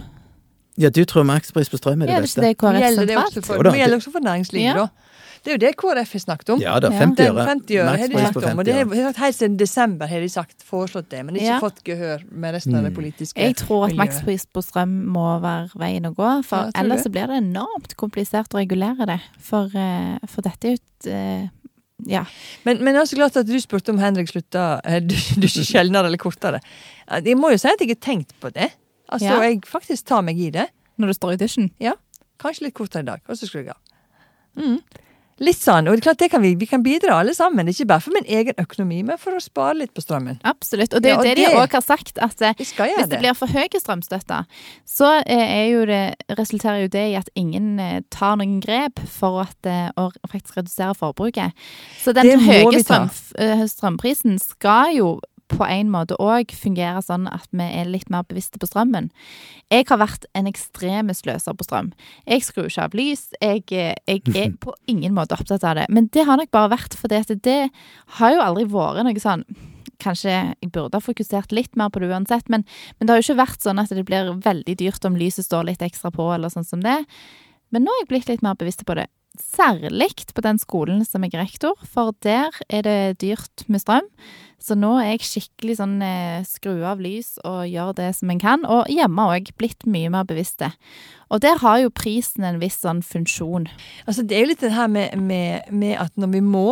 Ja, 0.77 0.91
du 0.93 1.05
tror 1.09 1.25
makspris 1.25 1.71
på 1.73 1.79
strøm 1.81 2.03
er 2.05 2.11
det 2.11 2.23
beste? 2.27 2.43
Ja, 2.43 2.49
det 2.49 2.51
er 2.53 2.59
KrF 2.61 2.83
gjelder 2.83 3.07
det 3.09 3.17
også 3.17 3.43
for, 3.47 3.65
det 3.65 3.79
gjelder 3.79 3.97
også 3.97 4.11
for 4.13 4.25
næringslivet, 4.25 4.67
ja. 4.67 4.75
da. 4.85 4.89
Det 5.47 5.53
er 5.53 5.55
jo 5.55 5.63
det 5.63 5.71
KrF 5.79 6.13
har 6.17 6.23
snakket 6.25 6.49
om. 6.57 6.63
Ja 6.63 6.73
da, 6.83 6.89
50 6.91 7.29
øre. 7.31 7.45
50 7.47 7.77
øre 7.79 7.91
har 7.93 8.09
de 8.11 8.19
snakket 8.19 8.47
om, 8.51 8.61
og 8.63 8.67
det 8.67 8.75
har, 8.75 9.13
Helt 9.21 9.37
siden 9.37 9.59
desember 9.61 10.11
har 10.11 10.25
de 10.25 10.31
sagt, 10.33 10.65
foreslått 10.67 11.07
det, 11.13 11.21
men 11.23 11.39
ikke 11.39 11.53
ja. 11.53 11.59
fått 11.63 11.79
gehør 11.87 12.25
med 12.33 12.57
resten 12.57 12.75
av 12.75 12.83
det 12.83 12.91
mm. 12.91 12.97
politiske 12.97 13.45
Jeg 13.45 13.55
tror 13.61 13.87
at 13.87 13.95
makspris 13.99 14.49
på 14.51 14.65
strøm 14.67 14.97
må 15.15 15.29
være 15.45 15.79
veien 15.79 16.09
å 16.11 16.13
gå, 16.17 16.33
for 16.49 16.67
ja, 16.67 16.75
ellers 16.83 17.07
så 17.07 17.13
blir 17.15 17.31
det 17.31 17.39
enormt 17.45 17.95
komplisert 18.01 18.57
å 18.57 18.59
regulere 18.59 19.07
det. 19.07 19.21
For, 19.47 19.71
uh, 19.71 20.19
for 20.33 20.47
dette 20.49 20.67
er 20.67 20.75
jo 20.75 20.83
et 20.83 21.09
uh, 21.15 21.71
ja. 22.11 22.25
Men, 22.67 22.83
men 22.85 22.99
altså 22.99 23.17
glad 23.17 23.39
at 23.39 23.47
du 23.49 23.55
spurte 23.63 23.95
om 23.95 24.03
Henrik 24.03 24.29
slutta 24.29 24.81
dusje 25.39 25.65
sjeldnere 25.71 26.11
eller 26.11 26.21
kortere. 26.21 26.61
Jeg 27.23 27.39
må 27.39 27.55
jo 27.55 27.63
si 27.63 27.71
at 27.71 27.81
jeg 27.81 27.95
har 27.95 28.03
tenkt 28.03 28.35
på 28.43 28.51
det. 28.53 28.73
Altså, 29.07 29.31
ja. 29.31 29.39
jeg 29.47 29.63
faktisk 29.71 30.11
tar 30.11 30.27
meg 30.27 30.43
i 30.43 30.51
det. 30.53 30.67
Når 30.99 31.13
du 31.13 31.17
står 31.17 31.37
i 31.37 31.41
dusjen? 31.41 31.71
Ja. 31.83 31.95
Kanskje 32.43 32.67
litt 32.67 32.77
kortere 32.77 33.05
i 33.05 33.09
dag, 33.15 33.23
og 33.29 33.39
så 33.39 33.49
skrur 33.49 33.63
jeg 33.63 33.73
av. 33.73 33.81
Mm. 34.57 34.79
Litt 35.37 35.59
sånn, 35.61 35.85
og 35.85 35.93
det 35.93 36.01
er 36.01 36.05
klart 36.07 36.21
det 36.23 36.31
kan 36.33 36.41
vi, 36.41 36.55
vi 36.57 36.67
kan 36.69 36.81
bidra 36.81 37.19
alle 37.21 37.35
sammen, 37.37 37.69
ikke 37.69 37.85
bare 37.91 38.01
for 38.01 38.17
min 38.17 38.25
egen 38.39 38.57
økonomi, 38.63 39.03
men 39.05 39.19
for 39.21 39.37
å 39.37 39.41
spare 39.45 39.75
litt 39.83 39.93
på 39.93 40.01
strømmen. 40.01 40.39
Absolutt, 40.49 40.97
og 40.97 41.05
det 41.05 41.11
er 41.11 41.13
jo 41.13 41.19
ja, 41.19 41.27
det, 41.27 41.35
det 41.37 41.51
de 41.53 41.61
òg 41.61 41.77
har 41.77 41.85
sagt, 41.85 42.17
at 42.25 42.41
eh, 42.41 42.57
hvis 42.57 42.73
det, 42.79 43.05
det 43.11 43.21
blir 43.21 43.37
for 43.37 43.53
høye 43.53 43.83
strømstøtter, 43.83 44.49
så 44.89 45.11
eh, 45.29 45.69
jo 45.75 45.85
det, 45.91 46.01
resulterer 46.39 46.87
jo 46.87 46.91
det 46.97 47.05
i 47.11 47.19
at 47.21 47.29
ingen 47.37 47.77
eh, 47.77 48.01
tar 48.09 48.41
noen 48.41 48.63
grep 48.65 49.05
for 49.13 49.45
at, 49.45 49.71
å 50.01 50.09
faktisk 50.25 50.57
redusere 50.63 50.97
forbruket. 50.97 51.53
Så 52.01 52.17
den 52.17 52.41
høye 52.41 52.81
strøm, 52.81 53.13
strømprisen 53.69 54.41
skal 54.41 54.97
jo 54.97 55.11
på 55.53 55.67
en 55.67 55.91
måte 55.93 56.17
òg 56.23 56.51
fungere 56.57 57.03
sånn 57.05 57.29
at 57.31 57.47
vi 57.55 57.67
er 57.67 57.89
litt 57.89 58.11
mer 58.13 58.27
bevisste 58.29 58.59
på 58.61 58.69
strømmen. 58.69 59.11
Jeg 59.73 59.87
har 59.91 60.01
vært 60.01 60.27
en 60.39 60.49
ekstrem 60.51 61.13
sløser 61.15 61.57
på 61.57 61.67
strøm. 61.67 61.93
Jeg 62.27 62.45
skrur 62.47 62.69
ikke 62.71 62.89
av 62.89 62.99
lys. 62.99 63.29
Jeg, 63.41 63.65
jeg, 63.71 63.95
er 64.35 64.53
på 64.65 64.75
ingen 64.91 65.15
måte 65.17 65.39
opptatt 65.39 65.65
av 65.67 65.79
det. 65.79 65.87
Men 65.93 66.11
det 66.15 66.27
har 66.27 66.41
nok 66.41 66.53
bare 66.55 66.75
vært 66.75 66.99
fordi 66.99 67.23
at 67.23 67.33
det 67.47 67.61
har 68.19 68.35
jo 68.35 68.45
aldri 68.45 68.69
vært 68.75 69.07
noe 69.07 69.23
sånn 69.23 69.47
Kanskje 70.03 70.29
jeg 70.29 70.69
burde 70.75 70.99
ha 70.99 71.01
fokusert 71.01 71.55
litt 71.57 71.77
mer 71.81 71.89
på 71.89 72.03
det 72.03 72.11
uansett, 72.13 72.51
men, 72.53 72.67
men 72.99 73.09
det 73.09 73.15
har 73.15 73.23
jo 73.23 73.25
ikke 73.25 73.39
vært 73.39 73.63
sånn 73.65 73.79
at 73.81 73.95
det 73.97 74.03
blir 74.05 74.29
veldig 74.45 74.75
dyrt 74.77 75.07
om 75.09 75.17
lyset 75.17 75.47
står 75.47 75.71
litt 75.71 75.85
ekstra 75.87 76.11
på, 76.13 76.27
eller 76.35 76.53
sånn 76.53 76.67
som 76.69 76.83
det. 76.85 76.99
Men 77.73 77.87
nå 77.87 77.95
har 77.95 78.03
jeg 78.03 78.11
blitt 78.11 78.29
litt 78.29 78.45
mer 78.45 78.59
bevisst 78.61 78.85
på 78.85 78.99
det. 78.99 79.07
Særlig 79.43 80.11
på 80.35 80.43
den 80.45 80.59
skolen 80.61 81.05
som 81.05 81.25
jeg 81.25 81.35
er 81.35 81.45
rektor, 81.45 81.77
for 81.85 82.15
der 82.25 82.55
er 82.69 82.85
det 82.87 83.21
dyrt 83.23 83.65
med 83.69 83.83
strøm. 83.83 84.09
Så 84.63 84.75
nå 84.75 84.95
er 84.99 85.13
jeg 85.13 85.27
skikkelig 85.29 85.77
sånn 85.79 85.99
eh, 86.03 86.45
skru 86.49 86.81
av 86.89 87.01
lys 87.03 87.37
og 87.47 87.69
gjør 87.69 87.93
det 87.99 88.09
som 88.19 88.33
en 88.33 88.41
kan. 88.43 88.65
Og 88.65 88.89
hjemme 88.91 89.29
òg 89.35 89.53
blitt 89.61 89.85
mye 89.87 90.11
mer 90.13 90.27
bevisste. 90.27 90.73
Og 91.31 91.43
der 91.45 91.61
har 91.63 91.83
jo 91.83 91.93
prisen 91.95 92.47
en 92.47 92.59
viss 92.63 92.81
sånn 92.83 93.03
funksjon. 93.05 93.69
Altså 94.07 94.25
det 94.25 94.39
er 94.39 94.47
jo 94.47 94.51
litt 94.55 94.65
det 94.65 94.73
her 94.75 94.91
med, 94.91 95.15
med, 95.21 95.69
med 95.71 95.95
at 96.01 96.15
når 96.17 96.33
vi 96.39 96.43
må, 96.47 96.67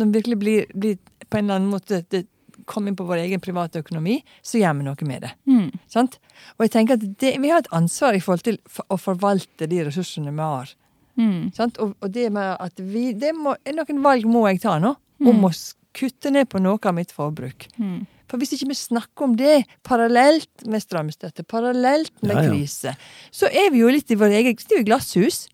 når 0.00 0.10
vi 0.10 0.18
virkelig 0.18 0.40
blir, 0.42 0.74
blir 0.74 0.98
på 1.30 1.38
en 1.38 1.46
eller 1.46 1.60
annen 1.60 1.72
måte 1.72 2.02
det, 2.12 2.26
komme 2.68 2.90
inn 2.90 2.98
på 2.98 3.06
vår 3.08 3.22
egen 3.24 3.40
private 3.42 3.80
økonomi, 3.82 4.18
så 4.44 4.60
gjør 4.60 4.76
vi 4.78 4.86
noe 4.86 5.08
med 5.08 5.24
det. 5.24 5.32
Mm. 5.48 5.70
Og 5.96 6.66
jeg 6.66 6.72
tenker 6.74 6.98
at 6.98 7.06
det, 7.22 7.32
vi 7.40 7.50
har 7.52 7.62
et 7.62 7.72
ansvar 7.74 8.16
i 8.16 8.20
forhold 8.22 8.44
til 8.46 8.60
å 8.88 8.98
forvalte 9.00 9.68
de 9.70 9.80
ressursene 9.86 10.34
vi 10.34 10.44
har. 10.44 10.74
Mm. 11.18 11.50
Og, 11.58 11.92
og, 12.00 12.08
det 12.14 12.30
med 12.32 12.56
at 12.62 12.80
vi 12.80 13.10
det 13.18 13.34
må, 13.36 13.56
Noen 13.76 14.02
valg 14.04 14.26
må 14.30 14.46
jeg 14.48 14.62
ta 14.62 14.78
nå, 14.82 14.94
om 15.20 15.36
mm. 15.36 15.44
å 15.48 15.50
kutte 15.96 16.30
ned 16.32 16.48
på 16.48 16.62
noe 16.62 16.78
av 16.86 16.96
mitt 16.96 17.12
forbruk. 17.14 17.66
Mm. 17.80 18.06
For 18.30 18.38
hvis 18.38 18.54
ikke 18.54 18.70
vi 18.70 18.78
snakker 18.78 19.26
om 19.26 19.34
det 19.38 19.64
parallelt 19.86 20.64
med 20.70 20.84
strømstøtte, 20.84 21.42
parallelt 21.50 22.14
med 22.22 22.36
ja, 22.36 22.44
ja. 22.46 22.52
krise, 22.52 22.94
så 23.34 23.50
er 23.50 23.72
vi 23.74 23.82
jo 23.82 23.90
litt 23.90 24.10
i 24.10 24.18
vår 24.18 24.36
egen 24.38 24.86
glasshus. 24.86 25.48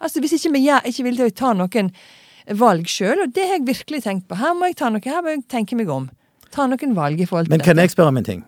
Altså 0.00 0.22
Hvis 0.22 0.38
ikke 0.38 0.54
vi 0.54 0.64
ja, 0.68 0.78
ikke 0.86 1.04
vil 1.08 1.18
ta 1.36 1.50
noen 1.52 1.90
valg 2.56 2.86
sjøl, 2.88 3.26
og 3.26 3.34
det 3.34 3.44
har 3.48 3.58
jeg 3.58 3.66
virkelig 3.66 4.04
tenkt 4.06 4.28
på. 4.30 4.38
Her 4.38 4.54
må 4.56 4.70
jeg 4.70 4.78
ta 4.80 4.88
noe, 4.90 5.02
her 5.04 5.26
må 5.26 5.34
jeg 5.34 5.44
tenke 5.50 5.76
meg 5.78 5.90
om. 5.92 6.08
Ta 6.54 6.66
noen 6.70 6.94
valg 6.96 7.20
i 7.20 7.26
forhold 7.28 7.50
til 7.50 7.56
Men 7.56 7.62
kan 7.62 7.76
dette. 7.76 7.90
jeg 7.90 7.96
spørre 7.96 8.14
om 8.14 8.22
en 8.22 8.26
ting? 8.26 8.40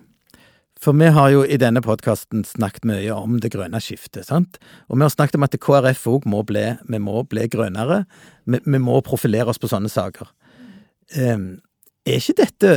For 0.83 0.99
vi 0.99 1.07
har 1.14 1.31
jo 1.31 1.45
i 1.47 1.59
denne 1.62 1.79
podkasten 1.85 2.42
snakket 2.47 2.87
mye 2.90 3.14
om 3.14 3.37
det 3.42 3.53
grønne 3.55 3.79
skiftet, 3.83 4.27
sant? 4.27 4.59
Og 4.90 4.99
vi 4.99 5.05
har 5.05 5.12
snakket 5.14 5.38
om 5.38 5.47
at 5.47 5.55
KrF 5.62 6.09
òg 6.11 6.27
må 6.27 6.42
bli, 6.47 6.64
vi 6.90 6.99
må 6.99 7.23
bli 7.31 7.47
grønnere. 7.51 8.03
Vi, 8.51 8.59
vi, 8.64 8.81
må 8.83 8.99
profilere 9.07 9.53
oss 9.53 9.62
på 9.62 9.71
sånne 9.71 9.92
saker. 9.92 10.33
Um, 11.14 11.61
er 12.03 12.18
ikke 12.18 12.35
dette, 12.40 12.73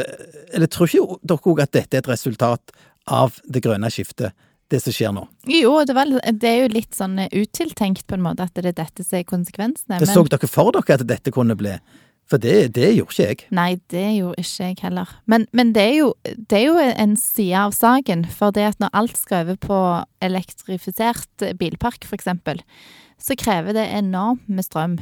eller 0.53 0.69
tror 0.69 0.91
ikke 0.91 1.17
dere 1.25 1.53
òg 1.55 1.63
at 1.65 1.73
dette 1.73 1.97
er 1.97 2.03
et 2.03 2.11
resultat 2.11 2.75
av 3.09 3.39
det 3.49 3.65
grønne 3.65 3.89
skiftet? 3.93 4.37
Det 4.69 4.79
som 4.81 4.93
skjer 4.93 5.11
nå? 5.13 5.27
Jo, 5.49 5.75
det, 5.85 5.93
var, 5.93 6.09
det, 6.09 6.49
er 6.49 6.63
jo 6.63 6.69
litt 6.73 6.95
sånn 6.97 7.19
utiltenkt 7.29 8.07
på 8.09 8.17
en 8.17 8.23
måte 8.25 8.47
at 8.47 8.53
det 8.57 8.71
er 8.71 8.79
dette 8.81 9.05
som 9.05 9.19
er 9.19 9.25
konsekvensene. 9.29 9.99
Det 9.99 10.07
men... 10.07 10.13
Så 10.13 10.23
dere 10.29 10.49
for 10.49 10.73
dere 10.73 10.97
at 10.97 11.05
dette 11.09 11.33
kunne 11.33 11.57
bli 11.57 11.75
for 12.29 12.41
det, 12.41 12.73
det, 12.73 12.95
gjorde 12.95 13.13
ikke 13.13 13.27
jeg. 13.27 13.49
Nei, 13.53 13.75
det 13.93 14.05
gjorde 14.17 14.41
ikke 14.41 14.67
jeg 14.67 14.77
heller. 14.81 15.11
Men, 15.29 15.45
men 15.53 15.75
det, 15.75 15.83
er 15.83 15.97
jo, 15.99 16.09
det, 16.25 16.57
er 16.57 16.65
jo, 16.65 16.77
en 16.81 17.13
side 17.19 17.59
av 17.67 17.75
saken. 17.77 18.25
For 18.33 18.55
det 18.55 18.65
at 18.71 18.81
når 18.81 18.93
alt 18.97 19.19
skal 19.19 19.45
over 19.45 19.59
på 19.61 19.79
elektrifisert 20.25 21.45
bilpark, 21.59 22.07
f.eks., 22.09 22.31
så 23.21 23.35
krever 23.39 23.73
det 23.73 23.85
enormt 23.95 24.47
med 24.51 24.65
strøm. 24.65 24.97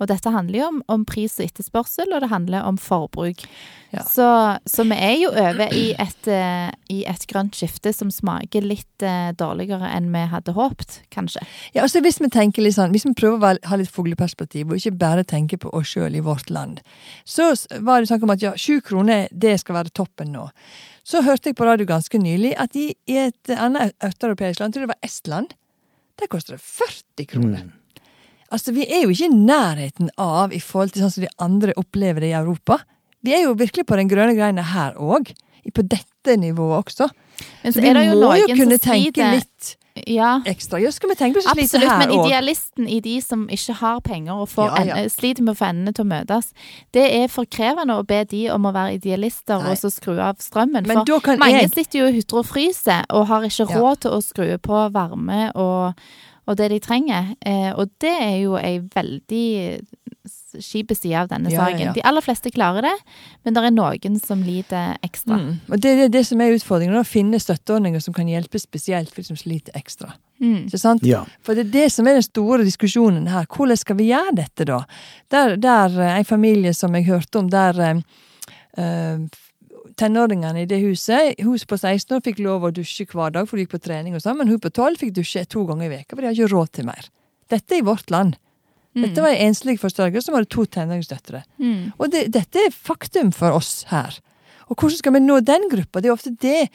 Og 0.00 0.08
dette 0.10 0.32
handler 0.32 0.58
jo 0.58 0.68
om, 0.70 0.78
om 0.88 1.04
pris 1.08 1.36
og 1.38 1.48
etterspørsel, 1.48 2.10
og 2.14 2.24
det 2.24 2.30
handler 2.32 2.64
om 2.66 2.78
forbruk. 2.80 3.44
Ja. 3.92 4.02
Så, 4.04 4.26
så, 4.68 4.84
vi 4.88 4.96
er 4.96 5.14
jo 5.16 5.30
over 5.32 5.72
i 5.72 5.84
et, 5.96 6.28
uh, 6.28 6.68
i 6.92 6.98
et 7.08 7.24
grønt 7.30 7.56
skifte 7.56 7.92
som 7.96 8.10
smaker 8.12 8.64
litt 8.64 9.04
uh, 9.04 9.30
dårligere 9.36 9.88
enn 9.96 10.10
vi 10.12 10.24
hadde 10.32 10.56
håpt, 10.56 11.00
kanskje. 11.14 11.44
Ja, 11.72 11.84
altså 11.86 12.02
Hvis 12.04 12.20
vi 12.20 12.28
tenker 12.32 12.64
litt 12.64 12.76
sånn, 12.76 12.92
hvis 12.92 13.06
vi 13.08 13.14
prøver 13.16 13.40
å 13.40 13.70
ha 13.70 13.80
litt 13.80 13.92
fugleperspektiv, 13.92 14.68
og 14.68 14.80
ikke 14.80 14.96
bare 15.00 15.24
tenke 15.28 15.60
på 15.60 15.72
oss 15.76 15.94
sjøl 15.94 16.18
i 16.18 16.24
vårt 16.24 16.52
land, 16.52 16.82
så 17.24 17.54
var 17.84 18.00
det 18.00 18.12
snakk 18.12 18.26
om 18.26 18.34
at 18.36 18.44
ja, 18.44 18.52
sju 18.60 18.82
kroner, 18.84 19.28
det 19.32 19.56
skal 19.62 19.80
være 19.80 19.94
toppen 19.96 20.34
nå. 20.34 20.48
Så 21.08 21.22
hørte 21.24 21.48
jeg 21.48 21.56
på 21.56 21.64
radio 21.64 21.88
ganske 21.88 22.20
nylig 22.20 22.52
at 22.60 22.76
i, 22.76 22.90
i 23.08 23.16
et 23.28 23.56
annet 23.56 23.96
østeuropeisk 24.04 24.60
land, 24.60 24.74
jeg 24.74 24.76
tror 24.76 24.88
det 24.88 24.92
var 24.92 25.08
Estland, 25.08 25.56
der 26.18 26.30
koster 26.30 26.56
det 26.56 26.62
40 26.64 27.26
kroner. 27.30 27.66
Mm. 27.66 28.04
Altså, 28.50 28.72
Vi 28.72 28.86
er 28.86 29.04
jo 29.04 29.12
ikke 29.12 29.28
i 29.28 29.34
nærheten 29.34 30.10
av 30.16 30.54
i 30.56 30.60
forhold 30.60 30.94
til 30.94 31.04
sånn 31.04 31.14
som 31.14 31.26
de 31.26 31.34
andre 31.44 31.74
opplever 31.76 32.24
det 32.24 32.32
i 32.32 32.38
Europa. 32.38 32.80
Vi 33.24 33.34
er 33.34 33.44
jo 33.44 33.56
virkelig 33.58 33.84
på 33.86 33.98
den 33.98 34.08
grønne 34.10 34.36
greina 34.38 34.64
her 34.74 34.96
òg. 34.96 35.34
På 35.74 35.84
dette 35.84 36.36
nivået 36.40 36.86
også. 36.86 37.10
Men 37.62 37.72
så, 37.72 37.80
så 37.80 37.84
vi 37.84 38.08
må 38.22 38.32
jo 38.42 38.56
kunne 38.56 38.78
tenke 38.82 39.34
litt 39.34 39.76
ja. 40.06 40.42
ekstra. 40.46 40.80
Ja, 40.80 40.92
skal 40.92 41.10
vi 41.10 41.14
tenke 41.14 41.38
på 41.38 41.44
så 41.44 41.54
slite 41.54 41.80
her 41.82 41.90
òg? 41.90 42.02
Men 42.02 42.12
idealisten 42.18 42.88
i 42.88 43.00
de 43.04 43.16
som 43.24 43.46
ikke 43.52 43.76
har 43.80 44.00
penger 44.04 44.42
og 44.42 44.52
ja, 44.56 44.84
ja. 44.86 45.00
En, 45.02 45.10
sliter 45.10 45.44
med 45.46 45.56
å 45.56 45.58
få 45.58 45.68
endene 45.70 45.94
til 45.96 46.06
å 46.06 46.10
møtes, 46.12 46.52
det 46.96 47.06
er 47.16 47.26
for 47.32 47.48
krevende 47.50 47.98
å 47.98 48.06
be 48.06 48.22
de 48.28 48.44
om 48.54 48.68
å 48.68 48.74
være 48.74 48.98
idealister 48.98 49.62
Nei. 49.62 49.72
og 49.72 49.80
så 49.80 49.90
skru 49.92 50.16
av 50.16 50.38
strømmen. 50.42 50.88
Men 50.88 51.04
for 51.04 51.40
mange 51.40 51.64
jeg... 51.64 51.74
sitter 51.74 52.02
jo 52.02 52.08
og 52.08 52.20
hutrer 52.20 52.42
og 52.42 52.48
fryser 52.52 53.04
og 53.10 53.28
har 53.32 53.48
ikke 53.48 53.68
råd 53.74 54.04
til 54.06 54.16
å 54.16 54.22
skru 54.24 54.48
på 54.62 54.82
varme 54.94 55.48
og, 55.54 56.08
og 56.48 56.60
det 56.60 56.70
de 56.74 56.80
trenger. 56.84 57.34
Eh, 57.40 57.70
og 57.74 57.90
det 58.02 58.14
er 58.14 58.36
jo 58.44 58.58
ei 58.60 58.78
veldig 58.82 59.48
kjip 60.64 60.92
side 60.96 61.16
av 61.20 61.30
denne 61.30 61.50
ja, 61.52 61.64
saken. 61.64 61.84
Ja. 61.88 61.94
De 61.96 62.04
aller 62.10 62.24
fleste 62.24 62.52
klarer 62.54 62.86
det, 62.86 62.94
men 63.44 63.56
det 63.56 63.64
er 63.64 63.74
noen 63.74 64.18
som 64.22 64.44
lider 64.44 64.96
ekstra. 65.06 65.38
Mm. 65.40 65.50
Og 65.68 65.82
Det 65.84 65.94
er 65.94 66.12
det 66.12 66.24
som 66.28 66.40
er 66.44 66.54
utfordringen, 66.56 66.98
å 66.98 67.06
finne 67.06 67.40
støtteordninger 67.42 68.02
som 68.04 68.16
kan 68.16 68.30
hjelpe 68.30 68.60
spesielt 68.62 69.12
for 69.12 69.22
de 69.22 69.30
som 69.30 69.40
sliter 69.40 69.76
ekstra. 69.78 70.12
Mm. 70.38 70.68
Ikke 70.68 70.80
sant? 70.80 71.04
Ja. 71.06 71.24
For 71.42 71.58
det 71.58 71.66
er 71.66 71.74
det 71.74 71.88
som 71.94 72.06
er 72.06 72.18
den 72.18 72.26
store 72.26 72.66
diskusjonen 72.66 73.26
her. 73.30 73.48
Hvordan 73.50 73.80
skal 73.80 73.98
vi 73.98 74.10
gjøre 74.12 74.36
dette, 74.38 74.68
da? 74.68 74.82
Der, 75.34 75.56
der 75.60 75.98
eh, 75.98 76.16
en 76.20 76.28
familie 76.28 76.74
som 76.76 76.94
jeg 76.94 77.08
hørte 77.10 77.42
om, 77.42 77.50
der 77.50 77.80
uh, 78.78 79.38
tenåringene 79.98 80.62
i 80.62 80.68
det 80.70 80.80
huset. 80.84 81.38
Hun 81.42 81.58
på 81.58 81.78
16 81.78 82.16
år 82.16 82.24
fikk 82.24 82.42
lov 82.44 82.66
å 82.68 82.74
dusje 82.74 83.06
hver 83.10 83.34
dag, 83.34 83.48
for 83.48 83.58
hun 83.58 83.66
gikk 83.66 83.76
på 83.76 83.84
trening 83.88 84.16
og 84.16 84.24
sånn, 84.24 84.38
men 84.40 84.50
hun 84.52 84.62
på 84.62 84.70
12 84.70 85.00
fikk 85.02 85.16
dusje 85.18 85.44
to 85.50 85.64
ganger 85.68 85.88
i 85.88 85.94
veka, 85.96 86.14
for 86.14 86.22
de 86.22 86.30
har 86.30 86.36
ikke 86.36 86.54
råd 86.54 86.74
til 86.78 86.88
mer. 86.88 87.08
Dette 87.48 87.74
er 87.74 87.82
i 87.82 87.88
vårt 87.88 88.12
land. 88.12 88.38
Dette 88.96 89.20
var 89.22 89.28
en 89.30 89.48
enslig 89.48 89.78
forsørger 89.78 90.20
som 90.24 90.34
hadde 90.34 90.48
to 90.50 90.64
tenåringsdøtre. 90.64 91.42
Mm. 91.60 91.92
Og 91.98 92.10
det, 92.10 92.32
dette 92.32 92.58
er 92.58 92.70
faktum 92.74 93.30
for 93.32 93.52
oss 93.54 93.84
her. 93.90 94.16
Og 94.68 94.76
hvordan 94.76 94.98
skal 94.98 95.12
vi 95.14 95.20
nå 95.20 95.40
den 95.40 95.68
gruppa? 95.70 96.00
Det 96.00 96.08
er 96.08 96.12
ofte 96.16 96.32
det, 96.40 96.68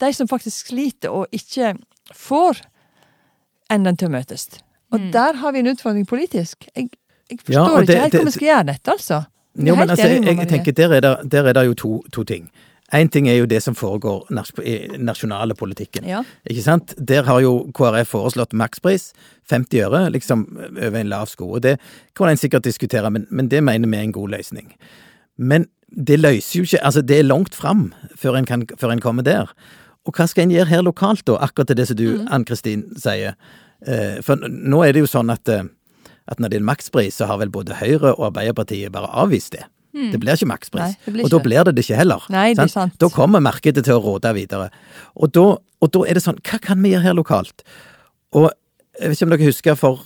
de 0.00 0.12
som 0.12 0.26
faktisk 0.28 0.72
sliter 0.72 1.08
og 1.14 1.26
ikke 1.32 1.74
får 2.14 2.62
endene 3.70 3.96
til 4.00 4.08
å 4.08 4.14
møtes. 4.16 4.48
Og 4.92 5.00
Mm. 5.00 5.10
der 5.12 5.32
har 5.34 5.52
vi 5.52 5.58
en 5.58 5.66
utfordring 5.66 6.06
politisk. 6.06 6.66
Jeg, 6.74 6.88
jeg 7.30 7.38
forstår 7.44 7.52
ja, 7.52 7.80
det- 7.80 7.88
ikke 7.88 8.00
helt 8.00 8.12
det- 8.12 8.20
hvordan 8.20 8.24
vi 8.24 8.30
skal 8.32 8.48
gjøre 8.48 8.66
dette, 8.66 8.90
altså. 8.90 9.24
Jo, 9.58 9.74
men 9.76 9.90
altså, 9.90 10.06
jeg, 10.08 10.24
jeg 10.38 10.48
tenker 10.48 10.72
der 10.72 10.92
er 10.94 11.00
det, 11.00 11.30
der 11.30 11.44
er 11.48 11.52
det 11.52 11.66
jo 11.66 11.74
to, 11.74 12.02
to 12.12 12.22
ting. 12.24 12.50
Én 12.94 13.10
ting 13.12 13.26
er 13.28 13.36
jo 13.36 13.48
det 13.48 13.60
som 13.60 13.74
foregår 13.76 14.30
i 14.64 14.76
nasjonale 14.96 15.52
politikken. 15.54 16.06
Ja. 16.08 16.22
Ikke 16.48 16.62
sant? 16.64 16.94
Der 16.96 17.26
har 17.26 17.42
jo 17.44 17.66
KrF 17.76 18.14
foreslått 18.14 18.56
makspris, 18.56 19.10
50 19.50 19.82
øre, 19.84 20.00
liksom 20.14 20.46
over 20.56 20.96
en 20.96 21.10
lav 21.12 21.28
sko. 21.28 21.50
Og 21.58 21.66
det 21.66 21.76
kan 22.16 22.30
en 22.30 22.40
sikkert 22.40 22.64
diskutere, 22.64 23.10
men, 23.12 23.26
men 23.28 23.50
det 23.52 23.60
mener 23.64 23.92
vi 23.92 24.00
er 24.00 24.08
en 24.08 24.16
god 24.16 24.32
løsning. 24.38 24.72
Men 25.36 25.68
det 25.88 26.18
løser 26.20 26.58
jo 26.58 26.64
ikke 26.64 26.84
Altså, 26.84 27.02
det 27.02 27.18
er 27.18 27.28
langt 27.28 27.54
fram 27.54 27.92
før 28.16 28.40
en, 28.40 28.48
kan, 28.48 28.64
før 28.80 28.96
en 28.96 29.04
kommer 29.04 29.22
der. 29.22 29.52
Og 30.08 30.16
hva 30.16 30.24
skal 30.28 30.46
en 30.46 30.56
gjøre 30.56 30.72
her 30.72 30.84
lokalt, 30.84 31.26
da? 31.28 31.36
Akkurat 31.44 31.68
til 31.68 31.76
det 31.76 31.88
som 31.90 31.98
du, 31.98 32.06
Ann-Kristin, 32.32 32.86
sier. 32.96 33.36
Eh, 33.84 34.20
For 34.24 34.48
nå 34.48 34.80
er 34.84 34.96
det 34.96 35.04
jo 35.04 35.10
sånn 35.10 35.28
at, 35.32 35.48
eh, 35.52 35.68
at 36.28 36.40
når 36.40 36.48
det 36.48 36.58
er 36.58 36.64
en 36.64 36.70
makspris, 36.70 37.20
så 37.20 37.28
har 37.28 37.40
vel 37.42 37.52
både 37.52 37.76
Høyre 37.82 38.14
og 38.16 38.30
Arbeiderpartiet 38.30 38.92
bare 38.94 39.12
avvist 39.12 39.52
det. 39.56 39.66
Det 40.12 40.20
blir 40.22 40.38
ikke 40.38 40.50
makspris. 40.52 40.82
Nei, 40.84 41.04
det 41.04 41.14
blir 41.14 41.26
og 41.26 41.32
da 41.34 41.42
blir 41.44 41.66
det 41.68 41.74
det 41.76 41.84
ikke 41.86 41.98
heller. 41.98 42.24
Nei, 42.32 42.46
det 42.56 42.64
er 42.68 42.72
sant. 42.72 42.96
Da 43.02 43.10
kommer 43.12 43.42
markedet 43.44 43.84
til 43.86 43.98
å 43.98 44.02
råde 44.04 44.32
videre. 44.36 44.70
Og 45.18 45.32
da, 45.34 45.46
og 45.58 45.92
da 45.94 46.06
er 46.06 46.18
det 46.18 46.24
sånn, 46.24 46.40
hva 46.46 46.60
kan 46.62 46.80
vi 46.84 46.94
gjøre 46.94 47.10
her 47.10 47.18
lokalt? 47.18 47.66
Og 48.38 48.50
jeg 48.98 49.10
vet 49.10 49.18
ikke 49.18 49.26
om 49.28 49.32
dere 49.34 49.46
husker 49.46 49.76
for, 49.78 50.00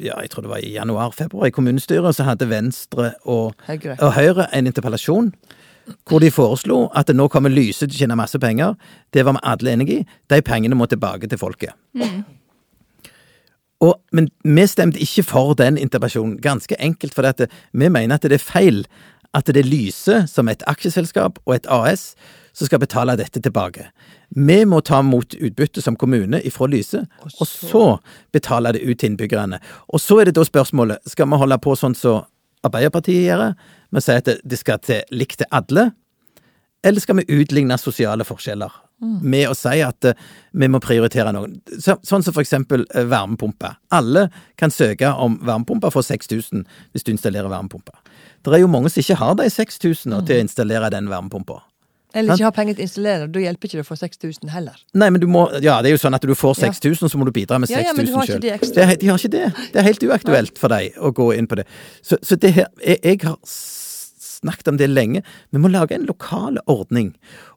ja, 0.00 0.16
jeg 0.22 0.30
tror 0.32 0.46
det 0.46 0.52
var 0.54 0.62
i 0.64 0.72
januar-februar 0.72 1.50
i 1.50 1.54
kommunestyret, 1.54 2.16
så 2.16 2.24
hadde 2.24 2.48
Venstre 2.48 3.12
og, 3.28 3.52
Høyre. 3.66 3.98
og 4.00 4.14
Høyre 4.16 4.48
en 4.56 4.70
interpellasjon 4.70 5.34
hvor 6.08 6.22
de 6.22 6.30
foreslo 6.32 6.86
at 6.96 7.10
det 7.10 7.16
nå 7.18 7.26
kommer 7.28 7.52
Lyse 7.52 7.84
til 7.84 7.92
å 7.92 7.98
tjene 7.98 8.16
masse 8.16 8.38
penger. 8.40 8.72
Det 9.12 9.24
var 9.26 9.36
vi 9.36 9.42
alle 9.50 9.74
enige 9.74 9.98
i. 9.98 10.06
De 10.32 10.40
pengene 10.40 10.78
må 10.78 10.88
tilbake 10.88 11.28
til 11.28 11.40
folket. 11.40 11.76
Og, 13.84 13.98
men 14.16 14.30
vi 14.44 14.64
stemte 14.70 15.02
ikke 15.02 15.26
for 15.28 15.52
den 15.58 15.76
interpellasjonen, 15.76 16.38
ganske 16.40 16.78
enkelt 16.80 17.12
fordi 17.16 17.32
at 17.34 17.42
vi 17.72 17.90
mener 17.92 18.16
at 18.16 18.24
det 18.24 18.38
er 18.38 18.44
feil 18.44 18.84
at 19.34 19.50
det 19.50 19.64
er 19.64 19.68
Lyse, 19.68 20.20
som 20.30 20.48
et 20.48 20.62
aksjeselskap 20.70 21.40
og 21.44 21.56
et 21.56 21.66
AS, 21.72 22.12
som 22.54 22.68
skal 22.68 22.78
betale 22.78 23.16
dette 23.18 23.40
tilbake. 23.42 23.88
Vi 24.34 24.60
må 24.64 24.78
ta 24.86 25.00
mot 25.02 25.34
utbytte 25.34 25.82
som 25.82 25.96
kommune 25.98 26.38
ifra 26.46 26.68
Lyse, 26.70 27.02
og 27.24 27.48
så 27.50 27.84
betale 28.34 28.72
det 28.76 28.84
ut 28.86 28.98
til 29.00 29.10
innbyggerne. 29.12 29.58
Og 29.90 30.00
så 30.02 30.20
er 30.20 30.30
det 30.30 30.36
da 30.38 30.46
spørsmålet, 30.46 31.02
skal 31.10 31.26
vi 31.30 31.40
holde 31.42 31.58
på 31.58 31.74
sånn 31.78 31.98
som 31.98 32.22
Arbeiderpartiet 32.64 33.26
gjør, 33.26 33.50
med 33.92 34.00
å 34.00 34.04
si 34.04 34.12
at 34.12 34.24
det- 34.24 34.58
skal 34.58 34.78
til 34.78 35.02
likt 35.10 35.38
til 35.38 35.46
alle, 35.52 35.92
eller 36.84 37.00
skal 37.00 37.16
vi 37.16 37.24
utligne 37.40 37.76
sosiale 37.78 38.24
forskjeller 38.24 38.70
med 39.00 39.48
å 39.48 39.54
si 39.56 39.80
at 39.82 40.04
eh, 40.04 40.14
vi 40.52 40.66
må 40.68 40.80
prioritere 40.80 41.32
noen? 41.32 41.60
Så, 41.80 41.96
sånn 42.04 42.22
som 42.22 42.32
for 42.32 42.40
eksempel 42.40 42.86
eh, 42.94 43.04
varmepumpe. 43.04 43.76
Alle 43.90 44.30
kan 44.56 44.70
søke 44.70 45.10
om 45.12 45.38
varmepumpe 45.44 45.90
for 45.92 46.02
6000 46.02 46.64
hvis 46.92 47.04
du 47.04 47.12
installerer 47.12 47.48
varmepumpe. 47.48 47.92
Det 48.44 48.58
er 48.58 48.64
jo 48.64 48.70
mange 48.70 48.90
som 48.92 49.00
ikke 49.00 49.16
har 49.20 49.34
de 49.40 49.46
6000 49.50 50.26
til 50.26 50.36
å 50.36 50.42
installere 50.44 50.90
den 50.92 51.08
varmepumpa. 51.08 51.62
Eller 52.14 52.36
ikke 52.36 52.46
ha 52.46 52.50
penger 52.54 52.76
til 52.76 52.84
å 52.84 52.86
installere, 52.86 53.26
da 53.34 53.40
hjelper 53.42 53.66
ikke 53.68 53.78
det 53.80 53.82
å 53.82 53.88
få 53.88 53.96
6000 53.98 54.50
heller. 54.54 54.76
Nei, 54.94 55.08
men 55.10 55.20
du 55.22 55.26
må, 55.26 55.48
ja, 55.64 55.80
det 55.82 55.90
er 55.90 55.96
jo 55.96 56.02
sånn 56.04 56.14
at 56.14 56.22
du 56.22 56.34
får 56.38 56.60
6000, 56.60 57.10
så 57.10 57.18
må 57.18 57.26
du 57.26 57.32
bidra 57.34 57.58
med 57.58 57.72
Ja, 57.72 57.80
ja, 57.82 57.94
men 57.96 58.06
du 58.06 58.12
6000 58.12 58.14
har 58.14 58.28
ikke 58.28 58.36
sjøl. 58.36 58.74
de 58.74 58.80
er 58.84 58.86
he- 58.92 58.98
De 59.00 59.08
har 59.10 59.18
ikke 59.18 59.32
det. 59.32 59.70
Det 59.72 59.80
er 59.82 59.88
helt 59.88 60.06
uaktuelt 60.06 60.58
for 60.62 60.68
deg 60.70 60.94
å 61.00 61.10
gå 61.10 61.26
inn 61.34 61.48
på 61.50 61.58
det. 61.58 61.66
Så, 62.02 62.20
så 62.22 62.38
det 62.38 62.52
her 62.54 62.68
jeg, 62.84 63.00
jeg 63.02 63.20
har 63.26 63.36
snakket 63.44 64.68
om 64.68 64.78
det 64.78 64.90
lenge. 64.92 65.24
Vi 65.50 65.58
må 65.58 65.72
lage 65.72 65.96
en 65.96 66.06
lokal 66.06 66.58
ordning. 66.70 67.14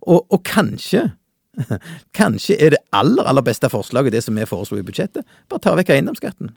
Og, 0.08 0.26
og 0.32 0.44
kanskje 0.44 1.12
Kanskje 2.18 2.58
er 2.62 2.76
det 2.76 2.82
aller, 2.94 3.26
aller 3.26 3.42
beste 3.46 3.70
forslaget 3.70 4.14
det 4.14 4.24
som 4.26 4.36
vi 4.38 4.46
foreslo 4.46 4.78
i 4.78 4.86
budsjettet. 4.86 5.26
Bare 5.50 5.62
ta 5.64 5.74
vekk 5.78 5.90
eiendomsskatten. 5.96 6.52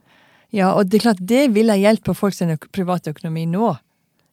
Ja, 0.52 0.72
og 0.74 0.88
det 0.90 0.98
er 1.00 1.04
klart 1.10 1.22
det 1.24 1.44
vil 1.54 1.70
hjelpe 1.70 1.80
hjelp 1.84 2.04
på 2.10 2.16
folks 2.18 2.42
private 2.74 3.12
økonomi 3.14 3.46
nå, 3.48 3.76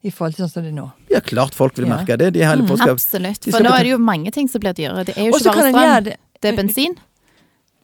i 0.06 0.12
forhold 0.14 0.36
til 0.38 0.46
sånn 0.46 0.52
som 0.54 0.64
det 0.64 0.72
er 0.72 0.78
nå. 0.78 0.88
Ja, 1.12 1.20
klart 1.26 1.56
folk 1.58 1.78
vil 1.78 1.88
merke 1.90 2.18
det. 2.20 2.34
De 2.36 2.44
skal 2.46 2.94
Absolutt. 2.94 3.42
de 3.44 3.52
For 3.52 3.66
nå 3.66 3.74
er 3.74 3.84
det 3.88 3.94
jo 3.96 3.98
mange 3.98 4.32
ting 4.32 4.48
som 4.52 4.62
blir 4.62 4.76
dyrere. 4.78 5.04
Det 5.08 5.18
er 5.18 5.30
jo 5.32 5.38
ikke 5.38 5.54
kan 5.58 5.72
bare 5.74 5.96
strøm. 5.96 6.04
det 6.04 6.18
Det 6.42 6.52
er 6.52 6.56
bensin. 6.58 6.98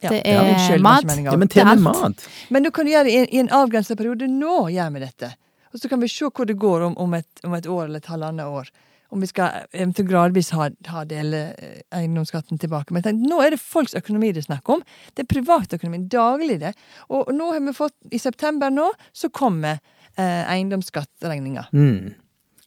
Ja. 0.04 0.10
Det 0.10 0.22
Ja, 0.26 0.42
er 0.44 0.54
unnskyld, 0.54 0.78
det 0.78 0.82
mat. 0.84 1.04
Ja, 1.24 1.38
men 1.38 1.48
Det 1.48 1.52
til 1.56 1.62
og 1.62 1.68
med 1.68 1.84
mat. 1.84 2.28
Men 2.50 2.64
nå 2.64 2.72
kan 2.72 2.86
du 2.86 2.92
gjøre 2.92 3.04
det 3.08 3.14
i 3.14 3.18
en, 3.18 3.28
i 3.32 3.40
en 3.40 3.50
avgrenset 3.50 3.98
periode. 3.98 4.28
Nå 4.28 4.70
gjør 4.70 4.94
vi 4.94 5.00
dette. 5.00 5.34
Og 5.74 5.80
så 5.80 5.90
kan 5.90 6.02
vi 6.02 6.08
se 6.08 6.26
hvor 6.30 6.46
det 6.46 6.58
går 6.60 6.82
om, 6.90 6.98
om, 6.98 7.14
et, 7.14 7.28
om 7.44 7.54
et 7.54 7.66
år 7.66 7.86
eller 7.86 7.98
et 7.98 8.06
halvannet 8.12 8.46
år. 8.46 8.70
Om 9.14 9.22
vi 9.22 9.28
skal 9.28 9.66
eventuelt 9.74 10.10
gradvis 10.10 10.50
ha, 10.58 10.70
ha 10.90 11.04
dele 11.06 11.54
eh, 11.58 11.82
eiendomsskatten 11.98 12.60
tilbake. 12.60 12.94
Men 12.94 13.04
tenk, 13.06 13.22
nå 13.30 13.42
er 13.42 13.52
det 13.56 13.60
folks 13.62 13.94
økonomi 13.96 14.32
det 14.34 14.44
er 14.44 14.50
snakk 14.52 14.70
om. 14.70 14.84
Det 15.16 15.24
er 15.24 15.30
privatøkonomien. 15.34 16.08
Daglig, 16.10 16.60
det. 16.60 16.74
Og 17.10 17.30
nå 17.34 17.52
har 17.54 17.62
vi 17.62 17.74
fått, 17.78 17.94
i 18.12 18.20
september 18.22 18.74
nå, 18.74 18.92
så 19.14 19.30
kommer 19.30 19.80
eh, 20.18 20.44
eiendomsskattregninga. 20.54 21.66
Mm. 21.74 22.14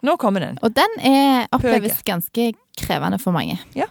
Nå 0.07 0.17
kommer 0.21 0.41
den. 0.45 0.59
Og 0.63 0.75
den 0.77 0.99
er, 1.01 1.47
oppleves 1.57 2.03
ganske 2.07 2.51
krevende 2.79 3.19
for 3.19 3.33
mange. 3.35 3.57
Ja. 3.75 3.87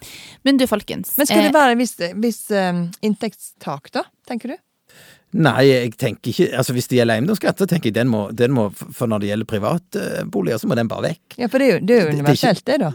Men 0.46 0.58
du, 0.62 0.68
folkens. 0.70 1.16
Men 1.18 1.28
skal 1.28 1.42
eh, 1.42 1.48
det 1.50 1.56
være 1.58 1.78
viss, 1.80 1.96
viss 2.22 2.44
um, 2.54 2.86
inntektstak, 3.02 3.90
da? 3.96 4.06
Tenker 4.30 4.54
du? 4.54 4.58
Nei, 5.36 5.66
jeg 5.68 5.96
tenker 6.00 6.32
ikke 6.32 6.46
Altså 6.56 6.72
Hvis 6.78 6.86
det 6.88 7.00
gjelder 7.02 7.18
eiendomsskatt, 7.18 7.60
så 7.60 7.66
tenker 7.68 7.90
jeg 7.90 7.96
den 7.98 8.08
må, 8.08 8.30
den 8.32 8.54
må 8.56 8.70
For 8.78 9.10
når 9.12 9.20
det 9.24 9.32
gjelder 9.34 9.50
privatboliger, 9.50 10.62
så 10.62 10.70
må 10.70 10.78
den 10.80 10.88
bare 10.88 11.10
vekk. 11.10 11.36
Ja, 11.42 11.50
for 11.52 11.60
det 11.60 11.68
er 11.68 11.74
jo, 11.74 11.80
det 11.82 11.98
er 11.98 12.06
jo 12.06 12.12
Det- 12.14 12.22
det 12.30 12.38
er 12.38 12.54
ikke- 12.54 12.64
det, 12.70 12.80
da. 12.86 12.92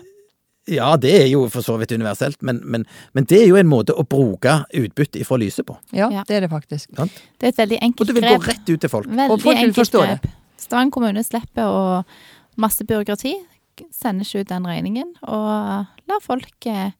Ja, 0.70 0.96
det 0.96 1.12
er 1.22 1.26
jo 1.26 1.48
for 1.50 1.62
så 1.66 1.76
vidt 1.80 1.90
universelt, 1.92 2.40
men, 2.46 2.60
men, 2.64 2.86
men 3.12 3.24
det 3.24 3.42
er 3.42 3.46
jo 3.48 3.56
en 3.56 3.66
måte 3.66 3.90
å 3.96 4.04
bruke 4.06 4.64
utbytte 4.76 5.18
ifra 5.20 5.36
lyset 5.40 5.66
på. 5.66 5.76
Ja, 5.92 6.08
det 6.28 6.36
er 6.36 6.40
det 6.46 6.50
faktisk. 6.52 6.88
Ja. 6.96 7.04
Det 7.40 7.48
er 7.48 7.48
et 7.48 7.56
veldig 7.58 7.78
Og 7.80 7.86
enkelt 7.88 8.06
det 8.06 8.14
vil 8.14 8.28
gå 8.28 8.42
rett 8.46 8.68
ut 8.70 8.80
til 8.80 8.88
folk. 8.92 9.08
Veldig 9.08 9.30
Og 9.30 9.40
folk 9.40 9.56
vil 9.58 9.66
enkelt 9.68 9.90
grep. 9.90 10.22
det. 10.22 10.30
Stavanger 10.60 10.94
kommune 10.94 11.24
slipper 11.24 11.66
å 11.66 11.82
masse 12.60 12.84
byråkrati. 12.86 13.34
Sender 13.96 14.26
ikke 14.26 14.44
ut 14.44 14.50
den 14.50 14.66
regningen, 14.68 15.12
og 15.24 15.86
lar 16.10 16.24
folk 16.24 16.66
eh, 16.68 16.90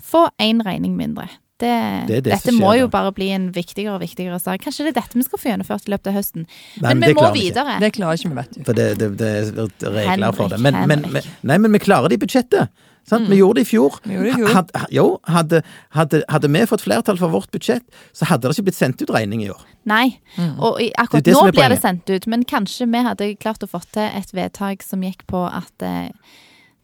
få 0.00 0.26
én 0.40 0.62
regning 0.64 0.94
mindre. 0.96 1.28
Det, 1.60 1.70
Det 2.08 2.16
det 2.24 2.32
dette 2.32 2.52
må 2.56 2.72
jo 2.74 2.88
bare 2.90 3.12
bli 3.14 3.28
en 3.30 3.44
viktigere 3.54 3.94
og 3.94 4.00
viktigere 4.02 4.40
sak. 4.42 4.58
Kanskje 4.64 4.88
det 4.88 4.94
er 4.94 5.02
dette 5.02 5.20
vi 5.20 5.22
skal 5.22 5.38
få 5.38 5.52
gjennomført 5.52 5.86
i 5.86 5.92
løpet 5.92 6.10
av 6.10 6.16
høsten. 6.16 6.46
Nei, 6.82 6.88
Men, 6.88 7.04
det 7.04 7.12
vi 7.12 7.18
må 7.20 7.28
ikke. 7.28 7.36
videre. 7.36 7.76
Det 7.84 7.92
klarer 7.94 8.18
ikke 8.18 8.32
vi, 8.32 8.38
vet 8.40 8.56
du. 8.56 8.64
For 8.66 8.80
det, 8.80 8.88
det, 8.98 9.10
det 9.20 9.30
er 9.30 9.94
regler 10.00 10.34
for 10.34 10.50
det. 10.50 10.58
Men, 10.64 10.80
men, 10.90 11.06
men, 11.14 11.30
nei, 11.46 11.60
men 11.62 11.76
vi 11.76 11.82
klarer 11.84 12.10
det 12.10 12.18
i 12.18 12.24
budsjettet. 12.24 12.72
Sant? 13.04 13.28
Vi 13.28 13.36
gjorde 13.36 13.60
det 13.60 13.66
i 13.66 13.68
fjor. 13.68 13.98
Vi 14.04 14.16
det 14.16 14.30
i 14.32 14.38
fjor. 14.38 14.52
Had, 14.54 14.70
jo, 14.94 15.04
hadde, 15.28 15.60
hadde, 15.92 16.22
hadde 16.32 16.48
vi 16.54 16.62
fått 16.70 16.84
flertall 16.86 17.18
for 17.20 17.32
vårt 17.34 17.50
budsjett, 17.52 17.84
så 18.16 18.28
hadde 18.30 18.48
det 18.48 18.56
ikke 18.56 18.70
blitt 18.70 18.78
sendt 18.78 19.02
ut 19.04 19.12
regning 19.12 19.42
i 19.44 19.50
år. 19.52 19.60
Nei, 19.84 20.06
og 20.56 20.80
i, 20.80 20.88
akkurat 20.96 21.20
Det 21.20 21.32
det 21.32 21.36
nå 21.36 21.42
blir 21.50 21.58
poenget. 21.58 21.76
det 21.76 21.82
sendt 21.84 22.14
ut. 22.14 22.26
Men 22.32 22.46
kanskje 22.48 22.88
vi 22.88 23.04
hadde 23.04 23.28
klart 23.36 23.62
å 23.66 23.68
få 23.68 23.82
til 23.92 24.08
et 24.08 24.32
vedtak 24.32 24.82
som 24.82 25.04
gikk 25.04 25.26
på 25.28 25.44
at 25.50 25.84
eh, 25.84 26.08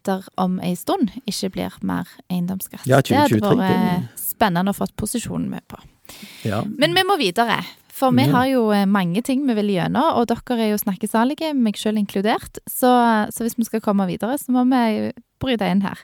der 0.09 0.29
om 0.41 0.59
ei 0.65 0.75
stund 0.77 1.11
ikke 1.29 1.51
blir 1.57 1.81
mer 1.85 2.09
eiendomsskatt. 2.29 2.85
Ja, 2.89 3.01
det 3.01 3.17
hadde 3.17 3.41
vært 3.41 4.21
spennende 4.21 4.73
å 4.73 4.77
få 4.77 4.89
posisjonen 5.01 5.49
med 5.53 5.65
på. 5.69 5.81
Ja. 6.45 6.63
Men 6.67 6.97
vi 6.97 7.05
må 7.07 7.17
videre. 7.21 7.63
For 8.01 8.15
vi 8.17 8.25
har 8.33 8.47
jo 8.49 8.63
eh, 8.73 8.87
mange 8.89 9.21
ting 9.21 9.43
vi 9.45 9.53
vil 9.59 9.75
gjennom, 9.75 10.15
og 10.17 10.31
dere 10.31 10.57
er 10.57 10.71
jo 10.71 10.79
snakkesalige, 10.81 11.51
meg 11.53 11.77
sjøl 11.77 11.99
inkludert. 12.01 12.57
Så, 12.65 12.89
så 13.29 13.45
hvis 13.45 13.59
vi 13.59 13.67
skal 13.69 13.83
komme 13.85 14.07
videre, 14.09 14.39
så 14.41 14.55
må 14.55 14.65
vi 14.71 15.11
bryte 15.43 15.69
inn 15.69 15.85
her. 15.85 16.01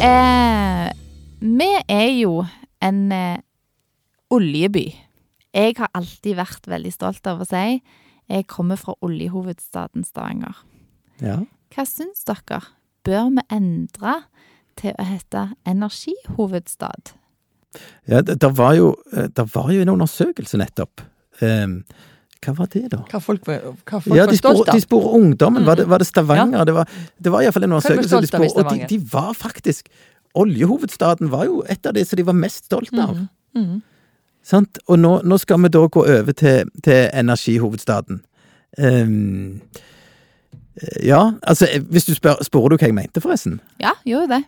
Eh, 0.00 0.88
vi 1.44 1.70
er 1.84 2.10
jo 2.16 2.34
en 2.80 3.00
eh, 3.12 3.44
oljeby. 4.32 4.86
Jeg 5.52 5.76
har 5.76 5.92
alltid 5.92 6.38
vært 6.38 6.70
veldig 6.72 6.94
stolt 6.96 7.28
av 7.28 7.42
å 7.42 7.50
si 7.50 7.82
jeg 8.30 8.46
kommer 8.48 8.80
fra 8.80 8.94
oljehovedstaden 9.04 10.06
Stavanger. 10.08 10.64
ja. 11.20 11.42
Hva 11.70 11.84
syns 11.86 12.24
dere? 12.26 12.64
Bør 13.06 13.28
vi 13.36 13.42
endre 13.54 14.14
til 14.80 14.94
å 14.98 15.04
hete 15.06 15.48
energihovedstad? 15.68 17.14
ja 18.10 18.18
det, 18.26 18.40
det, 18.42 18.48
var 18.58 18.74
jo, 18.74 18.94
eh, 19.14 19.28
det 19.30 19.44
var 19.54 19.68
jo 19.70 19.82
en 19.84 19.92
undersøkelse 19.92 20.58
nettopp. 20.58 21.04
Um, 21.40 21.82
hva 22.42 22.54
var 22.56 22.66
det, 22.72 22.86
da? 22.90 22.98
Hva 23.12 23.20
folk, 23.22 23.44
var- 23.46 23.62
hva 23.86 24.00
folk 24.00 24.16
Ja, 24.16 24.24
de 24.26 24.36
spor, 24.36 24.56
stolt 24.56 24.70
de 24.72 24.78
av. 24.80 24.80
spor 24.82 25.06
ungdommen. 25.14 25.64
Var 25.68 25.76
det, 25.76 25.86
var 25.88 25.98
det 26.02 26.06
Stavanger? 26.08 26.64
Det 26.66 26.74
var, 26.74 26.88
det 27.22 27.32
var 27.32 27.44
iallfall 27.44 27.64
en 27.68 27.72
er 27.72 27.76
undersøkelse. 27.76 28.20
de 28.20 28.26
spor- 28.32 28.56
Og 28.64 28.70
de, 28.72 28.86
de 28.88 28.98
var 29.12 29.32
faktisk 29.34 29.88
Oljehovedstaden 30.34 31.30
var 31.30 31.44
jo 31.48 31.62
et 31.68 31.86
av 31.86 31.92
det 31.94 32.06
som 32.06 32.16
de 32.16 32.22
var 32.22 32.36
mest 32.38 32.64
stolt 32.70 32.92
av. 32.98 33.16
Mhm. 33.54 33.80
Sant? 34.46 34.78
Og 34.88 34.98
nå, 34.98 35.20
nå 35.26 35.38
skal 35.38 35.58
vi 35.62 35.68
da 35.68 35.82
gå 35.86 36.00
over 36.06 36.32
til, 36.32 36.70
til 36.82 37.08
energihovedstaden. 37.12 38.20
Ehm, 38.78 39.60
eh, 40.80 41.06
ja, 41.08 41.32
altså, 41.42 41.66
eh, 41.74 41.82
hvis 41.82 42.06
du 42.06 42.14
spør 42.14 42.38
Sporer 42.46 42.70
du 42.70 42.76
hva 42.78 42.86
jeg 42.88 42.94
mente, 42.94 43.20
forresten? 43.20 43.58
Ja, 43.82 43.92
gjorde 44.06 44.28
det. 44.36 44.44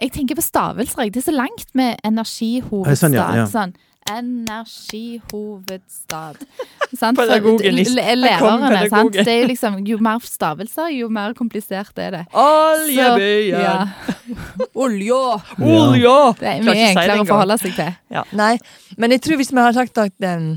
Jeg 0.00 0.10
tenker 0.12 0.34
på 0.34 0.42
stavelser. 0.42 1.10
Det 1.14 1.20
er 1.22 1.26
så 1.30 1.36
langt 1.36 1.68
med 1.78 1.94
energihovedstad. 2.04 2.96
Sånn, 2.98 3.12
ja, 3.14 3.28
ja. 3.38 3.46
Sånn. 3.46 3.74
Energihovedstad. 4.04 6.36
Pedagogen 7.16 7.78
i- 7.78 7.84
Lærerne, 7.94 8.88
sant. 8.90 9.12
Det 9.16 9.28
er 9.32 9.40
jo 9.42 9.46
liksom, 9.48 9.78
jo 9.88 9.96
mer 10.04 10.18
stavelser, 10.20 10.88
jo 10.98 11.08
mer 11.08 11.32
komplisert 11.38 11.96
er 11.98 12.10
det. 12.18 12.24
Oljebyen! 12.34 13.60
Ja. 13.62 13.86
Olja! 14.84 15.22
Olja! 15.58 16.18
Det 16.38 16.48
er 16.52 16.60
mye 16.66 16.84
enklere 16.90 17.14
si 17.16 17.20
å 17.22 17.24
forholde 17.30 17.56
seg 17.62 17.72
til. 17.78 17.92
Ja. 18.18 18.22
Nei, 18.36 18.54
men 18.98 19.10
jeg 19.16 19.20
tror 19.24 19.36
hvis 19.40 19.52
vi 19.54 19.58
hadde 19.62 19.78
sagt 19.78 19.96
at 20.04 20.16
um, 20.36 20.50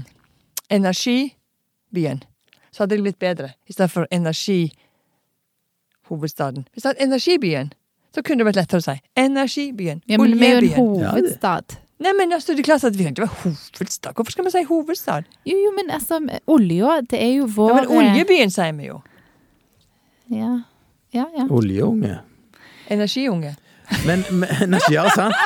energibyen, 0.69 2.19
så 2.73 2.78
hadde 2.84 2.95
det 3.00 3.04
blitt 3.08 3.19
bedre. 3.23 3.50
I 3.69 3.71
stedet 3.73 3.91
for 3.95 4.04
energihovedstaden. 4.12 6.62
Hvis 6.73 6.82
det 6.84 6.88
hadde 6.91 7.00
vært 7.00 7.08
energibyen, 7.08 7.67
så 8.17 8.23
kunne 8.25 8.41
det 8.41 8.47
vært 8.49 8.58
lettere 8.63 8.82
å 8.82 8.86
si. 8.88 8.95
Energibyen. 9.21 9.99
Ja, 10.10 10.17
men 10.17 10.34
vi 10.39 10.47
er 10.47 10.63
jo 10.65 10.71
en 10.71 11.03
hovedstad. 11.03 11.77
Nei, 12.01 12.13
men 12.17 12.34
altså, 12.34 12.53
det 12.53 12.63
er 12.63 12.67
klart 12.71 12.86
at 12.86 12.97
vi 12.97 13.06
kan 13.06 13.13
ikke 13.13 13.25
være 13.25 13.41
hovedstad. 13.43 14.15
Hvorfor 14.17 14.34
skal 14.34 14.47
vi 14.47 14.53
si 14.53 14.63
hovedstad? 14.69 15.30
Jo, 15.49 15.58
jo, 15.58 15.73
men 15.77 15.93
altså, 15.93 16.19
olja, 16.53 16.97
det 17.10 17.21
er 17.21 17.32
jo 17.36 17.47
vår 17.53 17.69
Ja, 17.69 17.77
men 17.77 17.93
oljebyen 17.99 18.53
sier 18.53 18.73
vi 18.77 18.89
jo. 18.89 18.99
Ja, 20.34 20.51
ja. 21.13 21.27
ja. 21.38 21.45
Oljeunge. 21.49 22.19
Energiunge. 22.89 23.56
Men, 24.06 24.25
men 24.32 24.49
energi, 24.65 24.93
ja, 24.97 25.06
sant? 25.15 25.38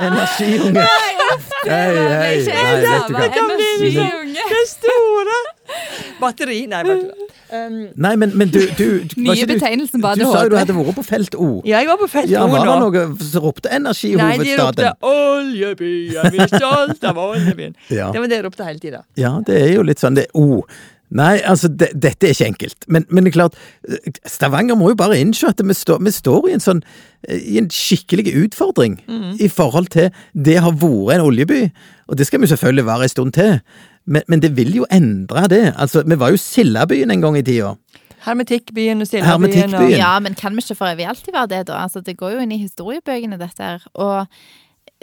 Energiunge. 0.00 0.86
Hei, 1.66 1.74
hei, 1.74 2.34
nei, 2.46 2.70
vet 2.82 3.10
du 3.10 3.14
hva. 3.18 3.26
Energiunge. 3.26 4.48
Det 4.54 4.64
store! 4.70 5.40
Batteri. 6.22 6.64
Nei, 6.70 6.82
bare 6.86 7.00
tull. 7.02 7.33
Um, 7.52 7.74
Nei, 8.00 8.14
men, 8.16 8.30
men 8.40 8.48
du, 8.48 8.58
du 8.78 8.84
var 9.26 9.34
Nye 9.36 9.46
betegnelsen 9.46 10.00
på 10.00 10.12
Du 10.16 10.22
sa 10.24 10.44
jo 10.46 10.52
du 10.52 10.56
hadde 10.56 10.74
vært 10.74 10.96
på 10.96 11.04
felt 11.04 11.34
O. 11.36 11.48
ja, 11.68 11.82
jeg 11.82 11.90
var 11.90 11.98
på 12.00 12.08
felt 12.08 12.30
Ja, 12.32 12.46
O 12.46 12.48
var 12.48 12.64
det 12.64 12.70
nå. 12.72 12.88
noe 12.88 13.26
som 13.28 13.44
ropte 13.44 13.68
Nei, 13.68 14.38
de 14.40 14.56
ropte? 14.58 14.94
'Oljebyen, 15.04 16.32
vi 16.32 16.40
er 16.40 16.48
stolt 16.56 17.04
av 17.04 17.20
oljebyen'. 17.20 17.76
Ja. 17.98 18.08
Det 18.14 18.20
var 18.24 18.28
det 18.32 18.38
jeg 18.40 18.44
ropte 18.48 18.64
hele 18.66 18.80
tida. 18.82 19.02
ja, 19.20 19.34
det 19.46 19.60
er 19.60 19.72
jo 19.76 19.84
litt 19.86 20.00
sånn 20.02 20.16
det 20.18 20.26
er 20.30 20.40
O. 20.40 20.64
Nei, 21.14 21.36
altså, 21.46 21.68
det, 21.70 21.90
dette 22.00 22.26
er 22.26 22.32
ikke 22.34 22.46
enkelt. 22.48 22.86
Men, 22.90 23.04
men 23.12 23.22
det 23.26 23.30
er 23.30 23.36
klart, 23.36 23.58
Stavanger 24.26 24.74
må 24.80 24.88
jo 24.90 24.96
bare 24.98 25.18
innse 25.20 25.46
at 25.52 25.60
vi, 25.62 25.76
står- 25.76 26.00
vi 26.02 26.10
står 26.10 26.48
i 26.48 26.54
en 26.56 26.64
sånn 26.64 26.80
i 27.28 27.58
en 27.60 27.68
skikkelig 27.70 28.32
utfordring 28.40 28.96
i 29.40 29.46
forhold 29.52 29.92
til 29.94 30.08
det 30.34 30.56
har 30.64 30.74
vært 30.80 31.14
en 31.20 31.26
oljeby. 31.28 31.60
Og 32.10 32.18
det 32.18 32.26
skal 32.26 32.42
vi 32.42 32.48
selvfølgelig 32.50 32.86
være 32.88 33.06
en 33.06 33.12
stund 33.12 33.32
til. 33.36 33.60
Men, 34.06 34.22
men 34.28 34.40
det 34.40 34.56
vil 34.56 34.74
jo 34.76 34.86
endre 34.92 35.46
det. 35.48 35.74
Altså, 35.78 36.02
Vi 36.06 36.18
var 36.20 36.30
jo 36.30 36.36
Sildabyen 36.36 37.10
en 37.10 37.20
gang 37.24 37.38
i 37.38 37.42
tida. 37.42 37.74
Hermetikkbyen 38.24 39.00
og 39.00 39.06
Sildabyen. 39.08 39.30
Hermetikkbyen. 39.30 39.84
og- 39.84 39.90
Ja, 39.98 40.18
men 40.20 40.34
kan 40.34 40.52
vi 40.56 40.62
ikke 40.64 40.76
for 40.76 40.86
evig 40.86 41.06
alltid 41.08 41.32
være 41.32 41.46
det, 41.48 41.66
da? 41.66 41.72
Altså, 41.84 42.00
det 42.04 42.16
går 42.16 42.30
jo 42.32 42.38
inn 42.44 42.52
i 42.52 42.58
historiebøkene, 42.58 43.38
dette 43.38 43.62
her. 43.62 43.86
Og 43.94 44.26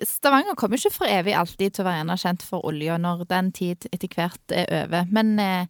Stavanger 0.03 0.55
kommer 0.57 0.77
ikke 0.77 0.93
for 0.93 1.05
evig 1.05 1.33
alltid 1.37 1.73
til 1.75 1.83
å 1.83 1.87
være 1.87 2.01
anerkjent 2.05 2.41
for 2.41 2.63
olja 2.65 2.97
når 2.97 3.25
den 3.29 3.51
tid 3.51 3.85
etter 3.93 4.07
hvert 4.15 4.55
er 4.55 4.65
over. 4.85 5.05
Men, 5.11 5.39
eh, 5.39 5.65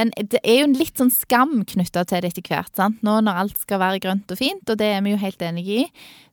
men 0.00 0.12
det 0.16 0.40
er 0.40 0.62
jo 0.62 0.68
en 0.70 0.78
litt 0.78 0.96
sånn 0.96 1.12
skam 1.12 1.60
knytta 1.68 2.06
til 2.08 2.24
det 2.24 2.32
etter 2.32 2.46
hvert. 2.48 2.72
sant? 2.76 3.02
Nå 3.04 3.18
når 3.20 3.44
alt 3.44 3.60
skal 3.60 3.82
være 3.82 4.00
grønt 4.00 4.32
og 4.32 4.40
fint, 4.40 4.64
og 4.64 4.78
det 4.80 4.88
er 4.94 5.02
vi 5.04 5.12
jo 5.12 5.20
helt 5.20 5.42
enige 5.44 5.82
i, 5.82 5.86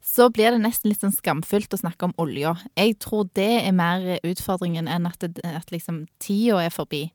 så 0.07 0.29
blir 0.31 0.53
det 0.55 0.61
nesten 0.63 0.87
litt 0.87 1.01
sånn 1.03 1.11
skamfullt 1.11 1.73
å 1.75 1.79
snakke 1.81 2.07
om 2.07 2.13
olja. 2.21 2.53
Jeg 2.79 2.95
tror 3.03 3.27
det 3.35 3.49
er 3.59 3.75
mer 3.75 4.05
utfordringen 4.23 4.87
enn 4.87 5.07
at, 5.09 5.19
det, 5.19 5.43
at 5.43 5.73
liksom 5.73 6.05
tida 6.23 6.61
er 6.63 6.71
forbi. 6.71 7.09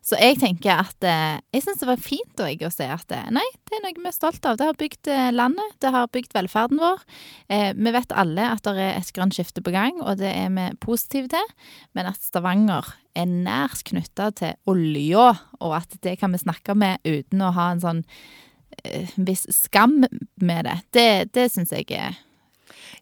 Så 0.00 0.16
jeg 0.16 0.38
tenker 0.40 0.80
at 0.86 1.04
eh, 1.04 1.42
Jeg 1.52 1.66
syns 1.66 1.82
det 1.82 1.90
var 1.90 2.00
fint 2.00 2.30
da, 2.40 2.48
jeg, 2.48 2.62
å 2.64 2.72
se 2.72 2.86
at 2.88 3.12
eh, 3.12 3.28
nei, 3.34 3.44
det 3.68 3.76
er 3.76 3.84
noe 3.84 3.98
vi 3.98 4.08
er 4.08 4.16
stolt 4.16 4.48
av. 4.48 4.56
Det 4.56 4.70
har 4.70 4.78
bygd 4.80 5.10
eh, 5.12 5.28
landet, 5.34 5.76
det 5.84 5.92
har 5.92 6.08
bygd 6.14 6.32
velferden 6.38 6.80
vår. 6.80 7.04
Eh, 7.52 7.74
vi 7.76 7.94
vet 7.98 8.16
alle 8.16 8.48
at 8.54 8.64
det 8.64 8.76
er 8.78 8.96
et 8.96 9.12
grønt 9.12 9.36
skifte 9.36 9.64
på 9.64 9.74
gang, 9.74 10.00
og 10.00 10.22
det 10.22 10.32
er 10.32 10.48
vi 10.54 10.70
positive 10.80 11.28
til. 11.34 11.52
Men 11.98 12.08
at 12.14 12.22
Stavanger 12.24 12.94
er 13.18 13.28
nært 13.28 13.84
knytta 13.88 14.30
til 14.38 14.56
olja, 14.70 15.30
og 15.60 15.76
at 15.80 15.98
det 16.04 16.18
kan 16.20 16.34
vi 16.34 16.42
snakke 16.42 16.76
med 16.78 17.02
uten 17.06 17.42
å 17.44 17.52
ha 17.56 17.70
en 17.72 17.82
sånn 17.82 18.02
eh, 18.84 19.10
viss 19.16 19.46
skam 19.54 20.00
med 20.02 20.68
det, 20.68 20.78
det, 20.96 21.08
det 21.36 21.48
syns 21.54 21.74
jeg 21.74 21.90
er 21.90 22.18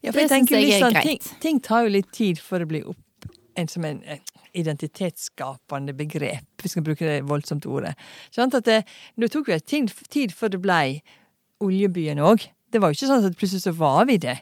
Ja, 0.02 0.12
for 0.12 0.22
jeg 0.22 0.32
tenker 0.32 0.58
jeg 0.58 0.76
liksom, 0.76 1.00
ting, 1.02 1.20
ting 1.42 1.60
tar 1.64 1.86
jo 1.86 1.96
litt 1.98 2.10
tid 2.16 2.40
for 2.42 2.62
å 2.62 2.68
bli 2.68 2.84
opp 2.86 3.02
en 3.56 3.70
som 3.72 3.86
en 3.88 4.02
identitetsskapende 4.56 5.94
begrep, 5.96 6.44
hvis 6.60 6.70
vi 6.70 6.72
skal 6.74 6.84
bruke 6.84 7.06
det 7.08 7.22
voldsomt 7.28 7.66
ordet. 7.68 7.94
Sånn 8.34 8.52
at 8.52 8.66
det, 8.68 8.82
det 9.16 9.30
tok 9.32 9.50
jo 9.52 9.58
tid, 9.60 9.92
tid 10.12 10.34
før 10.36 10.52
det 10.52 10.60
blei 10.64 10.86
oljebyen 11.64 12.20
òg. 12.20 12.44
Det 12.72 12.82
var 12.82 12.92
jo 12.92 12.98
ikke 12.98 13.10
sånn 13.10 13.24
at 13.24 13.38
plutselig 13.38 13.64
så 13.64 13.74
var 13.76 14.04
vi 14.10 14.18
det. 14.22 14.38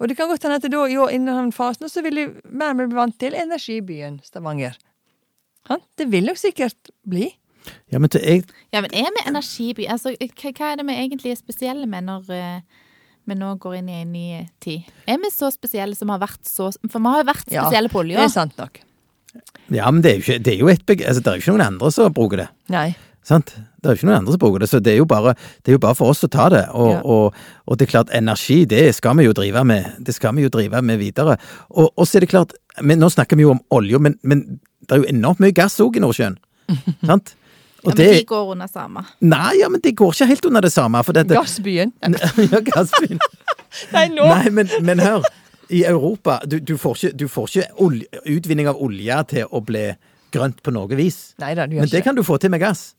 Og 0.00 0.08
det 0.08 0.16
kan 0.16 0.30
godt 0.30 0.46
hende 0.46 0.56
at 0.56 0.68
da 0.72 0.80
år, 0.80 1.10
innen 1.12 1.50
fasen 1.52 1.90
så 1.92 2.02
vil 2.04 2.22
jeg 2.22 2.30
mer 2.48 2.72
bli 2.78 2.88
vant 2.96 3.18
til 3.20 3.36
energibyen 3.36 4.18
Stavanger. 4.24 4.78
Det 5.68 6.06
vil 6.10 6.24
nok 6.26 6.38
sikkert 6.40 6.90
bli. 7.06 7.28
Ja, 7.92 7.98
men 8.00 8.08
til, 8.10 8.20
jeg, 8.24 8.44
Ja, 8.72 8.80
men 8.80 8.90
er 8.96 9.10
vi 9.12 9.24
energiby? 9.28 9.84
Altså, 9.90 10.14
hva, 10.16 10.70
er 10.72 10.76
det 10.80 10.86
vi 10.88 10.94
egentlig 10.96 11.32
er 11.34 11.36
spesielle 11.38 11.86
med 11.86 12.06
når 12.08 12.30
eh, 12.32 12.60
vi 13.28 13.36
nå 13.36 13.50
går 13.60 13.76
inn 13.82 13.90
i 13.92 13.98
en 14.00 14.12
ny 14.14 14.46
tid? 14.64 14.88
Er 15.06 15.20
vi 15.20 15.30
så 15.30 15.50
spesielle 15.52 15.94
som 15.94 16.08
har 16.08 16.22
vært 16.22 16.40
så 16.48 16.70
For 16.88 16.98
vi 16.98 17.12
har 17.12 17.20
jo 17.22 17.28
vært 17.28 17.52
Ja, 17.52 17.66
spesielle 17.66 17.92
på 17.92 18.02
Det 18.08 18.16
er 18.16 18.32
sant 18.32 18.56
nok. 18.58 18.80
ja, 19.70 19.90
men 19.90 20.00
det 20.02 20.10
er 20.10 20.16
jo 20.16 20.24
ikke, 20.24 20.38
det 20.42 20.54
er 20.54 20.58
jo 20.64 20.68
et 20.72 20.86
beg... 20.88 21.04
Altså, 21.06 21.20
det 21.22 21.28
er 21.30 21.36
jo 21.38 21.44
ikke 21.44 21.52
noen 21.54 21.66
andre 21.68 21.90
som 21.94 22.12
bruker 22.16 22.36
det. 22.46 22.48
Nei. 22.72 22.88
Sant? 23.22 23.52
Det 23.80 23.86
er 23.86 23.92
jo 23.94 23.98
ikke 24.00 24.08
noen 24.08 24.18
andre 24.22 24.32
som 24.34 24.40
bruker 24.40 24.64
det, 24.64 24.68
så 24.72 24.80
det 24.80 24.94
er 24.94 24.98
jo 24.98 25.04
bare, 25.08 25.34
det 25.60 25.70
er 25.70 25.76
jo 25.76 25.82
bare 25.84 25.94
for 25.94 26.10
oss 26.10 26.24
å 26.24 26.28
ta 26.32 26.48
det. 26.52 26.64
Og, 26.72 26.90
Ja. 26.96 27.00
og, 27.04 27.36
og 27.68 27.78
det 27.78 27.86
er 27.86 27.90
klart, 27.92 28.10
energi, 28.16 28.64
det 28.64 28.94
skal 28.96 29.14
vi 29.20 29.28
jo 29.28 29.36
drive 29.36 29.62
med. 29.68 29.92
Det 30.00 30.14
skal 30.16 30.34
vi 30.34 30.42
jo 30.48 30.50
drive 30.52 30.80
med 30.82 30.98
videre. 30.98 31.36
Og, 31.68 31.92
og 31.94 32.08
så 32.08 32.16
er 32.18 32.24
det 32.24 32.30
klart, 32.32 32.56
men 32.82 33.00
nå 33.02 33.08
snakker 33.12 33.36
vi 33.38 33.42
jo 33.46 33.54
om 33.56 33.60
olje, 33.76 33.98
men, 34.02 34.16
men 34.22 34.44
det 34.86 34.96
er 34.96 35.02
jo 35.02 35.08
enormt 35.10 35.40
mye 35.42 35.54
gass 35.56 35.78
òg 35.82 35.96
i 35.98 36.02
Nordsjøen. 36.04 36.38
sant? 37.10 37.34
Ja, 37.80 37.88
men 37.88 37.94
men 37.94 37.96
de 37.96 38.06
det 38.12 38.26
går 38.28 38.50
under 38.52 38.68
samme. 38.68 39.02
Nei, 39.24 39.54
ja, 39.62 39.68
men 39.72 39.80
det 39.80 39.94
går 39.96 40.12
ikke 40.12 40.26
helt 40.28 40.44
under 40.50 40.60
det 40.60 40.72
samme. 40.74 41.00
For 41.06 41.16
dette, 41.16 41.32
Gassbyen. 41.32 41.92
ja, 42.52 42.60
gassbyen. 42.66 43.20
Nei, 43.94 44.02
nå! 44.12 44.26
Nei, 44.28 44.50
men, 44.52 44.68
men 44.84 45.00
hør. 45.00 45.24
I 45.70 45.84
Europa, 45.88 46.40
du, 46.44 46.58
du 46.60 46.74
får 46.76 46.98
ikke, 46.98 47.16
du 47.16 47.28
får 47.30 47.48
ikke 47.48 47.82
olje, 47.86 48.20
utvinning 48.28 48.68
av 48.68 48.76
olje 48.82 49.16
til 49.30 49.46
å 49.48 49.62
bli 49.64 49.86
grønt 50.34 50.60
på 50.66 50.74
noe 50.74 50.98
vis. 50.98 51.30
Nei 51.40 51.54
da, 51.56 51.64
du 51.70 51.78
gjør 51.78 51.86
Men 51.86 51.92
det 51.92 52.00
ikke 52.02 52.10
kan 52.10 52.18
du 52.18 52.24
få 52.26 52.36
til 52.42 52.52
med 52.52 52.60
gass. 52.60 52.90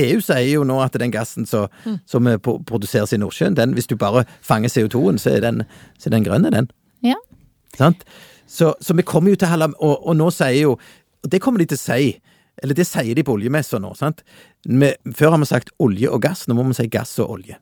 EU 0.00 0.22
sier 0.24 0.46
jo 0.54 0.62
nå 0.64 0.78
at 0.80 0.94
den 0.96 1.12
gassen 1.12 1.44
så, 1.46 1.66
Mm. 1.84 1.98
som 2.08 2.28
produseres 2.64 3.12
i 3.12 3.18
Nordsjøen, 3.20 3.54
den, 3.58 3.74
hvis 3.76 3.90
du 3.90 3.96
bare 4.00 4.24
fanger 4.40 4.72
CO2-en, 4.72 5.18
så 5.20 5.34
er 5.36 5.40
den, 5.44 5.64
så 6.00 6.08
er 6.08 6.16
den 6.16 6.24
grønne, 6.24 6.50
den. 6.54 6.70
Ja. 7.04 7.18
Sant? 7.76 8.06
Så, 8.52 8.74
så 8.84 8.96
vi 8.98 9.06
kommer 9.08 9.32
jo 9.32 9.40
til 9.40 9.64
å 9.64 9.70
og, 9.70 9.94
og 9.96 10.16
nå 10.18 10.28
sier 10.34 10.58
jo 10.58 10.76
Og 11.22 11.30
det 11.32 11.40
kommer 11.40 11.62
de 11.62 11.70
til 11.70 11.78
å 11.78 11.80
si, 11.80 12.12
eller 12.60 12.76
det 12.76 12.84
sier 12.84 13.14
de 13.16 13.22
på 13.24 13.36
oljemessa 13.36 13.78
nå, 13.78 13.92
sant. 13.94 14.24
Vi, 14.66 14.88
før 15.14 15.36
har 15.36 15.40
vi 15.40 15.46
sagt 15.46 15.70
olje 15.82 16.10
og 16.10 16.24
gass, 16.24 16.48
nå 16.50 16.56
må 16.58 16.64
vi 16.66 16.74
si 16.80 16.88
gass 16.90 17.14
og 17.22 17.36
olje. 17.36 17.61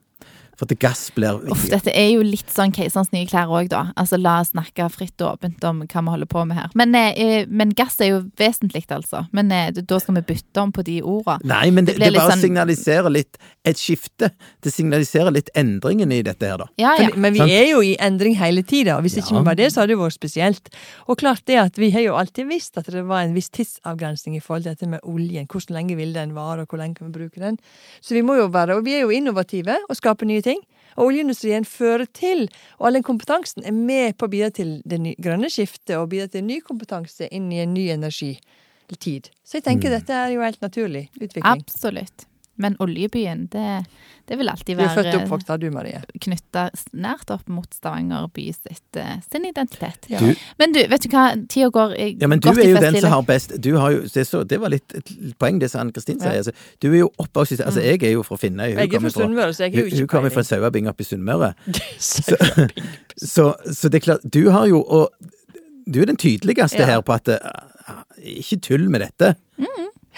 For 0.61 0.69
at 0.69 0.77
gass 0.77 1.07
blir 1.15 1.39
Uff, 1.49 1.63
dette 1.71 1.89
er 1.97 2.11
jo 2.13 2.21
litt 2.21 2.51
sånn 2.53 2.69
keiserens 2.75 3.09
nye 3.15 3.25
klær 3.25 3.49
òg, 3.49 3.71
da. 3.71 3.79
Altså, 3.97 4.19
la 4.21 4.35
oss 4.43 4.51
snakke 4.53 4.85
fritt 4.93 5.17
og 5.25 5.39
åpent 5.39 5.63
om 5.65 5.79
hva 5.89 6.03
vi 6.05 6.11
holder 6.13 6.29
på 6.29 6.43
med 6.45 6.59
her. 6.59 6.67
Men, 6.77 6.93
eh, 6.93 7.47
men 7.49 7.71
gass 7.73 7.97
er 8.05 8.11
jo 8.11 8.19
vesentlig, 8.37 8.83
altså. 8.93 9.23
Men 9.33 9.49
eh, 9.51 9.71
da 9.73 9.97
skal 9.99 10.19
vi 10.19 10.21
bytte 10.29 10.61
om 10.61 10.69
på 10.75 10.83
de 10.85 10.99
ordene. 11.01 11.41
Nei, 11.49 11.71
men 11.73 11.85
det, 11.89 11.95
Det 11.97 12.11
det, 12.11 12.19
bare 12.19 12.35
sånn- 12.35 12.43
signaliserer 12.45 13.09
litt 13.09 13.39
et 13.65 13.77
skifte. 13.81 14.29
Det 14.61 14.71
signaliserer 14.73 15.33
litt 15.33 15.49
endringen 15.57 16.11
i 16.13 16.21
dette 16.21 16.45
her, 16.45 16.57
da. 16.61 16.67
Ja, 16.77 16.93
ja. 16.99 17.09
Men, 17.15 17.33
men 17.33 17.33
vi 17.41 17.49
er 17.57 17.67
jo 17.71 17.81
i 17.81 17.95
endring 17.97 18.37
hele 18.37 18.61
tida, 18.61 18.97
og 18.97 19.03
hvis 19.07 19.17
ikke 19.17 19.33
Ja. 19.33 19.39
vi 19.39 19.45
var 19.49 19.55
det, 19.55 19.71
så 19.73 19.81
hadde 19.81 19.95
det 19.95 19.97
vært 20.03 20.19
spesielt. 20.19 20.69
Og 21.09 21.17
klart 21.17 21.41
det 21.49 21.57
at 21.57 21.75
vi 21.81 21.89
har 21.89 22.01
jo 22.05 22.13
alltid 22.21 22.45
visst 22.53 22.77
at 22.77 22.85
det 22.85 23.01
var 23.09 23.25
en 23.25 23.33
viss 23.33 23.49
tidsavgrensning 23.49 24.37
i 24.37 24.39
forhold 24.45 24.63
til 24.69 24.75
dette 24.75 24.87
med 24.93 25.01
oljen. 25.09 25.47
Hvor 25.49 25.65
lenge 25.73 25.97
vil 25.97 26.13
den 26.13 26.35
vare, 26.37 26.61
og 26.61 26.67
hvor 26.69 26.77
lenge 26.77 26.95
kan 27.01 27.09
vi 27.11 27.17
bruke 27.17 27.39
den? 27.41 27.57
Så 28.01 28.13
vi 28.13 28.21
må 28.21 28.37
jo 28.37 28.47
være, 28.53 28.77
og 28.77 28.85
vi 28.85 28.93
er 28.99 29.01
jo 29.07 29.09
innovative 29.09 29.77
og 29.89 29.95
skaper 29.97 30.25
nye 30.29 30.41
ting. 30.41 30.50
Og 30.97 31.07
oljeindustrien 31.07 31.65
fører 31.67 32.07
til, 32.11 32.47
og 32.79 32.89
all 32.89 32.99
den 32.99 33.05
kompetansen 33.07 33.63
er 33.67 33.75
med 33.75 34.17
på 34.19 34.27
å 34.27 34.31
bidra 34.31 34.51
til 34.55 34.79
det 34.83 34.99
grønne 35.23 35.49
skiftet 35.51 35.95
og 35.97 36.09
bidra 36.11 36.27
til 36.33 36.43
ny 36.47 36.59
kompetanse 36.65 37.29
inn 37.31 37.47
i 37.53 37.61
en 37.63 37.71
ny 37.75 37.87
energitid. 37.93 39.31
Så 39.47 39.61
jeg 39.61 39.67
tenker 39.69 39.93
dette 39.93 40.11
er 40.11 40.33
jo 40.35 40.43
helt 40.43 40.59
naturlig 40.63 41.07
utvikling. 41.15 41.47
Absolutt. 41.47 42.27
Men 42.57 42.75
oljebyen, 42.83 43.47
det, 43.49 43.85
det 44.27 44.35
vil 44.37 44.49
alltid 44.51 44.75
være 44.77 44.85
Du 44.87 44.91
er 44.91 44.95
født 44.95 45.05
og 45.07 45.13
være 45.13 45.21
oppvokst 45.23 45.47
der, 45.47 45.57
du 45.57 45.71
Marie. 45.71 46.01
knytta 46.21 46.63
nært 46.93 47.31
opp 47.33 47.47
mot 47.49 47.73
Stavanger 47.73 48.27
by 48.35 48.43
sitt, 48.53 48.97
eh, 48.99 49.15
sin 49.31 49.45
identitet. 49.47 50.05
Ja. 50.11 50.19
Du- 50.19 50.35
Men 50.59 50.73
du, 50.75 50.79
vet 50.91 51.01
du 51.01 51.09
hva, 51.09 51.23
tida 51.49 51.69
går 51.73 51.95
eh, 51.97 52.11
Ja, 52.21 52.27
men 52.27 52.39
du 52.43 52.49
er 52.51 52.59
jo 52.69 52.77
den 52.83 52.99
som 53.01 53.09
har 53.15 53.21
best 53.23 53.55
du 53.61 53.71
har 53.77 53.91
jo, 53.95 54.01
det, 54.13 54.27
så, 54.27 54.43
det 54.45 54.59
var 54.61 54.69
litt 54.69 54.93
et 54.93 55.09
poeng, 55.39 55.59
det 55.59 55.71
som 55.71 55.81
Ann-Kristin 55.87 56.19
sier. 56.21 56.37
Altså, 56.43 56.51
du 56.83 56.91
er 56.91 56.99
jo 56.99 57.09
oppvokst 57.17 57.61
Altså, 57.65 57.81
jeg 57.81 58.03
er 58.03 58.11
jo 58.13 58.21
fra 58.27 58.37
Finnøy. 58.37 58.75
Hun 58.75 58.77
Jeg 58.77 58.87
er 58.87 58.93
kommer 58.93 59.09
fra 59.15 59.23
Sunnmøre, 59.23 59.53
så 59.53 59.63
jeg 59.63 59.71
har 59.73 59.77
jo 59.79 59.83
hun, 59.83 59.91
ikke 59.91 59.99
hun 60.05 60.07
kommer 60.07 60.29
fra. 60.35 60.43
Sauabing 60.43 60.87
oppe 60.91 61.01
i 61.01 61.09
Sunnmøre. 61.09 61.53
Så, 61.99 62.35
Så, 63.17 63.53
så 63.73 63.89
det 63.89 63.95
er 64.01 64.05
klart, 64.05 64.23
du 64.33 64.49
har 64.51 64.65
jo 64.67 64.81
Og 64.83 65.09
du 65.91 66.01
er 66.01 66.05
den 66.05 66.17
tydeligste 66.17 66.77
Ja. 66.79 66.85
her 66.85 67.01
på 67.01 67.13
at 67.13 67.27
eh, 67.27 67.37
Ikke 68.37 68.59
tull 68.61 68.89
med 68.89 69.01
dette. 69.01 69.35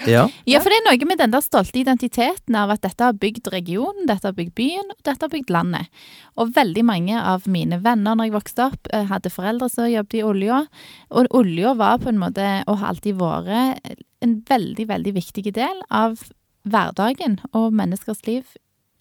Ja. 0.10 0.26
Ja, 0.50 0.60
for 0.64 0.74
det 0.74 0.80
er 0.80 0.86
noe 0.88 1.08
med 1.08 1.20
den 1.22 1.34
der 1.34 1.44
stolte 1.46 1.78
identiteten 1.80 2.58
av 2.58 2.74
at 2.74 2.82
dette 2.86 3.06
har 3.06 3.18
bygd 3.18 3.52
regionen, 3.54 4.08
dette 4.10 4.30
har 4.30 4.36
bygd 4.38 4.56
byen, 4.58 4.90
og 4.90 5.06
dette 5.06 5.28
har 5.28 5.32
bygd 5.32 5.54
landet. 5.54 6.06
Og 6.40 6.54
veldig 6.56 6.86
mange 6.88 7.20
av 7.20 7.46
mine 7.50 7.80
venner 7.84 8.18
når 8.18 8.30
jeg 8.30 8.36
vokste 8.38 8.68
opp, 8.72 8.90
eh, 8.92 9.06
hadde 9.12 9.34
foreldre 9.34 9.70
som 9.70 9.90
jobbet 9.90 10.20
i 10.20 10.26
olja. 10.26 10.64
Og 11.12 11.30
olja 11.38 11.76
var 11.78 12.02
på 12.02 12.10
en 12.10 12.22
måte, 12.22 12.64
og 12.68 12.80
har 12.82 12.96
alltid 12.96 13.22
vært, 13.22 14.02
en 14.24 14.42
veldig, 14.48 14.88
veldig 14.88 15.14
viktig 15.14 15.54
del 15.54 15.82
av 15.92 16.22
hverdagen 16.64 17.42
og 17.54 17.74
menneskers 17.76 18.24
liv 18.26 18.46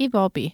i 0.01 0.09
vår 0.13 0.29
by. 0.35 0.47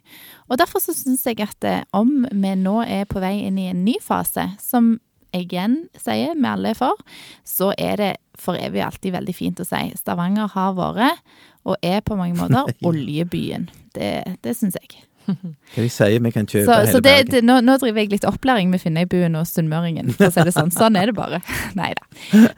Og 0.50 0.58
derfor 0.60 0.82
så 0.82 0.94
syns 0.96 1.24
jeg 1.26 1.40
at 1.40 1.64
eh, 1.64 1.84
om 1.96 2.26
vi 2.30 2.54
nå 2.58 2.82
er 2.84 3.06
på 3.08 3.22
vei 3.22 3.38
inn 3.46 3.58
i 3.60 3.70
en 3.70 3.84
ny 3.86 3.96
fase, 4.04 4.50
som 4.60 4.98
igjen 5.36 5.82
sier 5.98 6.36
vi 6.38 6.48
alle 6.48 6.72
er 6.72 6.78
for, 6.78 7.00
så 7.46 7.72
er 7.78 8.00
det 8.00 8.12
for 8.38 8.58
evig 8.58 8.84
alltid 8.84 9.14
veldig 9.16 9.34
fint 9.34 9.60
å 9.60 9.66
si. 9.66 9.82
Stavanger 9.98 10.50
har 10.54 10.74
vært, 10.78 11.20
og 11.68 11.76
er 11.84 12.00
på 12.06 12.16
mange 12.18 12.38
måter, 12.38 12.72
oljebyen. 12.88 13.68
Det, 13.94 14.38
det 14.44 14.56
syns 14.56 14.78
jeg. 14.80 15.04
Hva 15.74 15.84
de 15.84 15.88
sier 15.92 16.22
vi 16.24 16.30
kan 16.32 16.46
kjøpe 16.48 16.64
Så, 16.64 16.76
hele 16.78 16.92
så 16.94 17.00
det, 17.04 17.14
det, 17.32 17.42
nå, 17.44 17.58
nå 17.60 17.76
driver 17.82 18.00
jeg 18.00 18.14
litt 18.14 18.26
opplæring 18.28 18.70
med 18.72 18.80
Finnøybuen 18.80 19.36
og 19.36 19.48
Sunnmøringen, 19.48 20.14
for 20.14 20.30
å 20.30 20.34
si 20.34 20.46
det 20.48 20.54
sånn. 20.56 20.72
Sånn 20.72 20.96
er 20.96 21.10
det 21.10 21.16
bare. 21.18 21.42
Nei 21.78 21.92
da. 21.98 22.06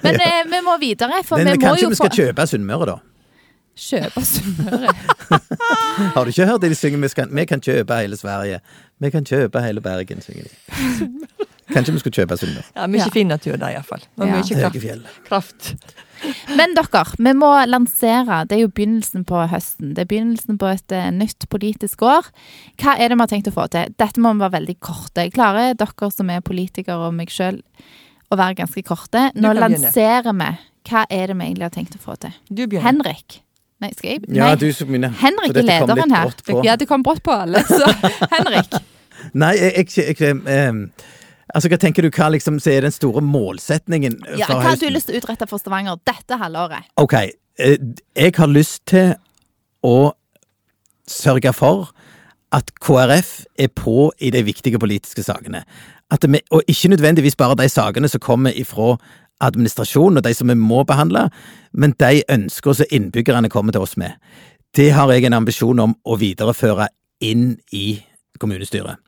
Men 0.04 0.20
eh, 0.20 0.42
vi 0.50 0.64
må 0.66 0.76
videre, 0.83 1.24
for 1.26 1.40
Men 1.40 1.54
vi 1.54 1.59
må 1.59 1.64
kanskje 1.66 1.88
jo 1.88 1.94
vi 1.94 1.98
få 1.98 2.06
skal 2.06 2.20
kjøpe 2.24 2.50
Sunnmøre, 2.52 2.92
da? 2.94 3.00
kjøpe 3.80 4.22
Sunnmøre. 4.24 4.94
Har 6.14 6.24
du 6.24 6.30
ikke 6.33 6.46
hørt 6.46 6.62
det 6.62 6.70
de 6.72 6.78
synger? 6.78 7.00
Vi, 7.00 7.09
skal, 7.09 7.30
vi 7.35 7.44
kan 7.48 7.62
kjøpe 7.64 8.00
hele 8.02 8.18
Sverige. 8.20 8.61
Vi 9.00 9.11
kan 9.11 9.26
kjøpe 9.26 9.62
hele 9.64 9.80
Bergen, 9.85 10.20
synger 10.24 10.48
de. 10.50 11.39
Kanskje 11.72 11.92
vi 11.94 12.02
skal 12.02 12.12
kjøpe 12.18 12.37
Sunnmøre. 12.40 12.64
Ja, 12.76 12.87
Mye 12.90 12.98
Ja. 13.04 13.09
fin 13.14 13.28
natur 13.28 13.56
der, 13.56 13.68
iallfall. 13.76 14.02
Og 14.18 14.26
Ja. 14.26 14.35
mye 14.40 14.70
kraft. 14.70 15.24
kraft. 15.28 15.74
Men 16.56 16.74
dere, 16.74 17.04
vi 17.16 17.33
må 17.33 17.50
lansere. 17.66 18.46
Det 18.48 18.59
er 18.59 18.61
jo 18.62 18.68
begynnelsen 18.68 19.24
på 19.24 19.48
høsten. 19.48 19.94
Det 19.94 20.02
er 20.04 20.04
begynnelsen 20.11 20.59
på 20.59 20.66
et 20.72 20.92
eh, 20.92 21.11
nytt 21.11 21.46
politisk 21.48 22.02
år. 22.02 22.26
Hva 22.78 22.98
er 22.98 23.09
det 23.09 23.16
vi 23.16 23.22
har 23.24 23.26
tenkt 23.33 23.48
å 23.48 23.54
få 23.56 23.68
til? 23.70 23.94
Dette 23.98 24.20
må 24.20 24.35
vi 24.35 24.40
være 24.44 24.56
veldig 24.59 24.76
korte. 24.80 25.30
Klarer 25.33 25.74
dere 25.74 26.11
som 26.12 26.28
er 26.30 26.40
politikere 26.40 27.06
og 27.09 27.14
meg 27.14 27.28
sjøl 27.28 27.62
å 28.30 28.37
være 28.37 28.56
ganske 28.56 28.83
korte? 28.85 29.30
Nå 29.35 29.54
lanserer 29.56 30.33
vi. 30.37 30.50
Hva 30.90 31.06
er 31.11 31.26
det 31.28 31.37
vi 31.37 31.44
egentlig 31.44 31.62
har 31.62 31.70
tenkt 31.70 31.96
å 31.96 32.00
få 32.02 32.18
til? 32.18 32.33
Du 32.52 32.66
begynner. 32.66 32.83
Henrik. 32.90 33.40
Nei, 33.80 33.90
skal 33.96 34.11
jeg? 34.11 34.24
Ja, 34.28 34.48
Nei. 34.50 34.54
du 34.61 34.72
som 34.76 34.88
begynner. 34.88 35.14
Henrik 35.16 35.56
er 35.56 35.62
lederen 35.64 36.12
her. 36.12 36.35
Ja, 36.64 36.76
det 36.76 36.87
kom 36.88 37.02
brått 37.02 37.22
på 37.24 37.33
alle, 37.33 37.62
så 37.64 37.87
Henrik. 38.35 38.74
Nei, 39.33 39.54
jeg, 39.56 39.88
jeg, 39.96 40.16
jeg, 40.20 40.37
em, 40.68 40.90
Altså, 41.54 41.70
hva 41.72 41.78
tenker 41.80 42.06
du 42.06 42.10
hva 42.14 42.30
liksom 42.34 42.60
er 42.70 42.84
den 42.86 42.94
store 42.94 43.22
målsetningen 43.24 44.20
Ja, 44.38 44.46
for 44.46 44.60
hva 44.60 44.72
har 44.72 44.80
du 44.80 44.88
lyst 44.92 45.10
til 45.10 45.18
å 45.18 45.22
utrette 45.22 45.48
for 45.50 45.62
Stavanger 45.62 45.98
dette 46.06 46.38
halvåret? 46.40 46.90
Ok, 47.00 47.16
eh, 47.58 47.78
jeg 48.16 48.36
har 48.36 48.50
lyst 48.50 48.84
til 48.90 49.14
å 49.86 50.12
sørge 51.10 51.52
for 51.56 51.90
at 52.54 52.70
KrF 52.82 53.32
er 53.58 53.70
på 53.74 54.10
i 54.18 54.30
de 54.34 54.42
viktige 54.46 54.78
politiske 54.78 55.22
sakene. 55.26 55.64
At 56.10 56.24
vi, 56.26 56.40
og 56.50 56.62
ikke 56.68 56.90
nødvendigvis 56.90 57.38
bare 57.38 57.58
de 57.58 57.68
sakene 57.70 58.10
som 58.10 58.22
kommer 58.22 58.54
ifra 58.58 58.96
administrasjonen 59.40 60.20
og 60.20 60.24
de 60.26 60.34
som 60.34 60.50
vi 60.50 60.56
må 60.58 60.82
behandle, 60.84 61.28
men 61.72 61.94
de 61.98 62.22
ønsker 62.28 62.76
som 62.76 62.90
innbyggerne 62.90 63.50
kommer 63.50 63.72
til 63.72 63.86
oss 63.86 63.96
med. 63.96 64.18
Det 64.76 64.90
har 64.94 65.10
jeg 65.12 65.26
en 65.26 65.38
ambisjon 65.40 65.82
om 65.82 65.94
å 66.04 66.18
videreføre 66.20 66.90
inn 67.24 67.56
i 67.72 68.00
kommunestyret. 68.40 68.98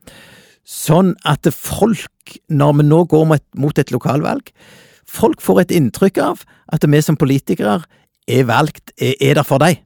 Sånn 0.63 1.15
at 1.27 1.49
folk, 1.57 2.37
når 2.49 2.77
vi 2.79 2.87
nå 2.87 3.03
går 3.11 3.25
mot, 3.29 3.79
et 3.79 3.91
lokalvalg, 3.95 4.53
folk 5.09 5.43
får 5.43 5.65
et 5.65 5.75
inntrykk 5.79 6.21
av 6.23 6.45
at 6.73 6.87
vi 6.87 7.01
som 7.03 7.19
politikere 7.19 7.81
er 8.31 8.45
valgt, 8.47 8.95
er, 8.97 9.17
er 9.21 9.41
der 9.41 9.47
for 9.47 9.63
dem. 9.63 9.81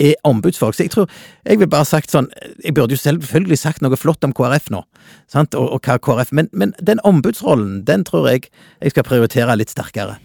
Er 0.00 0.16
ombudsfolk. 0.24 0.72
Så 0.72 0.86
jeg 0.86 0.90
tror 0.94 1.10
Jeg 1.44 1.58
vil 1.60 1.68
bare 1.68 1.84
sagt 1.84 2.08
sånn 2.08 2.30
Jeg 2.64 2.72
burde 2.72 2.96
jo 2.96 3.02
selvfølgelig 3.02 3.58
sagt 3.60 3.82
noe 3.84 3.98
flott 4.00 4.24
om 4.24 4.32
KrF 4.32 4.70
nå, 4.72 4.80
sant, 5.28 5.52
og, 5.52 5.74
og 5.76 5.84
hva 5.84 5.98
KrF 6.00 6.32
Men, 6.32 6.48
men 6.56 6.72
den 6.80 7.02
ombudsrollen, 7.04 7.82
den 7.84 8.06
tror 8.08 8.30
jeg 8.30 8.48
jeg 8.80 8.94
skal 8.94 9.04
prioritere 9.04 9.58
litt 9.60 9.70
sterkere. 9.70 10.16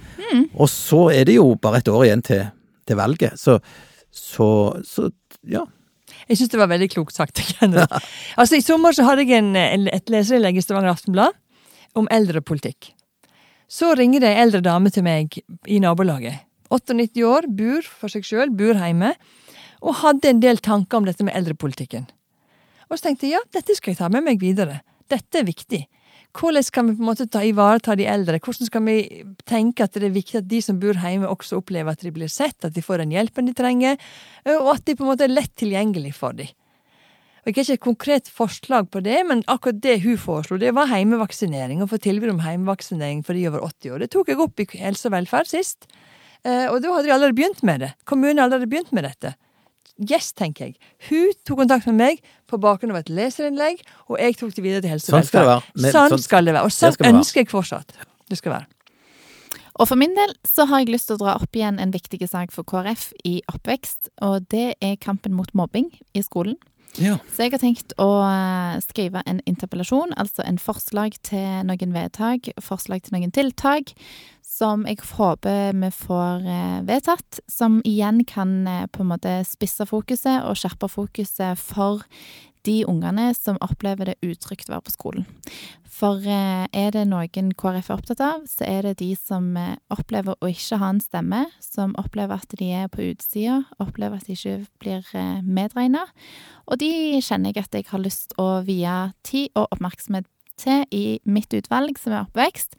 Og 0.55 0.71
så 0.71 1.09
er 1.11 1.27
det 1.27 1.35
jo 1.35 1.57
bare 1.59 1.83
et 1.83 1.91
år 1.91 2.05
igjen 2.07 2.23
til, 2.23 2.45
til 2.87 2.95
valget, 2.95 3.35
så, 3.35 3.59
så, 4.15 4.47
så 4.87 5.11
ja. 5.43 5.65
Jeg 6.29 6.39
syns 6.39 6.51
det 6.53 6.59
var 6.61 6.71
veldig 6.71 6.89
klokt 6.93 7.15
sagt. 7.17 7.41
Altså, 8.39 8.57
I 8.57 8.65
sommer 8.65 8.95
så 8.95 9.05
hadde 9.07 9.25
jeg 9.25 9.39
en, 9.39 9.55
en, 9.59 9.87
et 9.93 10.11
leserinnlegg 10.11 10.59
i 10.59 10.65
Stavanger 10.65 10.95
Aftenblad 10.95 11.35
om 11.95 12.09
eldrepolitikk. 12.11 12.91
Så 13.71 13.93
ringer 13.97 14.21
det 14.21 14.33
ei 14.33 14.41
eldre 14.43 14.61
dame 14.65 14.91
til 14.93 15.05
meg 15.05 15.39
i 15.65 15.79
nabolaget. 15.81 16.43
98 16.73 17.23
år, 17.25 17.47
bor 17.49 17.85
for 17.85 18.11
seg 18.11 18.25
sjøl, 18.25 18.51
bor 18.53 18.77
hjemme, 18.77 19.13
og 19.85 19.99
hadde 20.01 20.31
en 20.31 20.41
del 20.41 20.59
tanker 20.65 20.99
om 20.99 21.07
dette 21.07 21.25
med 21.25 21.35
eldrepolitikken. 21.37 22.07
Og 22.89 22.97
så 22.97 23.07
tenkte 23.07 23.27
jeg 23.27 23.37
ja, 23.37 23.43
dette 23.53 23.75
skal 23.77 23.93
jeg 23.93 24.01
ta 24.01 24.09
med 24.13 24.25
meg 24.25 24.41
videre. 24.41 24.81
Dette 25.09 25.41
er 25.41 25.47
viktig. 25.47 25.85
Hvordan 26.35 26.67
kan 26.75 26.89
vi 26.89 26.97
på 26.97 27.03
en 27.03 27.07
måte 27.07 27.29
ta, 27.31 27.39
ivareta 27.47 27.95
de 27.95 28.07
eldre? 28.11 28.41
Hvordan 28.43 28.67
skal 28.67 28.83
vi 28.83 29.23
tenke 29.47 29.85
at 29.85 29.95
det 29.95 30.09
er 30.09 30.15
viktig 30.15 30.41
at 30.41 30.49
de 30.51 30.59
som 30.61 30.81
bor 30.81 30.97
hjemme, 30.99 31.29
også 31.31 31.61
opplever 31.61 31.95
at 31.95 32.03
de 32.03 32.11
blir 32.11 32.27
sett, 32.27 32.57
at 32.67 32.75
de 32.75 32.83
får 32.83 33.05
den 33.05 33.13
hjelpen 33.15 33.47
de 33.47 33.55
trenger, 33.55 33.95
og 34.57 34.73
at 34.73 34.83
de 34.83 34.97
på 34.97 35.05
en 35.05 35.13
måte 35.13 35.23
er 35.29 35.31
lett 35.31 35.53
tilgjengelig 35.55 36.11
for 36.17 36.35
dem? 36.35 36.51
Og 37.45 37.51
Jeg 37.51 37.55
har 37.55 37.61
ikke 37.61 37.73
et 37.77 37.85
konkret 37.85 38.27
forslag 38.27 38.87
på 38.89 38.99
det, 39.05 39.19
men 39.29 39.43
akkurat 39.47 39.77
det 39.77 39.99
hun 40.01 40.17
foreslo, 40.17 40.57
det 40.57 40.73
var 40.73 40.89
heimevaksinering. 40.89 41.83
Å 41.85 41.87
få 41.87 41.99
tilbud 42.01 42.31
om 42.33 42.39
heimevaksinering 42.41 43.21
for 43.23 43.37
de 43.37 43.47
over 43.51 43.61
80 43.67 43.93
år. 43.93 43.99
Det 44.01 44.11
tok 44.15 44.31
jeg 44.33 44.41
opp 44.41 44.59
i 44.59 44.65
Helse 44.81 45.07
og 45.07 45.13
velferd 45.13 45.51
sist. 45.51 45.85
Og 46.41 46.79
da 46.81 46.95
hadde 46.95 47.05
de 47.05 47.13
allerede 47.13 47.37
begynt 47.37 47.61
med 47.61 47.85
det. 47.85 47.91
Kommunen 48.09 48.41
hadde 48.41 48.57
allerede 48.57 48.71
begynt 48.73 48.89
med 48.97 49.05
dette. 49.05 49.35
Yes, 50.01 50.33
tenker 50.33 50.71
jeg. 50.71 50.75
Hun 51.07 51.37
tok 51.45 51.61
kontakt 51.61 51.85
med 51.87 52.01
meg 52.01 52.25
på 52.47 52.59
bakgrunn 52.61 52.91
av 52.93 53.01
et 53.01 53.09
leserinnlegg, 53.09 53.81
og 54.09 54.19
jeg 54.21 54.37
tok 54.37 54.53
det 54.55 54.63
videre 54.63 54.81
til 54.85 54.93
Helse 54.93 55.09
og 55.11 55.17
Sånn 55.17 55.27
skal 55.29 55.41
det 55.45 55.49
være. 55.49 55.63
Men 55.75 55.91
Sånn 55.95 56.09
sånn- 56.13 56.23
skal 56.23 56.45
det 56.45 56.53
være. 56.53 56.63
Og 56.65 56.71
sånn 56.71 57.15
ønsker 57.15 57.41
jeg 57.43 57.49
fortsatt 57.49 57.91
det 58.29 58.37
skal 58.37 58.51
være. 58.57 58.67
Og 59.75 59.89
for 59.89 59.99
min 59.99 60.13
del 60.15 60.31
så 60.47 60.65
har 60.69 60.79
jeg 60.79 60.93
lyst 60.93 61.09
til 61.09 61.17
å 61.17 61.23
dra 61.25 61.33
opp 61.35 61.57
igjen 61.57 61.81
en 61.83 61.91
viktig 61.91 62.21
sak 62.29 62.53
for 62.55 62.63
KrF 62.63 63.09
i 63.27 63.41
oppvekst, 63.51 64.09
og 64.23 64.47
det 64.49 64.75
er 64.81 64.95
kampen 64.95 65.33
mot 65.35 65.51
mobbing 65.53 65.91
i 66.15 66.21
skolen. 66.23 66.55
ja. 66.97 67.17
Så 67.33 67.43
jeg 67.43 67.51
har 67.51 67.59
tenkt 67.59 67.91
å 67.99 68.07
eh, 68.23 68.79
skrive 68.79 69.21
en 69.27 69.41
interpellasjon, 69.45 70.13
altså 70.15 70.45
en 70.47 70.57
forslag 70.57 71.17
til 71.27 71.65
noen 71.67 71.91
vedtak, 71.91 72.53
forslag 72.61 73.03
til 73.03 73.17
noen 73.19 73.33
tiltak, 73.35 73.91
som 74.55 74.85
jeg 74.87 75.01
håper 75.03 75.75
vi 75.75 75.91
får 75.91 76.47
eh, 76.47 76.81
vedtatt, 76.87 77.41
som 77.51 77.81
igjen 77.85 78.23
kan 78.27 78.63
eh, 78.67 78.87
på 78.87 79.03
en 79.03 79.11
måte 79.11 79.37
spisse 79.47 79.87
fokuset 79.89 80.45
og 80.45 80.59
skjerpe 80.59 80.89
fokuset 80.91 81.59
for 81.59 82.05
de 82.65 82.79
ungene 82.89 83.27
som 83.37 83.59
opplever 83.61 84.09
det 84.09 84.15
utrygt 84.25 84.71
å 84.71 84.73
være 84.73 84.85
på 84.87 84.93
skolen. 84.95 85.25
For 85.95 86.23
eh, 86.23 86.65
er 86.71 86.95
det 86.95 87.03
noen 87.11 87.51
KrF 87.57 87.91
er 87.91 87.97
opptatt 87.97 88.23
av, 88.23 88.45
så 88.49 88.65
er 88.67 88.87
det 88.87 88.97
de 89.03 89.11
som 89.19 89.51
opplever 89.93 90.39
å 90.39 90.51
ikke 90.51 90.79
ha 90.81 90.93
en 90.93 91.03
stemme, 91.03 91.43
som 91.63 91.93
opplever 92.01 92.39
at 92.39 92.55
de 92.57 92.71
er 92.79 92.89
på 92.91 93.03
utsida, 93.11 93.61
opplever 93.83 94.21
at 94.21 94.29
de 94.29 94.37
ikke 94.39 94.57
blir 94.81 95.43
medregna. 95.43 96.07
Og 96.65 96.79
de 96.81 97.19
kjenner 97.21 97.51
jeg 97.51 97.67
at 97.67 97.77
jeg 97.77 97.89
har 97.91 98.01
lyst 98.01 98.33
å 98.41 98.63
vie 98.65 98.95
tid 99.27 99.51
og 99.53 99.67
oppmerksomhet 99.75 100.29
til 100.59 100.85
i 100.95 101.19
mitt 101.27 101.53
utvalg, 101.55 101.99
som 101.99 102.13
er 102.13 102.23
oppvekst. 102.25 102.75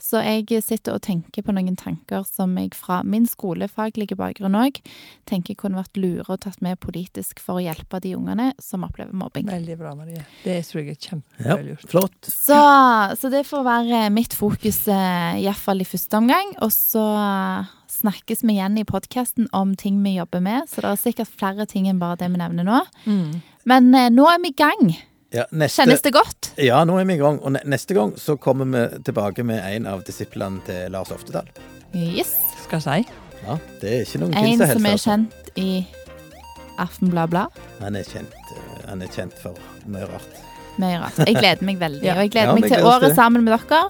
Så 0.00 0.22
jeg 0.24 0.62
sitter 0.64 0.96
og 0.96 1.02
tenker 1.04 1.44
på 1.44 1.52
noen 1.52 1.76
tanker 1.78 2.24
som 2.24 2.54
jeg 2.58 2.72
fra 2.78 3.00
min 3.04 3.26
skolefaglige 3.28 4.16
bakgrunn 4.16 4.56
òg 4.56 4.80
tenker 5.28 5.58
kunne 5.58 5.80
vært 5.80 6.00
lure 6.00 6.24
og 6.26 6.40
tatt 6.46 6.62
med 6.64 6.80
politisk 6.80 7.42
for 7.42 7.60
å 7.60 7.64
hjelpe 7.64 8.00
de 8.02 8.14
ungene 8.16 8.50
som 8.62 8.86
opplever 8.86 9.12
mobbing. 9.16 9.50
Veldig 9.50 9.76
bra, 9.80 9.92
Marie. 9.98 10.24
Det 10.44 10.56
tror 10.68 10.80
jeg 10.80 10.94
er 10.94 10.96
ja. 10.96 11.10
kjempelurt. 11.10 11.84
Flott. 11.90 12.30
Så, 12.32 12.60
så 13.20 13.32
det 13.32 13.44
får 13.48 13.66
være 13.66 14.06
mitt 14.14 14.36
fokus, 14.36 14.86
eh, 14.88 15.42
iallfall 15.44 15.84
i 15.84 15.88
første 15.88 16.22
omgang. 16.22 16.54
Og 16.64 16.72
så 16.74 17.04
snakkes 18.00 18.44
vi 18.46 18.56
igjen 18.56 18.78
i 18.80 18.86
podkasten 18.88 19.50
om 19.56 19.74
ting 19.78 20.00
vi 20.04 20.16
jobber 20.16 20.42
med, 20.44 20.68
så 20.70 20.80
det 20.80 20.90
er 20.94 21.00
sikkert 21.04 21.32
flere 21.34 21.68
ting 21.68 21.88
enn 21.90 22.00
bare 22.00 22.18
det 22.20 22.30
vi 22.32 22.40
nevner 22.40 22.66
nå. 22.66 22.82
Mm. 23.04 23.40
Men 23.68 23.94
eh, 23.94 24.10
nå 24.12 24.26
er 24.30 24.42
vi 24.42 24.54
i 24.54 24.56
gang. 24.56 24.92
Ja, 25.30 25.44
neste, 25.54 25.82
Kjennes 25.84 26.02
det 26.02 26.10
godt? 26.14 26.50
Ja, 26.58 26.80
nå 26.84 26.96
er 26.98 27.06
vi 27.06 27.14
i 27.14 27.20
gang. 27.20 27.38
Og 27.46 27.54
neste 27.54 27.94
gang 27.94 28.16
så 28.18 28.34
kommer 28.40 28.66
vi 28.66 29.02
tilbake 29.06 29.44
med 29.46 29.62
en 29.62 29.86
av 29.86 30.02
disiplene 30.06 30.58
til 30.66 30.90
Lars 30.90 31.12
Oftedal. 31.14 31.46
Yes. 31.94 32.32
Skal 32.64 32.80
jeg 32.82 33.06
si. 33.06 33.14
Ja, 33.46 33.56
det 33.80 33.92
er 33.94 34.02
ikke 34.04 34.20
noen 34.24 34.34
En 34.36 34.60
som 34.74 34.86
er 34.90 34.98
kjent 35.00 35.50
i 35.58 35.68
Aftenbladet. 36.80 37.46
Han 37.80 37.96
er 37.98 38.06
kjent, 38.08 38.34
eh, 38.56 38.76
han 38.88 39.02
er 39.04 39.10
kjent 39.12 39.34
for 39.38 39.56
mye 39.86 40.06
rart. 40.10 40.38
Mye 40.80 40.98
rart. 41.02 41.18
Jeg 41.26 41.36
gleder 41.38 41.66
meg 41.66 41.78
veldig. 41.80 42.02
Ja. 42.08 42.16
Og 42.18 42.24
jeg 42.24 42.34
gleder 42.34 42.50
Ja, 42.50 42.54
meg 42.56 42.66
til 42.66 42.74
gleder 42.74 42.90
året 42.90 43.08
det. 43.10 43.16
sammen 43.18 43.44
med 43.46 43.54
dere. 43.54 43.82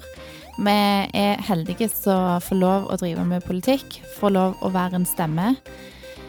Vi 0.60 0.76
er 1.16 1.40
heldige 1.46 1.88
som 1.88 2.40
får 2.44 2.58
lov 2.60 2.88
å 2.92 2.96
drive 3.00 3.24
med 3.24 3.44
politikk. 3.46 4.00
Får 4.18 4.34
lov 4.36 4.56
å 4.60 4.72
være 4.74 4.98
en 5.00 5.06
stemme 5.08 5.54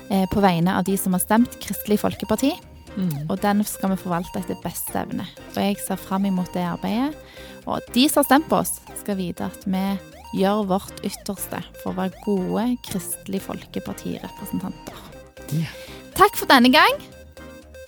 eh, 0.09 0.23
på 0.31 0.43
vegne 0.43 0.77
av 0.77 0.85
de 0.87 0.95
som 0.97 1.17
har 1.17 1.23
stemt 1.23 1.57
Kristelig 1.59 1.99
Folkeparti. 1.99 2.53
Mm. 2.97 3.29
Og 3.29 3.37
den 3.43 3.63
skal 3.67 3.93
vi 3.93 4.01
forvalte 4.01 4.41
etter 4.41 4.59
beste 4.63 4.95
evne. 4.99 5.27
Og 5.53 5.59
jeg 5.61 5.79
ser 5.83 5.99
fram 6.01 6.27
imot 6.29 6.51
det 6.55 6.65
arbeidet. 6.67 7.15
Og 7.69 7.79
de 7.95 8.07
som 8.09 8.21
har 8.21 8.29
stemt 8.29 8.49
på 8.49 8.61
oss, 8.63 8.79
skal 8.99 9.19
vite 9.19 9.47
at 9.47 9.65
vi 9.69 9.85
gjør 10.41 10.65
vårt 10.71 11.01
ytterste 11.05 11.61
for 11.81 11.91
å 11.91 11.97
være 11.99 12.25
gode 12.25 12.67
Kristelig 12.87 13.43
Folkeparti-representanter. 13.47 15.07
Yeah. 15.51 15.73
Takk 16.15 16.37
for 16.39 16.49
denne 16.51 16.71
gang. 16.73 16.99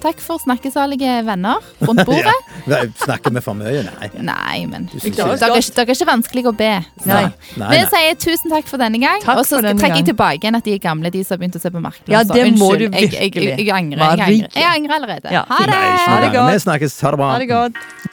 Takk 0.04 0.20
for 0.20 0.41
snakkesalige 0.43 1.14
venner 1.24 1.64
rundt 1.88 2.04
bordet. 2.10 2.34
Ja. 2.68 2.82
Snakker 3.06 3.32
vi 3.38 3.43
for 3.45 3.56
mye? 3.56 3.86
Nei. 3.88 4.10
Nei, 4.32 4.66
men 4.68 4.89
dere 4.91 5.38
er, 5.38 5.56
ikke- 5.62 5.86
er 5.86 5.93
ikke 5.95 6.08
vanskelig 6.10 6.45
å 6.51 6.56
be. 6.60 6.72
Nei. 7.08 7.24
Nei, 7.62 7.70
Vi 7.72 7.82
sier 7.93 8.18
tusen 8.20 8.51
takk 8.51 8.68
for 8.68 8.82
denne 8.84 8.99
gang, 9.01 9.24
Takk 9.24 9.39
og 9.41 9.47
så 9.47 9.62
trekker 9.64 9.95
jeg 10.01 10.10
tilbake 10.12 10.43
igjen 10.43 10.60
at 10.60 10.68
de 10.68 10.76
er 10.76 10.84
gamle, 10.84 11.12
de 11.14 11.24
som 11.24 11.38
har 11.38 11.43
begynt 11.45 11.56
å 11.60 11.64
se 11.64 11.72
på 11.72 11.82
Marklund. 11.84 12.12
Ja, 12.12 12.24
det 12.28 12.45
må 12.60 12.74
unnskyld, 12.74 12.91
du 12.93 12.97
jeg, 12.99 13.12
jeg, 13.12 13.14
jeg, 13.14 13.34
virkelig. 13.34 13.68
jeg, 13.68 13.76
angrer. 13.80 14.04
Jeg 14.04 14.26
angrer, 14.28 14.58
jeg 14.60 14.70
angrer 14.74 14.97
allerede. 14.99 15.34
Ja. 15.39 15.45
Ha 15.49 15.62
det! 15.64 15.78
Nei, 15.78 15.93
Ha 16.08 16.20
det 16.26 16.34
godt. 16.36 16.51
Vi 16.54 16.66
snakkes. 16.68 16.99
Ha 17.08 17.14
det 17.16 17.24
bra. 17.24 17.32
Ha 17.32 17.39
det 17.45 17.49
godt. 17.54 18.12